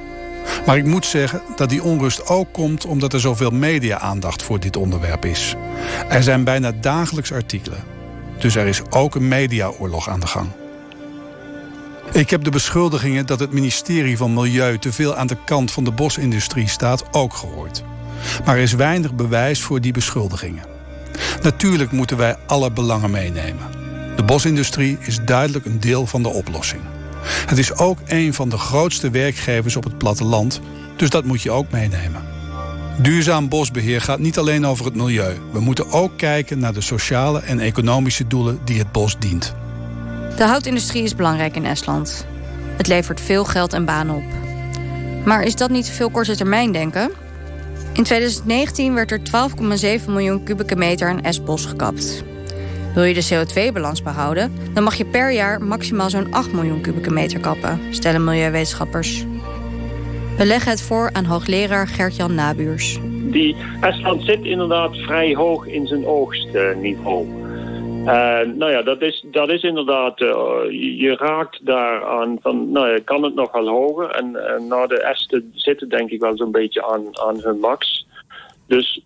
Maar 0.65 0.77
ik 0.77 0.85
moet 0.85 1.05
zeggen 1.05 1.41
dat 1.55 1.69
die 1.69 1.83
onrust 1.83 2.27
ook 2.27 2.53
komt 2.53 2.85
omdat 2.85 3.13
er 3.13 3.19
zoveel 3.19 3.51
media-aandacht 3.51 4.43
voor 4.43 4.59
dit 4.59 4.77
onderwerp 4.77 5.25
is. 5.25 5.55
Er 6.09 6.23
zijn 6.23 6.43
bijna 6.43 6.71
dagelijks 6.81 7.31
artikelen. 7.31 7.83
Dus 8.37 8.55
er 8.55 8.67
is 8.67 8.81
ook 8.89 9.15
een 9.15 9.27
mediaoorlog 9.27 10.09
aan 10.09 10.19
de 10.19 10.27
gang. 10.27 10.47
Ik 12.11 12.29
heb 12.29 12.43
de 12.43 12.49
beschuldigingen 12.49 13.25
dat 13.25 13.39
het 13.39 13.51
ministerie 13.51 14.17
van 14.17 14.33
Milieu 14.33 14.77
te 14.77 14.93
veel 14.93 15.15
aan 15.15 15.27
de 15.27 15.37
kant 15.45 15.71
van 15.71 15.83
de 15.83 15.91
bosindustrie 15.91 16.67
staat 16.67 17.03
ook 17.11 17.33
gehoord. 17.33 17.83
Maar 18.45 18.55
er 18.55 18.61
is 18.61 18.73
weinig 18.73 19.13
bewijs 19.13 19.61
voor 19.61 19.81
die 19.81 19.93
beschuldigingen. 19.93 20.63
Natuurlijk 21.41 21.91
moeten 21.91 22.17
wij 22.17 22.35
alle 22.45 22.71
belangen 22.71 23.11
meenemen. 23.11 23.67
De 24.15 24.23
bosindustrie 24.23 24.97
is 24.99 25.19
duidelijk 25.25 25.65
een 25.65 25.79
deel 25.79 26.05
van 26.05 26.23
de 26.23 26.29
oplossing. 26.29 26.81
Het 27.25 27.57
is 27.57 27.73
ook 27.73 27.97
een 28.05 28.33
van 28.33 28.49
de 28.49 28.57
grootste 28.57 29.09
werkgevers 29.09 29.75
op 29.75 29.83
het 29.83 29.97
platteland, 29.97 30.59
dus 30.95 31.09
dat 31.09 31.25
moet 31.25 31.41
je 31.41 31.51
ook 31.51 31.71
meenemen. 31.71 32.23
Duurzaam 32.97 33.49
bosbeheer 33.49 34.01
gaat 34.01 34.19
niet 34.19 34.37
alleen 34.37 34.65
over 34.65 34.85
het 34.85 34.95
milieu. 34.95 35.35
We 35.51 35.59
moeten 35.59 35.91
ook 35.91 36.17
kijken 36.17 36.59
naar 36.59 36.73
de 36.73 36.81
sociale 36.81 37.39
en 37.39 37.59
economische 37.59 38.27
doelen 38.27 38.59
die 38.65 38.79
het 38.79 38.91
bos 38.91 39.19
dient. 39.19 39.55
De 40.37 40.43
houtindustrie 40.43 41.03
is 41.03 41.15
belangrijk 41.15 41.55
in 41.55 41.65
Estland. 41.65 42.25
Het 42.77 42.87
levert 42.87 43.21
veel 43.21 43.45
geld 43.45 43.73
en 43.73 43.85
banen 43.85 44.15
op. 44.15 44.23
Maar 45.25 45.43
is 45.43 45.55
dat 45.55 45.69
niet 45.69 45.89
veel 45.89 46.09
korte 46.09 46.35
termijn 46.35 46.71
denken? 46.71 47.11
In 47.93 48.03
2019 48.03 48.93
werd 48.93 49.11
er 49.11 49.19
12,7 49.99 50.05
miljoen 50.07 50.43
kubieke 50.43 50.75
meter 50.75 51.09
aan 51.09 51.21
Esbos 51.21 51.65
gekapt. 51.65 52.23
Wil 52.95 53.03
je 53.03 53.13
de 53.13 53.45
CO2-balans 53.45 54.01
behouden, 54.01 54.53
dan 54.73 54.83
mag 54.83 54.95
je 54.95 55.05
per 55.05 55.31
jaar 55.31 55.61
maximaal 55.61 56.09
zo'n 56.09 56.33
8 56.33 56.53
miljoen 56.53 56.81
kubieke 56.81 57.11
meter 57.11 57.39
kappen, 57.39 57.79
stellen 57.89 58.23
milieuwetenschappers. 58.23 59.25
We 60.37 60.45
leggen 60.45 60.71
het 60.71 60.81
voor 60.81 61.09
aan 61.13 61.25
hoogleraar 61.25 61.87
Gert-Jan 61.87 62.35
Nabuurs. 62.35 62.99
Die 63.31 63.55
Estland 63.81 64.23
zit 64.23 64.43
inderdaad 64.43 64.97
vrij 64.97 65.35
hoog 65.35 65.67
in 65.67 65.87
zijn 65.87 66.05
oogstniveau. 66.05 67.25
Uh, 67.25 68.39
nou 68.41 68.71
ja, 68.71 68.81
dat 68.81 69.01
is, 69.01 69.25
dat 69.31 69.49
is 69.49 69.63
inderdaad, 69.63 70.21
uh, 70.21 70.29
je 70.99 71.15
raakt 71.19 71.65
daaraan 71.65 72.37
van, 72.41 72.71
nou 72.71 72.89
ja, 72.89 72.99
kan 73.03 73.23
het 73.23 73.35
nog 73.35 73.51
hoger? 73.51 74.09
En 74.09 74.31
uh, 74.31 74.67
nou, 74.69 74.87
de 74.87 75.01
Esten 75.01 75.51
zitten 75.53 75.89
denk 75.89 76.09
ik 76.09 76.19
wel 76.19 76.37
zo'n 76.37 76.51
beetje 76.51 76.85
aan, 76.85 77.19
aan 77.19 77.39
hun 77.41 77.59
max. 77.59 78.07
Dus 78.67 79.01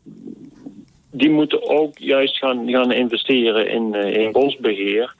die 1.12 1.30
moeten 1.30 1.70
ook 1.70 1.98
juist 1.98 2.38
gaan, 2.38 2.70
gaan 2.70 2.92
investeren 2.92 3.70
in, 3.70 3.94
in 3.94 4.32
bosbeheer. 4.32 5.16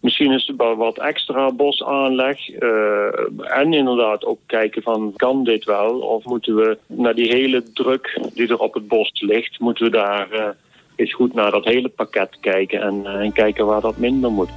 Misschien 0.00 0.32
is 0.32 0.48
er 0.48 0.56
wel 0.56 0.76
wat 0.76 0.98
extra 0.98 1.52
bosaanleg. 1.52 2.50
en 3.38 3.72
inderdaad 3.72 4.24
ook 4.24 4.38
kijken 4.46 4.82
van, 4.82 5.12
kan 5.16 5.44
dit 5.44 5.64
wel? 5.64 5.98
Of 5.98 6.24
moeten 6.24 6.54
we 6.54 6.78
naar 6.86 7.14
die 7.14 7.32
hele 7.32 7.62
druk 7.72 8.20
die 8.34 8.48
er 8.48 8.58
op 8.58 8.74
het 8.74 8.88
bos 8.88 9.10
ligt, 9.20 9.58
moeten 9.58 9.84
we 9.84 9.90
daar 9.90 10.54
is 10.94 11.14
goed 11.14 11.34
naar 11.34 11.50
dat 11.50 11.64
hele 11.64 11.88
pakket 11.88 12.36
kijken 12.40 12.80
en, 12.80 13.06
en 13.06 13.32
kijken 13.32 13.66
waar 13.66 13.80
dat 13.80 13.96
minder 13.96 14.30
moet. 14.30 14.50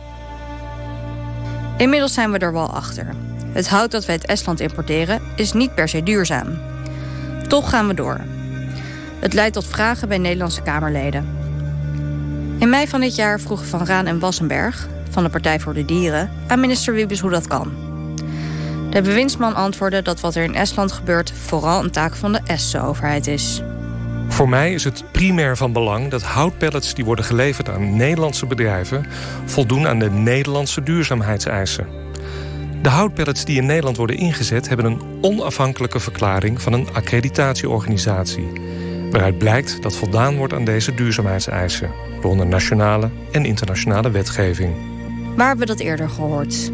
Inmiddels 1.78 2.14
zijn 2.14 2.32
we 2.32 2.38
er 2.38 2.54
wel 2.54 2.68
achter. 2.68 3.16
Het 3.54 3.70
hout 3.70 3.92
dat 3.92 4.06
we 4.06 4.12
uit 4.12 4.26
Estland 4.26 4.60
importeren 4.60 5.22
is 5.36 5.54
niet 5.54 5.76
per 5.76 5.88
se 5.88 6.04
duurzaam. 6.04 6.60
Toch 7.48 7.70
gaan 7.70 7.88
we 7.88 7.94
door. 7.94 8.37
Het 9.20 9.34
leidt 9.34 9.54
tot 9.54 9.68
vragen 9.68 10.08
bij 10.08 10.18
Nederlandse 10.18 10.62
Kamerleden. 10.62 11.26
In 12.60 12.70
mei 12.70 12.88
van 12.88 13.02
dit 13.02 13.16
jaar 13.16 13.40
vroegen 13.40 13.68
Van 13.68 13.86
Raan 13.86 14.06
en 14.06 14.20
Wassenberg 14.20 14.88
van 15.10 15.24
de 15.24 15.30
Partij 15.30 15.60
voor 15.60 15.74
de 15.74 15.86
Dieren 15.86 16.30
aan 16.48 16.60
minister 16.60 16.94
Wiebes 16.94 17.20
hoe 17.20 17.32
dat 17.32 17.48
kan. 17.48 17.72
De 18.90 19.02
bewindsman 19.02 19.56
antwoordde 19.56 20.02
dat 20.02 20.20
wat 20.20 20.36
er 20.36 20.44
in 20.44 20.56
Estland 20.56 20.92
gebeurt 20.92 21.32
vooral 21.32 21.84
een 21.84 21.92
taak 21.92 22.16
van 22.16 22.32
de 22.32 22.40
Estse 22.46 22.82
overheid 22.82 23.28
is. 23.28 23.62
Voor 24.28 24.50
mij 24.50 24.74
is 24.74 24.84
het 24.84 25.04
primair 25.12 25.58
van 25.58 25.74
belang 25.74 26.10
dat 26.10 26.24
houtpellets 26.24 26.94
die 26.94 27.06
worden 27.06 27.26
geleverd 27.26 27.70
aan 27.70 27.96
Nederlandse 27.96 28.46
bedrijven 28.46 29.06
voldoen 29.46 29.88
aan 29.88 30.00
de 30.00 30.10
Nederlandse 30.10 30.84
duurzaamheidseisen. 30.84 31.88
De 32.82 32.90
houtpellets 32.90 33.46
die 33.46 33.58
in 33.58 33.66
Nederland 33.66 33.98
worden 33.98 34.18
ingezet 34.18 34.68
hebben 34.68 34.86
een 34.86 35.02
onafhankelijke 35.22 36.00
verklaring 36.00 36.62
van 36.62 36.74
een 36.74 36.88
accreditatieorganisatie, 36.94 38.52
waaruit 39.12 39.38
blijkt 39.38 39.82
dat 39.82 39.96
voldaan 39.96 40.38
wordt 40.38 40.54
aan 40.54 40.64
deze 40.64 40.94
duurzaamheidseisen, 40.96 41.92
waaronder 42.16 42.48
nationale 42.48 43.10
en 43.32 43.46
internationale 43.46 44.12
wetgeving. 44.12 44.76
Waar 45.36 45.48
hebben 45.48 45.68
we 45.68 45.74
dat 45.74 45.82
eerder 45.82 46.10
gehoord? 46.10 46.72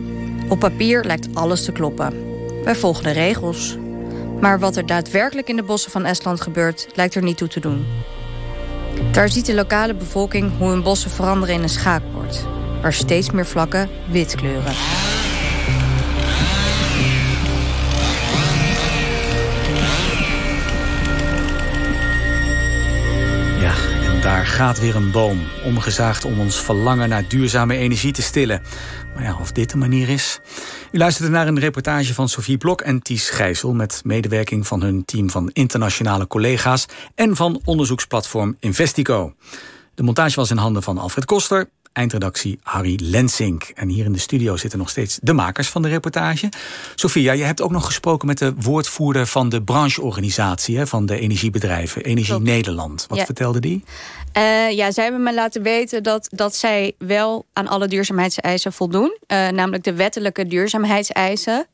Op 0.48 0.60
papier 0.60 1.04
lijkt 1.04 1.36
alles 1.36 1.66
te 1.66 1.72
kloppen. 1.72 2.14
Wij 2.64 2.76
volgen 2.76 3.04
de 3.04 3.12
regels, 3.12 3.78
maar 4.42 4.60
wat 4.60 4.76
er 4.76 4.86
daadwerkelijk 4.86 5.50
in 5.50 5.56
de 5.56 5.64
bossen 5.64 5.92
van 5.92 6.06
Estland 6.06 6.42
gebeurt, 6.42 6.88
lijkt 6.94 7.16
er 7.16 7.24
niet 7.24 7.38
toe 7.38 7.48
te 7.48 7.60
doen. 7.60 7.86
Daar 9.12 9.30
ziet 9.30 9.46
de 9.46 9.54
lokale 9.54 9.96
bevolking 9.96 10.52
hoe 10.58 10.70
hun 10.70 10.84
bossen 10.84 11.12
veranderen 11.12 11.56
in 11.56 11.64
een 11.64 11.70
schaakbord, 11.70 12.46
waar 12.82 12.94
steeds 12.94 13.32
meer 13.32 13.46
vlakken 13.46 13.90
wit 14.12 14.36
kleuren. 14.36 14.74
Daar 24.24 24.46
gaat 24.46 24.80
weer 24.80 24.96
een 24.96 25.12
boom, 25.12 25.42
omgezaagd 25.64 26.26
om 26.26 26.40
ons 26.40 26.62
verlangen 26.62 27.10
naar 27.10 27.28
duurzame 27.28 27.78
energie 27.78 28.12
te 28.12 28.22
stillen. 28.22 28.62
Maar 29.14 29.24
ja, 29.24 29.38
of 29.40 29.52
dit 29.52 29.70
de 29.70 29.78
manier 29.78 30.10
is. 30.10 30.40
U 30.92 30.98
luisterde 30.98 31.32
naar 31.32 31.48
een 31.48 31.60
reportage 31.60 32.14
van 32.14 32.30
Sophie 32.30 32.58
Blok 32.58 32.82
en 32.82 33.02
Ties 33.02 33.30
Gijssel... 33.30 33.74
met 33.74 34.02
medewerking 34.04 34.68
van 34.68 34.82
hun 34.82 35.06
team 35.06 35.30
van 35.30 35.50
internationale 35.54 36.28
collega's... 36.28 36.86
en 37.16 37.36
van 37.36 37.62
onderzoeksplatform 37.66 38.56
Investico. 38.60 39.34
De 39.96 40.04
montage 40.04 40.36
was 40.36 40.52
in 40.52 40.58
handen 40.58 40.84
van 40.84 40.98
Alfred 40.98 41.26
Koster 41.26 41.70
eindredactie 41.94 42.60
Harry 42.64 43.00
Lensink. 43.02 43.64
En 43.64 43.88
hier 43.88 44.06
in 44.06 44.14
de 44.14 44.20
studio 44.20 44.58
zitten 44.58 44.80
nog 44.80 44.90
steeds 44.90 45.20
de 45.22 45.34
makers 45.34 45.70
van 45.70 45.82
de 45.82 45.88
reportage. 45.88 46.50
Sophia, 46.96 47.32
je 47.32 47.44
hebt 47.44 47.62
ook 47.62 47.72
nog 47.72 47.86
gesproken 47.86 48.28
met 48.28 48.38
de 48.38 48.54
woordvoerder 48.58 49.28
van 49.28 49.50
de 49.50 49.64
brancheorganisatie 49.64 50.86
van 50.86 51.06
de 51.06 51.20
energiebedrijven, 51.20 52.04
Energie 52.04 52.40
Nederland. 52.40 53.06
Wat 53.10 53.26
vertelde 53.26 53.60
die? 53.60 53.84
Uh, 54.38 54.72
ja, 54.72 54.92
zij 54.92 55.04
hebben 55.04 55.24
me 55.24 55.34
laten 55.34 55.62
weten 55.62 56.04
dat, 56.04 56.28
dat 56.32 56.56
zij 56.56 56.94
wel 56.98 57.46
aan 57.54 57.68
alle 57.68 57.88
duurzaamheidseisen 57.88 58.74
voldoen. 58.74 59.18
Uh, 59.28 59.48
namelijk 59.48 59.84
de 59.84 59.94
wettelijke 59.94 60.48
duurzaamheidseisen. 60.48 61.68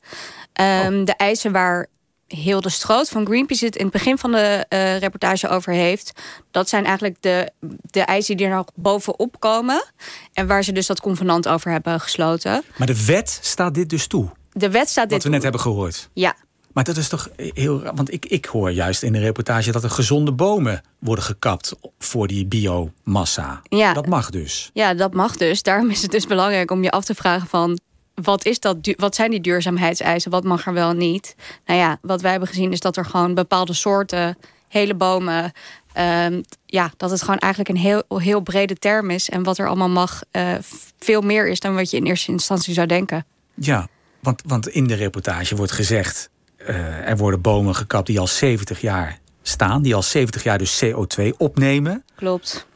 Um, 0.86 1.04
De 1.04 1.14
eisen 1.16 1.52
waar 1.52 1.86
Hilde 2.34 2.68
Stroot 2.68 3.08
van 3.08 3.26
Greenpeace 3.26 3.64
het 3.64 3.76
in 3.76 3.84
het 3.84 3.92
begin 3.92 4.18
van 4.18 4.32
de 4.32 4.66
uh, 4.68 4.98
reportage 4.98 5.48
over 5.48 5.72
heeft. 5.72 6.12
Dat 6.50 6.68
zijn 6.68 6.84
eigenlijk 6.84 7.16
de, 7.20 7.50
de 7.82 8.00
eisen 8.00 8.36
die 8.36 8.46
er 8.46 8.54
nog 8.54 8.66
bovenop 8.74 9.40
komen. 9.40 9.84
En 10.32 10.46
waar 10.46 10.64
ze 10.64 10.72
dus 10.72 10.86
dat 10.86 11.00
convenant 11.00 11.48
over 11.48 11.70
hebben 11.70 12.00
gesloten. 12.00 12.62
Maar 12.76 12.86
de 12.86 13.04
wet 13.04 13.38
staat 13.42 13.74
dit 13.74 13.88
dus 13.88 14.06
toe? 14.06 14.30
De 14.52 14.70
wet 14.70 14.88
staat 14.88 15.08
dit 15.08 15.12
Wat 15.12 15.22
we 15.22 15.28
net 15.28 15.42
hebben 15.42 15.60
gehoord? 15.60 16.08
Ja. 16.12 16.34
Maar 16.72 16.84
dat 16.84 16.96
is 16.96 17.08
toch 17.08 17.28
heel. 17.36 17.82
Want 17.94 18.12
ik, 18.12 18.26
ik 18.26 18.44
hoor 18.44 18.70
juist 18.70 19.02
in 19.02 19.12
de 19.12 19.18
reportage 19.18 19.72
dat 19.72 19.84
er 19.84 19.90
gezonde 19.90 20.32
bomen 20.32 20.82
worden 20.98 21.24
gekapt 21.24 21.74
voor 21.98 22.26
die 22.26 22.46
biomassa. 22.46 23.60
Ja. 23.62 23.92
Dat 23.92 24.06
mag 24.06 24.30
dus. 24.30 24.70
Ja, 24.72 24.94
dat 24.94 25.14
mag 25.14 25.36
dus. 25.36 25.62
Daarom 25.62 25.90
is 25.90 26.02
het 26.02 26.10
dus 26.10 26.26
belangrijk 26.26 26.70
om 26.70 26.82
je 26.82 26.90
af 26.90 27.04
te 27.04 27.14
vragen 27.14 27.48
van 27.48 27.78
wat, 28.22 28.44
is 28.44 28.60
dat, 28.60 28.94
wat 28.96 29.14
zijn 29.14 29.30
die 29.30 29.40
duurzaamheidseisen? 29.40 30.30
Wat 30.30 30.44
mag 30.44 30.66
er 30.66 30.72
wel 30.72 30.92
niet? 30.92 31.36
Nou 31.66 31.78
ja, 31.78 31.98
wat 32.02 32.20
wij 32.20 32.30
hebben 32.30 32.48
gezien 32.48 32.72
is 32.72 32.80
dat 32.80 32.96
er 32.96 33.04
gewoon 33.04 33.34
bepaalde 33.34 33.72
soorten, 33.72 34.38
hele 34.68 34.94
bomen. 34.94 35.52
Um, 35.98 36.42
ja, 36.66 36.92
dat 36.96 37.10
het 37.10 37.20
gewoon 37.20 37.38
eigenlijk 37.38 37.74
een 37.74 37.82
heel, 37.82 38.02
heel 38.08 38.40
brede 38.40 38.74
term 38.74 39.10
is. 39.10 39.28
En 39.28 39.42
wat 39.42 39.58
er 39.58 39.66
allemaal 39.66 39.88
mag, 39.88 40.22
uh, 40.32 40.52
veel 40.98 41.20
meer 41.20 41.48
is 41.48 41.60
dan 41.60 41.74
wat 41.74 41.90
je 41.90 41.96
in 41.96 42.06
eerste 42.06 42.30
instantie 42.30 42.74
zou 42.74 42.86
denken. 42.86 43.26
Ja, 43.54 43.88
want, 44.20 44.42
want 44.46 44.68
in 44.68 44.86
de 44.86 44.94
reportage 44.94 45.56
wordt 45.56 45.72
gezegd. 45.72 46.30
Uh, 46.58 47.08
er 47.08 47.16
worden 47.16 47.40
bomen 47.40 47.74
gekapt 47.74 48.06
die 48.06 48.20
al 48.20 48.26
70 48.26 48.80
jaar 48.80 49.18
staan, 49.42 49.82
die 49.82 49.94
al 49.94 50.02
70 50.02 50.42
jaar 50.42 50.58
dus 50.58 50.84
CO2 50.84 51.36
opnemen. 51.36 52.04
Klopt 52.14 52.68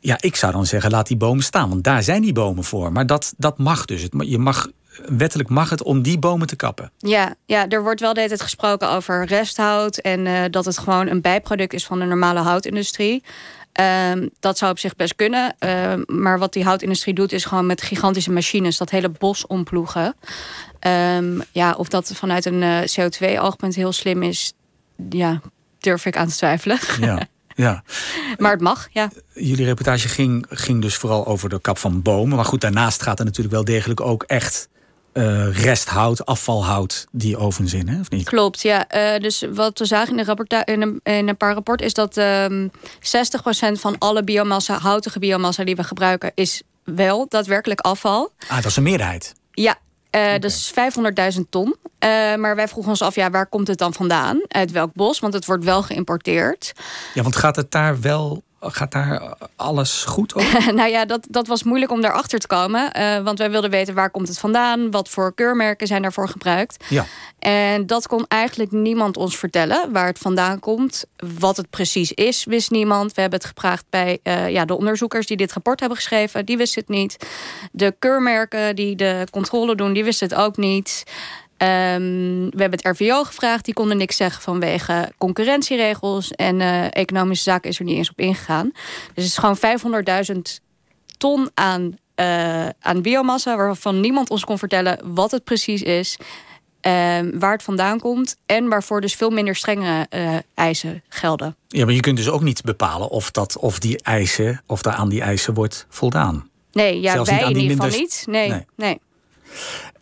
ja, 0.00 0.16
ik 0.20 0.36
zou 0.36 0.52
dan 0.52 0.66
zeggen, 0.66 0.90
laat 0.90 1.06
die 1.06 1.16
bomen 1.16 1.44
staan. 1.44 1.68
Want 1.68 1.84
daar 1.84 2.02
zijn 2.02 2.22
die 2.22 2.32
bomen 2.32 2.64
voor. 2.64 2.92
Maar 2.92 3.06
dat, 3.06 3.34
dat 3.36 3.58
mag 3.58 3.84
dus. 3.84 4.06
Je 4.18 4.38
mag, 4.38 4.68
wettelijk 5.06 5.48
mag 5.48 5.70
het 5.70 5.82
om 5.82 6.02
die 6.02 6.18
bomen 6.18 6.46
te 6.46 6.56
kappen. 6.56 6.90
Ja, 6.98 7.34
ja 7.46 7.68
er 7.68 7.82
wordt 7.82 8.00
wel 8.00 8.12
de 8.12 8.20
hele 8.20 8.32
tijd 8.32 8.42
gesproken 8.42 8.90
over 8.90 9.24
resthout. 9.24 9.96
En 9.96 10.26
uh, 10.26 10.42
dat 10.50 10.64
het 10.64 10.78
gewoon 10.78 11.06
een 11.06 11.20
bijproduct 11.20 11.72
is 11.72 11.86
van 11.86 11.98
de 11.98 12.04
normale 12.04 12.40
houtindustrie. 12.40 13.22
Ehm, 13.72 14.28
dat 14.40 14.58
zou 14.58 14.70
op 14.70 14.78
zich 14.78 14.96
best 14.96 15.14
kunnen. 15.14 15.54
Ehm, 15.58 16.02
maar 16.06 16.38
wat 16.38 16.52
die 16.52 16.64
houtindustrie 16.64 17.14
doet, 17.14 17.32
is 17.32 17.44
gewoon 17.44 17.66
met 17.66 17.82
gigantische 17.82 18.32
machines 18.32 18.76
dat 18.76 18.90
hele 18.90 19.08
bos 19.08 19.46
omploegen. 19.46 20.14
Ehm, 20.78 21.40
ja, 21.52 21.72
of 21.72 21.88
dat 21.88 22.12
vanuit 22.14 22.44
een 22.44 22.62
eh, 22.62 22.80
CO2-oogpunt 22.80 23.74
heel 23.74 23.92
slim 23.92 24.22
is, 24.22 24.52
ja, 25.10 25.40
durf 25.78 26.06
ik 26.06 26.16
aan 26.16 26.28
te 26.28 26.36
twijfelen. 26.36 26.78
Ja. 27.00 27.26
Ja. 27.60 27.82
maar 28.38 28.52
het 28.52 28.60
mag, 28.60 28.88
ja. 28.92 29.10
Jullie 29.34 29.64
reportage 29.64 30.08
ging, 30.08 30.46
ging 30.50 30.82
dus 30.82 30.96
vooral 30.96 31.26
over 31.26 31.48
de 31.48 31.60
kap 31.60 31.78
van 31.78 32.02
bomen. 32.02 32.36
Maar 32.36 32.44
goed, 32.44 32.60
daarnaast 32.60 33.02
gaat 33.02 33.18
er 33.18 33.24
natuurlijk 33.24 33.54
wel 33.54 33.64
degelijk 33.64 34.00
ook 34.00 34.22
echt 34.22 34.68
uh, 35.12 35.58
resthout, 35.62 36.26
afvalhout 36.26 37.06
die 37.12 37.36
ovens 37.36 37.72
in, 37.72 37.88
hè? 37.88 38.00
of 38.00 38.10
niet? 38.10 38.28
Klopt, 38.28 38.62
ja. 38.62 38.86
Uh, 39.14 39.20
dus 39.20 39.44
wat 39.52 39.78
we 39.78 39.84
zagen 39.84 40.18
in, 40.18 40.24
de 40.24 40.62
in, 40.64 40.82
een, 40.82 41.00
in 41.02 41.28
een 41.28 41.36
paar 41.36 41.54
rapport 41.54 41.80
is 41.80 41.94
dat 41.94 42.16
um, 42.16 42.24
ehm, 42.24 42.68
60% 43.76 43.80
van 43.80 43.98
alle 43.98 44.24
biomassa, 44.24 44.78
houtige 44.78 45.18
biomassa 45.18 45.64
die 45.64 45.76
we 45.76 45.84
gebruiken, 45.84 46.32
is 46.34 46.62
wel 46.84 47.26
daadwerkelijk 47.28 47.80
afval. 47.80 48.32
Ah, 48.48 48.56
dat 48.56 48.64
is 48.64 48.76
een 48.76 48.82
meerderheid. 48.82 49.34
Ja, 49.50 49.78
uh, 50.10 50.20
okay. 50.20 50.38
Dat 50.38 50.50
is 50.50 50.72
500.000 51.34 51.40
ton. 51.50 51.76
Uh, 52.04 52.34
maar 52.34 52.56
wij 52.56 52.68
vroegen 52.68 52.92
ons 52.92 53.02
af, 53.02 53.14
ja, 53.14 53.30
waar 53.30 53.46
komt 53.46 53.68
het 53.68 53.78
dan 53.78 53.92
vandaan? 53.92 54.40
Uit 54.48 54.70
welk 54.70 54.92
bos? 54.94 55.18
Want 55.18 55.34
het 55.34 55.46
wordt 55.46 55.64
wel 55.64 55.82
geïmporteerd. 55.82 56.72
Ja, 57.14 57.22
want 57.22 57.36
gaat 57.36 57.56
het 57.56 57.70
daar 57.70 58.00
wel 58.00 58.42
Gaat 58.60 58.92
daar 58.92 59.36
alles 59.56 60.04
goed 60.04 60.34
op? 60.34 60.42
nou 60.74 60.88
ja, 60.90 61.04
dat, 61.04 61.26
dat 61.30 61.46
was 61.46 61.62
moeilijk 61.62 61.92
om 61.92 62.00
daarachter 62.00 62.38
te 62.38 62.46
komen. 62.46 62.98
Uh, 62.98 63.18
want 63.18 63.38
wij 63.38 63.50
wilden 63.50 63.70
weten 63.70 63.94
waar 63.94 64.10
komt 64.10 64.28
het 64.28 64.38
vandaan? 64.38 64.90
Wat 64.90 65.08
voor 65.08 65.34
keurmerken 65.34 65.86
zijn 65.86 66.02
daarvoor 66.02 66.28
gebruikt? 66.28 66.84
Ja. 66.88 67.06
En 67.38 67.86
dat 67.86 68.06
kon 68.06 68.24
eigenlijk 68.28 68.70
niemand 68.70 69.16
ons 69.16 69.36
vertellen. 69.36 69.92
Waar 69.92 70.06
het 70.06 70.18
vandaan 70.18 70.58
komt. 70.58 71.04
Wat 71.38 71.56
het 71.56 71.70
precies 71.70 72.12
is, 72.12 72.44
wist 72.44 72.70
niemand. 72.70 73.14
We 73.14 73.20
hebben 73.20 73.38
het 73.38 73.48
gevraagd 73.48 73.84
bij 73.90 74.18
uh, 74.22 74.50
ja, 74.50 74.64
de 74.64 74.76
onderzoekers 74.76 75.26
die 75.26 75.36
dit 75.36 75.52
rapport 75.52 75.80
hebben 75.80 75.98
geschreven. 75.98 76.46
Die 76.46 76.56
wisten 76.56 76.80
het 76.80 76.90
niet. 76.90 77.16
De 77.72 77.94
keurmerken 77.98 78.76
die 78.76 78.96
de 78.96 79.26
controle 79.30 79.74
doen, 79.74 79.92
die 79.92 80.04
wisten 80.04 80.28
het 80.28 80.36
ook 80.36 80.56
niet. 80.56 81.04
Um, 81.62 82.50
we 82.50 82.60
hebben 82.60 82.78
het 82.82 83.00
RVO 83.00 83.24
gevraagd, 83.24 83.64
die 83.64 83.74
konden 83.74 83.96
niks 83.96 84.16
zeggen 84.16 84.42
vanwege 84.42 85.12
concurrentieregels. 85.18 86.30
En 86.30 86.60
uh, 86.60 86.84
economische 86.94 87.42
zaken 87.42 87.70
is 87.70 87.78
er 87.78 87.84
niet 87.84 87.96
eens 87.96 88.10
op 88.10 88.18
ingegaan. 88.18 88.70
Dus 89.14 89.24
het 89.24 89.24
is 89.24 89.38
gewoon 89.38 89.58
500.000 90.34 90.40
ton 91.16 91.50
aan, 91.54 91.98
uh, 92.16 92.68
aan 92.68 93.02
biomassa, 93.02 93.56
waarvan 93.56 94.00
niemand 94.00 94.30
ons 94.30 94.44
kon 94.44 94.58
vertellen 94.58 95.00
wat 95.04 95.30
het 95.30 95.44
precies 95.44 95.82
is. 95.82 96.18
Um, 96.86 97.38
waar 97.38 97.52
het 97.52 97.62
vandaan 97.62 97.98
komt 97.98 98.36
en 98.46 98.68
waarvoor 98.68 99.00
dus 99.00 99.14
veel 99.14 99.30
minder 99.30 99.56
strenge 99.56 100.06
uh, 100.10 100.36
eisen 100.54 101.02
gelden. 101.08 101.56
Ja, 101.68 101.84
maar 101.84 101.94
je 101.94 102.00
kunt 102.00 102.16
dus 102.16 102.28
ook 102.28 102.42
niet 102.42 102.62
bepalen 102.62 103.08
of, 103.08 103.30
dat, 103.30 103.58
of 103.58 103.78
die 103.78 104.02
eisen, 104.02 104.62
of 104.66 104.82
daar 104.82 104.94
aan 104.94 105.08
die 105.08 105.20
eisen 105.20 105.54
wordt 105.54 105.86
voldaan. 105.88 106.48
Nee, 106.72 107.00
ja, 107.00 107.22
wij 107.22 107.40
in 107.40 107.56
ieder 107.56 107.76
geval 107.76 107.98
niet. 107.98 108.24
Nee, 108.26 108.48
nee. 108.48 108.66
nee. 108.76 109.00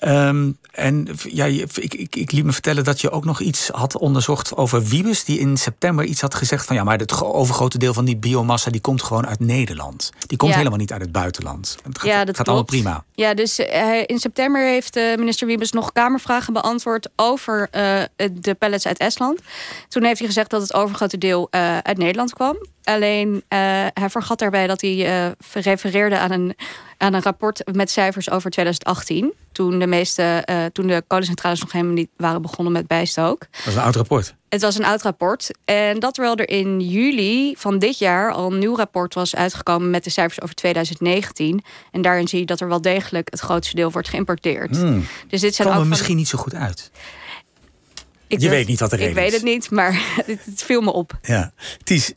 Um, 0.01 0.59
en 0.73 1.09
ja, 1.29 1.45
ik, 1.45 1.95
ik, 1.95 2.17
ik 2.17 2.33
liet 2.33 2.45
me 2.45 2.53
vertellen 2.53 2.85
dat 2.85 3.01
je 3.01 3.11
ook 3.11 3.25
nog 3.25 3.41
iets 3.41 3.69
had 3.69 3.97
onderzocht 3.97 4.57
over 4.57 4.83
Wiebes, 4.85 5.25
die 5.25 5.39
in 5.39 5.57
september 5.57 6.05
iets 6.05 6.21
had 6.21 6.35
gezegd 6.35 6.67
van 6.67 6.77
ja, 6.77 6.85
maar 6.85 6.99
het 6.99 7.23
overgrote 7.23 7.79
deel 7.79 7.95
van 7.95 8.05
die 8.05 8.17
biomassa 8.17 8.71
die 8.71 8.81
komt 8.81 9.03
gewoon 9.03 9.27
uit 9.27 9.41
Nederland. 9.41 10.11
Die 10.27 10.39
komt 10.39 10.51
ja. 10.51 10.57
helemaal 10.57 10.79
niet 10.79 10.93
uit 10.93 11.01
het 11.01 11.13
buitenland. 11.13 11.77
Het 11.83 11.99
gaat, 11.99 12.09
ja, 12.09 12.25
dat 12.25 12.37
gaat 12.37 12.47
allemaal 12.47 12.65
prima. 12.65 13.05
Ja, 13.15 13.35
dus 13.35 13.59
uh, 13.59 14.03
in 14.07 14.19
september 14.19 14.67
heeft 14.67 14.97
uh, 14.97 15.17
minister 15.17 15.47
Wiebes 15.47 15.73
nog 15.73 15.93
Kamervragen 15.93 16.53
beantwoord 16.53 17.09
over 17.17 17.69
uh, 17.73 18.03
de 18.33 18.55
pellets 18.55 18.87
uit 18.87 18.99
Estland. 18.99 19.41
Toen 19.89 20.05
heeft 20.05 20.19
hij 20.19 20.27
gezegd 20.27 20.51
dat 20.51 20.63
het 20.63 20.75
overgrote 20.75 21.19
deel 21.19 21.49
uit 21.83 21.99
Nederland 21.99 22.35
kwam. 22.35 22.57
Alleen 22.89 23.43
hij 23.93 24.11
vergat 24.11 24.39
daarbij 24.39 24.67
dat 24.67 24.81
hij 24.81 25.35
refereerde 25.53 26.19
aan 26.19 26.31
een 26.31 26.55
aan 26.99 27.15
een 27.15 27.23
rapport 27.23 27.63
met 27.73 27.91
cijfers 27.91 28.31
over 28.31 28.51
2018. 28.51 29.33
Toen 29.53 29.79
de 29.79 29.87
meeste, 29.87 30.47
uh, 30.51 30.65
toen 30.65 30.87
de 30.87 31.03
kolencentrales 31.07 31.61
nog 31.61 31.73
helemaal 31.73 31.95
niet 31.95 32.09
waren 32.17 32.43
begonnen 32.43 32.73
met 32.73 32.87
bijstook. 32.87 33.39
Dat 33.39 33.67
is 33.67 33.75
een 33.75 33.81
oud 33.81 33.97
rapport. 33.97 34.35
Het 34.49 34.61
was 34.61 34.79
een 34.79 34.85
oud 34.85 35.03
rapport. 35.03 35.51
En 35.65 36.01
dat 36.01 36.15
terwijl 36.15 36.37
er 36.37 36.49
in 36.49 36.81
juli 36.81 37.55
van 37.57 37.79
dit 37.79 37.99
jaar 37.99 38.33
al 38.33 38.53
een 38.53 38.59
nieuw 38.59 38.77
rapport 38.77 39.15
was 39.15 39.37
uitgekomen 39.37 39.91
met 39.91 40.05
de 40.05 40.11
cijfers 40.11 40.41
over 40.41 40.55
2019. 40.55 41.65
En 41.93 42.03
daarin 42.03 42.29
zie 42.29 42.39
je 42.39 42.47
dat 42.47 42.61
er 42.61 42.69
wel 42.69 42.81
degelijk 42.81 43.31
het 43.31 43.41
grootste 43.41 43.75
deel 43.75 43.91
wordt 43.91 44.09
geïmporteerd. 44.09 44.77
Hmm. 44.77 45.07
Dus 45.29 45.41
dit 45.41 45.55
zijn 45.55 45.69
Kwam 45.69 45.81
ook 45.81 45.85
er 45.85 45.91
misschien 45.91 46.17
niet 46.17 46.29
zo 46.29 46.39
goed 46.39 46.55
uit. 46.55 46.91
Ik 48.29 48.41
je 48.41 48.49
weet 48.49 48.67
niet 48.67 48.81
wat 48.81 48.91
de 48.91 48.97
reden 48.97 49.11
Ik 49.11 49.19
weet 49.19 49.33
het 49.33 49.43
niet, 49.43 49.71
maar 49.71 49.93
het, 50.27 50.39
het 50.45 50.63
viel 50.63 50.81
me 50.81 50.93
op. 50.93 51.19
Ja. 51.23 51.53
Ties, 51.83 52.09
uh, 52.11 52.15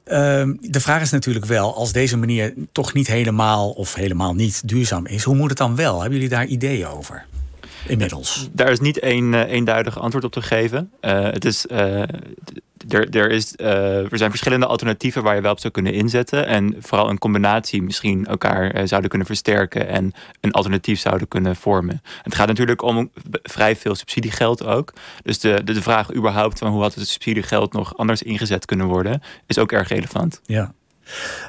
de 0.59 0.79
vraag 0.79 1.01
is 1.01 1.09
natuurlijk 1.09 1.45
wel... 1.45 1.75
als 1.75 1.91
deze 1.91 2.17
manier 2.17 2.53
toch 2.71 2.93
niet 2.93 3.07
helemaal 3.07 3.69
of 3.69 3.93
helemaal 3.93 4.33
niet 4.33 4.67
duurzaam 4.67 5.05
is... 5.05 5.23
hoe 5.23 5.35
moet 5.35 5.49
het 5.49 5.57
dan 5.57 5.75
wel? 5.75 5.99
Hebben 5.99 6.13
jullie 6.13 6.35
daar 6.35 6.45
ideeën 6.45 6.87
over? 6.87 7.25
Inmiddels. 7.87 8.49
Daar 8.51 8.71
is 8.71 8.79
niet 8.79 8.99
één 8.99 9.33
uh, 9.33 9.51
eenduidig 9.51 9.99
antwoord 9.99 10.23
op 10.23 10.31
te 10.31 10.41
geven. 10.41 10.91
Uh, 11.01 11.23
het 11.23 11.45
is, 11.45 11.65
uh, 11.65 12.01
er, 12.89 13.09
er, 13.09 13.29
is, 13.29 13.53
er 13.57 14.17
zijn 14.17 14.29
verschillende 14.29 14.65
alternatieven 14.65 15.23
waar 15.23 15.35
je 15.35 15.41
wel 15.41 15.51
op 15.51 15.59
zou 15.59 15.73
kunnen 15.73 15.93
inzetten. 15.93 16.47
En 16.47 16.75
vooral 16.79 17.09
een 17.09 17.17
combinatie 17.19 17.81
misschien 17.81 18.25
elkaar 18.25 18.87
zouden 18.87 19.09
kunnen 19.09 19.27
versterken 19.27 19.87
en 19.87 20.13
een 20.39 20.51
alternatief 20.51 20.99
zouden 20.99 21.27
kunnen 21.27 21.55
vormen. 21.55 22.01
Het 22.21 22.35
gaat 22.35 22.47
natuurlijk 22.47 22.81
om 22.81 23.11
vrij 23.43 23.75
veel 23.75 23.95
subsidiegeld 23.95 24.65
ook. 24.65 24.93
Dus 25.23 25.39
de, 25.39 25.61
de, 25.63 25.73
de 25.73 25.81
vraag 25.81 26.13
überhaupt 26.13 26.59
van 26.59 26.71
hoe 26.71 26.81
had 26.81 26.95
het 26.95 27.07
subsidiegeld 27.07 27.73
nog 27.73 27.97
anders 27.97 28.23
ingezet 28.23 28.65
kunnen 28.65 28.85
worden, 28.87 29.21
is 29.47 29.57
ook 29.57 29.71
erg 29.71 29.87
relevant. 29.87 30.41
Ja. 30.45 30.73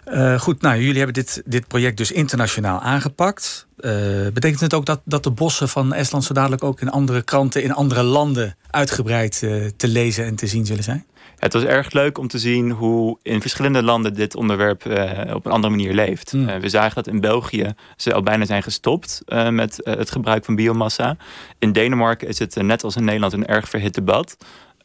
Uh, 0.09 0.41
goed, 0.41 0.63
nou, 0.63 0.81
jullie 0.81 0.97
hebben 0.97 1.15
dit, 1.15 1.43
dit 1.45 1.67
project 1.67 1.97
dus 1.97 2.13
internationaal 2.13 2.81
aangepakt. 2.81 3.67
Uh, 3.79 3.93
betekent 4.33 4.61
het 4.61 4.75
ook 4.75 4.87
dat, 4.87 5.01
dat 5.05 5.23
de 5.23 5.31
bossen 5.31 5.69
van 5.69 5.93
Estland 5.93 6.25
zo 6.25 6.35
dadelijk 6.35 6.65
ook 6.65 6.81
in 6.81 6.91
andere 6.91 7.23
kranten, 7.23 7.63
in 7.63 7.73
andere 7.73 8.03
landen 8.03 8.57
uitgebreid 8.71 9.41
uh, 9.45 9.67
te 9.77 9.89
lezen 9.89 10.25
en 10.25 10.35
te 10.35 10.47
zien 10.47 10.67
zullen 10.67 10.85
zijn? 10.85 11.07
Het 11.43 11.53
was 11.53 11.63
erg 11.63 11.93
leuk 11.93 12.19
om 12.19 12.29
te 12.29 12.39
zien 12.39 12.71
hoe 12.71 13.19
in 13.23 13.41
verschillende 13.41 13.83
landen 13.83 14.15
dit 14.15 14.37
onderwerp 14.37 14.85
uh, 14.85 15.35
op 15.35 15.47
een 15.47 15.53
andere 15.53 15.75
manier 15.75 15.95
leeft. 15.95 16.33
Mm. 16.33 16.49
Uh, 16.49 16.57
we 16.57 16.69
zagen 16.69 16.95
dat 16.95 17.07
in 17.07 17.21
België 17.21 17.75
ze 17.97 18.13
al 18.13 18.23
bijna 18.23 18.45
zijn 18.45 18.63
gestopt 18.63 19.23
uh, 19.27 19.49
met 19.49 19.81
het 19.83 20.11
gebruik 20.11 20.45
van 20.45 20.55
biomassa. 20.55 21.17
In 21.59 21.73
Denemarken 21.73 22.29
is 22.29 22.39
het 22.39 22.57
net 22.57 22.85
als 22.85 22.97
in 22.97 23.05
Nederland 23.05 23.33
een 23.33 23.47
erg 23.47 23.69
verhit 23.69 23.95
debat. 23.95 24.37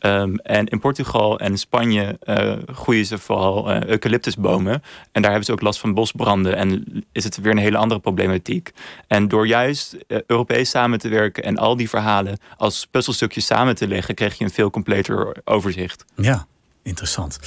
Um, 0.02 0.36
en 0.36 0.66
in 0.66 0.80
Portugal 0.80 1.40
en 1.40 1.58
Spanje 1.58 2.20
uh, 2.26 2.54
groeien 2.66 3.06
ze 3.06 3.18
vooral 3.18 3.72
uh, 3.72 3.84
eucalyptusbomen. 3.84 4.84
En 5.12 5.22
daar 5.22 5.32
hebben 5.32 5.44
ze 5.44 5.52
ook 5.52 5.62
last 5.62 5.80
van 5.80 5.94
bosbranden. 5.94 6.56
En 6.56 6.86
is 7.12 7.24
het 7.24 7.38
weer 7.38 7.52
een 7.52 7.58
hele 7.58 7.78
andere 7.78 8.00
problematiek. 8.00 8.72
En 9.08 9.28
door 9.28 9.48
juist 9.48 9.96
uh, 10.08 10.18
Europees 10.28 10.70
samen 10.70 11.00
te 11.00 11.10
werken 11.10 11.44
en 11.44 11.58
al 11.58 11.76
die 11.76 11.90
verhalen 11.90 12.38
als 12.58 12.88
puzzelstukjes 12.92 13.46
samen 13.46 13.76
te 13.76 13.88
leggen, 13.88 14.16
kreeg 14.16 14.38
je 14.38 14.44
een 14.44 14.50
veel 14.50 14.70
completer 14.70 15.38
overzicht. 15.44 16.06
Ja, 16.16 16.46
interessant. 16.84 17.40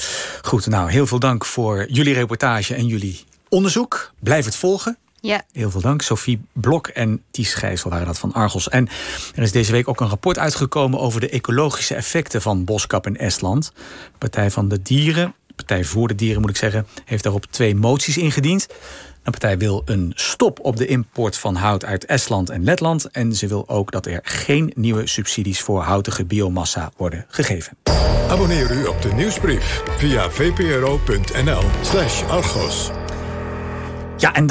Goed, 0.43 0.67
nou 0.67 0.91
heel 0.91 1.07
veel 1.07 1.19
dank 1.19 1.45
voor 1.45 1.87
jullie 1.89 2.15
reportage 2.15 2.75
en 2.75 2.87
jullie 2.87 3.25
onderzoek. 3.49 4.13
Blijf 4.19 4.45
het 4.45 4.57
volgen. 4.57 4.99
Ja. 5.21 5.43
Heel 5.53 5.71
veel 5.71 5.81
dank. 5.81 6.03
Sophie 6.03 6.41
Blok 6.53 6.87
en 6.87 7.23
Ties 7.31 7.55
Gijssel 7.55 7.91
waren 7.91 8.07
dat 8.07 8.19
van 8.19 8.33
Argos. 8.33 8.69
En 8.69 8.89
er 9.35 9.43
is 9.43 9.53
deze 9.53 9.73
week 9.73 9.89
ook 9.89 10.01
een 10.01 10.09
rapport 10.09 10.39
uitgekomen 10.39 11.01
over 11.01 11.21
de 11.21 11.29
ecologische 11.29 11.95
effecten 11.95 12.43
van 12.43 12.65
boskap 12.65 13.07
in 13.07 13.17
Estland. 13.17 13.73
De 13.75 14.19
Partij 14.19 14.51
van 14.51 14.69
de 14.69 14.83
Dieren, 14.83 15.35
Partij 15.57 15.85
voor 15.85 16.09
de 16.09 16.15
Dieren 16.15 16.41
moet 16.41 16.51
ik 16.51 16.57
zeggen, 16.57 16.87
heeft 17.05 17.23
daarop 17.23 17.47
twee 17.51 17.75
moties 17.75 18.17
ingediend. 18.17 18.67
De 19.23 19.31
partij 19.31 19.59
wil 19.59 19.83
een 19.85 20.13
stop 20.15 20.59
op 20.63 20.77
de 20.77 20.87
import 20.87 21.37
van 21.37 21.55
hout 21.55 21.85
uit 21.85 22.05
Estland 22.05 22.51
en 22.51 22.65
Letland. 22.65 23.11
En 23.11 23.35
ze 23.35 23.47
wil 23.47 23.69
ook 23.69 23.91
dat 23.91 24.07
er 24.07 24.21
geen 24.23 24.73
nieuwe 24.75 25.07
subsidies 25.07 25.61
voor 25.61 25.81
houtige 25.83 26.25
biomassa 26.25 26.93
worden 26.97 27.25
gegeven. 27.29 27.77
Abonneer 28.29 28.71
u 28.71 28.87
op 28.87 29.03
de 29.03 29.13
nieuwsbrief 29.13 29.83
via 29.99 30.31
vpro.nl/argos. 30.31 31.81
Ja, 34.21 34.35
en 34.35 34.47
dan 34.47 34.49